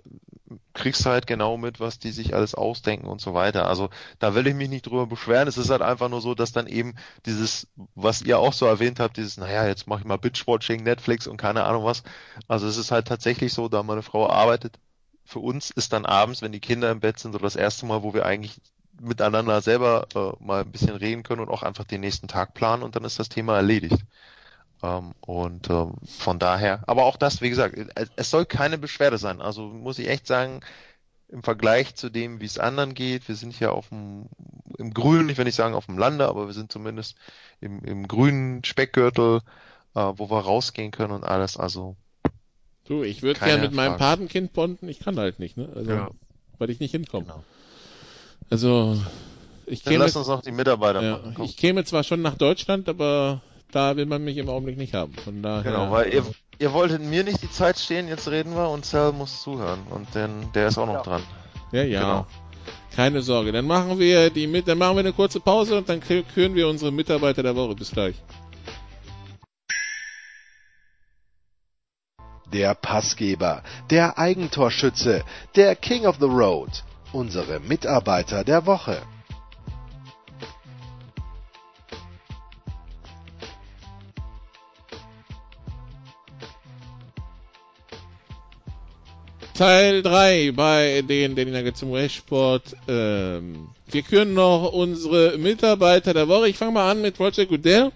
[0.75, 3.67] kriegst du halt genau mit, was die sich alles ausdenken und so weiter.
[3.69, 5.49] Also da will ich mich nicht drüber beschweren.
[5.49, 6.95] Es ist halt einfach nur so, dass dann eben
[7.27, 11.27] dieses, was ihr auch so erwähnt habt, dieses, naja, jetzt mache ich mal Bitch-Watching, Netflix
[11.27, 12.03] und keine Ahnung was.
[12.49, 14.79] Also es ist halt tatsächlich so, da meine Frau arbeitet,
[15.25, 18.03] für uns ist dann abends, wenn die Kinder im Bett sind, so das erste Mal,
[18.03, 18.61] wo wir eigentlich
[19.01, 22.83] miteinander selber äh, mal ein bisschen reden können und auch einfach den nächsten Tag planen
[22.83, 24.05] und dann ist das Thema erledigt.
[24.83, 27.77] Ähm, und ähm, von daher, aber auch das, wie gesagt,
[28.17, 29.41] es soll keine Beschwerde sein.
[29.41, 30.61] Also muss ich echt sagen,
[31.29, 34.27] im Vergleich zu dem, wie es anderen geht, wir sind hier auf dem,
[34.79, 37.17] im Grünen, ich will nicht sagen auf dem Lande, aber wir sind zumindest
[37.61, 39.41] im, im grünen Speckgürtel,
[39.95, 41.57] äh, wo wir rausgehen können und alles.
[41.57, 41.97] Also
[42.85, 45.69] Du, ich würde gerne mit meinem Patenkind bonden, ich kann halt nicht, ne?
[45.75, 46.11] Also, ja.
[46.59, 47.27] weil ich nicht hinkomme.
[47.27, 47.45] Genau.
[48.51, 49.01] Also,
[49.67, 50.05] ich Dann käme.
[50.05, 51.45] Lass uns noch die Mitarbeiter ja, machen.
[51.45, 53.41] Ich käme zwar schon nach Deutschland, aber
[53.73, 55.15] da will man mich im Augenblick nicht haben.
[55.15, 55.73] Von daher.
[55.73, 56.25] Genau, weil ihr,
[56.59, 60.15] ihr wolltet mir nicht die Zeit stehen, jetzt reden wir und Sal muss zuhören und
[60.15, 61.03] denn der ist auch noch ja.
[61.03, 61.23] dran.
[61.73, 62.01] Ja, ja.
[62.01, 62.27] Genau.
[62.95, 63.53] Keine Sorge.
[63.53, 66.69] Dann machen wir die mit, dann machen wir eine kurze Pause und dann küren wir
[66.69, 67.75] unsere Mitarbeiter der Woche.
[67.75, 68.15] Bis gleich.
[72.53, 75.25] der Passgeber, der Eigentorschütze,
[75.57, 79.01] der King of the Road, unsere Mitarbeiter der Woche.
[89.55, 92.75] Teil 3 bei den Daily Nuggets zum Restsport.
[92.89, 96.49] Ähm, wir küren noch unsere Mitarbeiter der Woche.
[96.49, 97.93] Ich fange mal an mit Roger Goodell.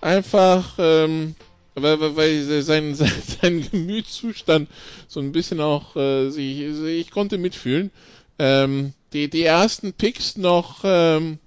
[0.00, 1.34] Einfach ähm,
[1.74, 4.68] weil, weil, weil sein, sein, sein Gemütszustand
[5.08, 7.90] so ein bisschen auch, äh, ich, ich konnte mitfühlen.
[8.38, 11.38] Ähm, die, die ersten Picks noch ähm,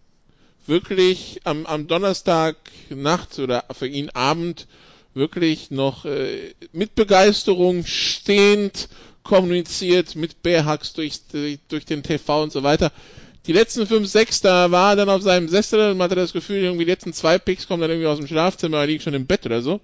[0.68, 2.56] wirklich am, am Donnerstag
[2.90, 4.68] Nacht oder für ihn Abend
[5.14, 8.90] wirklich noch äh, mit Begeisterung stehend
[9.24, 11.22] kommuniziert mit Bearhacks durch,
[11.68, 12.92] durch den TV und so weiter
[13.46, 16.34] die letzten fünf, sechs, da war er dann auf seinem Sessel und man hatte das
[16.34, 19.14] Gefühl, irgendwie die letzten zwei Picks kommen dann irgendwie aus dem Schlafzimmer, er liegt schon
[19.14, 19.82] im Bett oder so.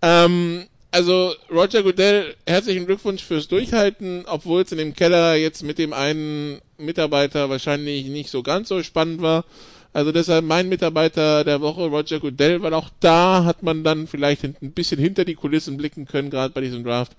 [0.00, 5.78] Ähm, also Roger Goodell, herzlichen Glückwunsch fürs Durchhalten, obwohl es in dem Keller jetzt mit
[5.78, 9.44] dem einen Mitarbeiter wahrscheinlich nicht so ganz so spannend war.
[9.92, 14.44] Also deshalb mein Mitarbeiter der Woche, Roger Goodell, weil auch da hat man dann vielleicht
[14.44, 17.12] ein bisschen hinter die Kulissen blicken können, gerade bei diesem Draft.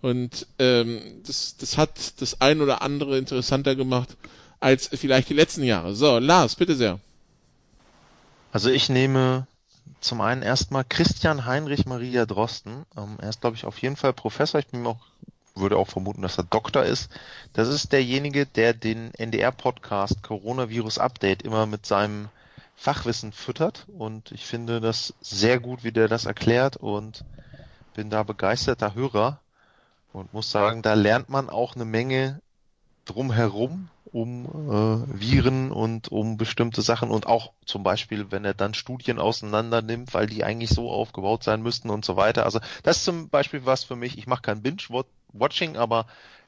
[0.00, 4.16] Und ähm, das, das hat das ein oder andere interessanter gemacht
[4.60, 5.94] als vielleicht die letzten Jahre.
[5.94, 7.00] So, Lars, bitte sehr.
[8.52, 9.46] Also ich nehme
[10.00, 12.84] zum einen erstmal Christian Heinrich Maria Drosten.
[12.96, 14.60] Ähm, er ist, glaube ich, auf jeden Fall Professor.
[14.60, 15.00] Ich bin auch
[15.60, 17.10] würde auch vermuten, dass er Doktor ist.
[17.52, 22.28] Das ist derjenige, der den NDR-Podcast Coronavirus Update immer mit seinem
[22.76, 23.86] Fachwissen füttert.
[23.88, 27.24] Und ich finde das sehr gut, wie der das erklärt und
[27.94, 29.40] bin da begeisterter Hörer
[30.12, 32.40] und muss sagen, da lernt man auch eine Menge
[33.04, 38.74] drumherum um äh, Viren und um bestimmte Sachen und auch zum Beispiel, wenn er dann
[38.74, 42.44] Studien auseinander nimmt, weil die eigentlich so aufgebaut sein müssten und so weiter.
[42.44, 44.18] Also das ist zum Beispiel was für mich.
[44.18, 46.06] Ich mache kein Binge-Watching, aber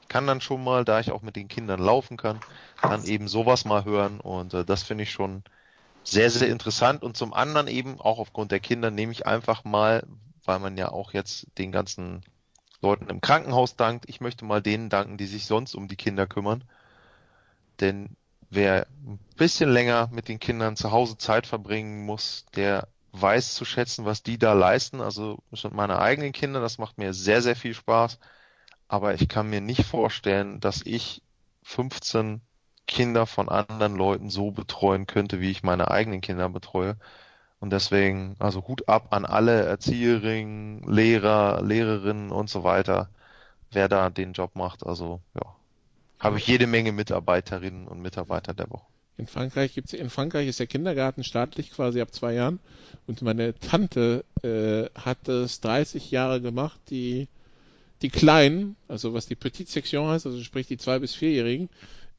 [0.09, 2.41] kann dann schon mal, da ich auch mit den Kindern laufen kann,
[2.83, 5.45] dann eben sowas mal hören und äh, das finde ich schon
[6.03, 10.07] sehr, sehr interessant und zum anderen eben auch aufgrund der Kinder nehme ich einfach mal,
[10.45, 12.25] weil man ja auch jetzt den ganzen
[12.83, 14.09] Leuten im Krankenhaus dankt.
[14.09, 16.65] Ich möchte mal denen danken, die sich sonst um die Kinder kümmern.
[17.81, 18.17] Denn
[18.51, 23.65] wer ein bisschen länger mit den Kindern zu Hause Zeit verbringen muss, der weiß zu
[23.65, 25.01] schätzen, was die da leisten.
[25.01, 28.19] Also sind meine eigenen Kinder, das macht mir sehr, sehr viel Spaß.
[28.89, 31.23] Aber ich kann mir nicht vorstellen, dass ich
[31.63, 32.41] 15
[32.87, 36.97] Kinder von anderen Leuten so betreuen könnte, wie ich meine eigenen Kinder betreue.
[37.61, 43.11] Und deswegen, also Hut ab an alle Erzieherinnen, Lehrer, Lehrerinnen und so weiter,
[43.71, 44.85] wer da den Job macht.
[44.85, 45.55] Also ja,
[46.19, 48.87] habe ich jede Menge Mitarbeiterinnen und Mitarbeiter der Woche.
[49.19, 52.59] In Frankreich gibt's, in Frankreich ist der Kindergarten staatlich quasi ab zwei Jahren.
[53.07, 57.29] Und meine Tante äh, hat es 30 Jahre gemacht, die
[58.01, 61.69] die Kleinen, also was die Petite Section heißt, also sprich die zwei bis vierjährigen,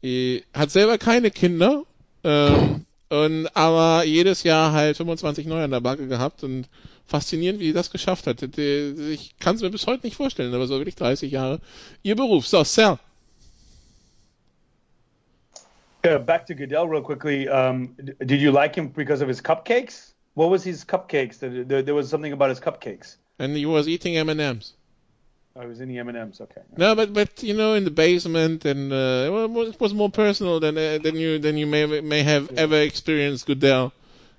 [0.03, 1.83] äh, hat selber keine Kinder.
[2.23, 6.69] Ähm, und, aber jedes Jahr halt 25 neu an der Backe gehabt und
[7.05, 8.41] faszinierend, wie die das geschafft hat.
[8.41, 11.59] Ich kann es mir bis heute nicht vorstellen, aber so wirklich 30 Jahre.
[12.03, 12.99] Ihr Beruf, so, Sal.
[16.05, 17.49] Uh, back to Goodell real quickly.
[17.49, 20.13] Um, did you like him because of his cupcakes?
[20.33, 21.39] What was his cupcakes?
[21.39, 23.17] There, there was something about his cupcakes.
[23.37, 24.71] And he was eating M&Ms.
[25.55, 26.39] I was in the M&Ms.
[26.41, 26.61] Okay.
[26.77, 30.59] No, but but you know, in the basement, and uh, well, it was more personal
[30.59, 32.61] than uh, than you than you may may have yeah.
[32.61, 33.91] ever experienced Goodell.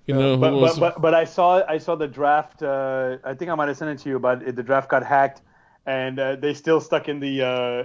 [0.07, 0.79] You know, but, was...
[0.79, 2.63] but, but but I saw I saw the draft.
[2.63, 5.43] Uh, I think I might have sent it to you, but the draft got hacked,
[5.87, 7.85] and uh, they still stuck in the uh,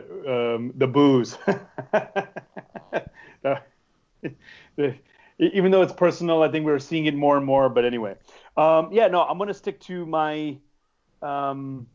[0.56, 1.38] um, the booze.
[5.40, 7.70] Even though it's personal, I think we're seeing it more and more.
[7.70, 8.16] But anyway,
[8.56, 10.58] um, yeah, no, I'm gonna stick to my.
[11.22, 11.88] Um,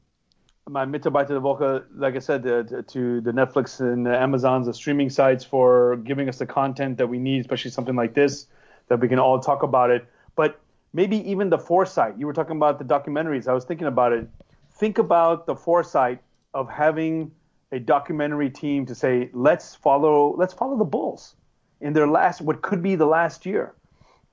[0.69, 4.75] my Mitarbeiter der Woche, like I said, uh, to the Netflix and the Amazon's, the
[4.75, 8.47] streaming sites for giving us the content that we need, especially something like this,
[8.89, 10.07] that we can all talk about it.
[10.37, 10.61] But
[10.93, 12.19] maybe even the foresight.
[12.19, 13.49] You were talking about the documentaries.
[13.49, 14.29] I was thinking about it.
[14.71, 16.21] Think about the foresight
[16.55, 17.33] of having
[17.73, 21.35] a documentary team to say, let's follow, let's follow the Bulls
[21.81, 23.75] in their last, what could be the last year.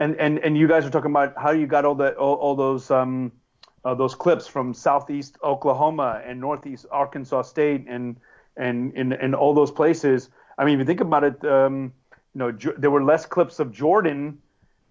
[0.02, 2.56] And and and you guys are talking about how you got all the all, all
[2.56, 3.34] those um,
[3.86, 8.18] uh, those clips from southeast Oklahoma and northeast Arkansas State and
[8.58, 10.30] and in in all those places.
[10.58, 11.94] I mean, if you think about it, um,
[12.34, 14.40] you know, there were less clips of Jordan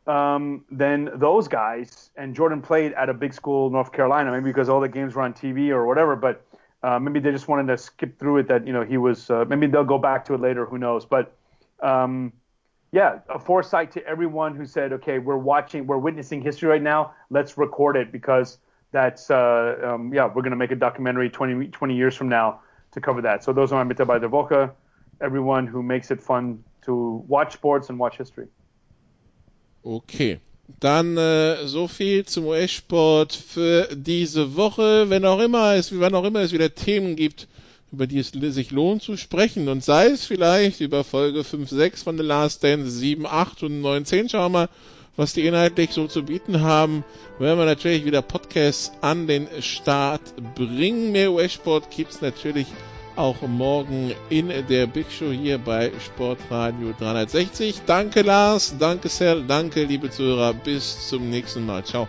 [0.06, 4.68] um, than those guys, and Jordan played at a big school, North Carolina, maybe because
[4.68, 6.16] all the games were on TV or whatever.
[6.16, 6.44] But
[6.82, 8.48] uh, maybe they just wanted to skip through it.
[8.48, 9.30] That you know he was.
[9.30, 10.64] Uh, maybe they'll go back to it later.
[10.64, 11.04] Who knows?
[11.04, 11.36] But
[11.82, 12.32] um,
[12.92, 17.12] yeah, a foresight to everyone who said, okay, we're watching, we're witnessing history right now.
[17.28, 18.58] Let's record it because
[18.92, 22.60] that's uh, um, yeah, we're to make a documentary 20, 20 years from now
[22.92, 23.44] to cover that.
[23.44, 24.70] So those are my Mitarbeiter der Woche.
[25.20, 28.48] Everyone who makes it fun to watch sports and watch history.
[29.84, 30.40] Okay.
[30.80, 35.08] Dann äh, so viel zum US-Sport für diese Woche.
[35.08, 37.48] Wenn auch immer es, wann auch immer es wieder Themen gibt,
[37.90, 42.02] über die es sich lohnt zu sprechen und sei es vielleicht über Folge 5, 6
[42.02, 44.28] von The Last Dance, 7, 8 und 9, 10.
[44.28, 44.68] Schauen wir mal,
[45.18, 47.04] was die inhaltlich so zu bieten haben,
[47.40, 50.22] werden wir natürlich wieder Podcasts an den Start
[50.54, 51.12] bringen.
[51.12, 52.68] Mehr US-Sport gibt's natürlich
[53.16, 57.82] auch morgen in der Big Show hier bei Sportradio 360.
[57.84, 61.84] Danke Lars, danke Sel, danke liebe Zuhörer, bis zum nächsten Mal.
[61.84, 62.08] Ciao.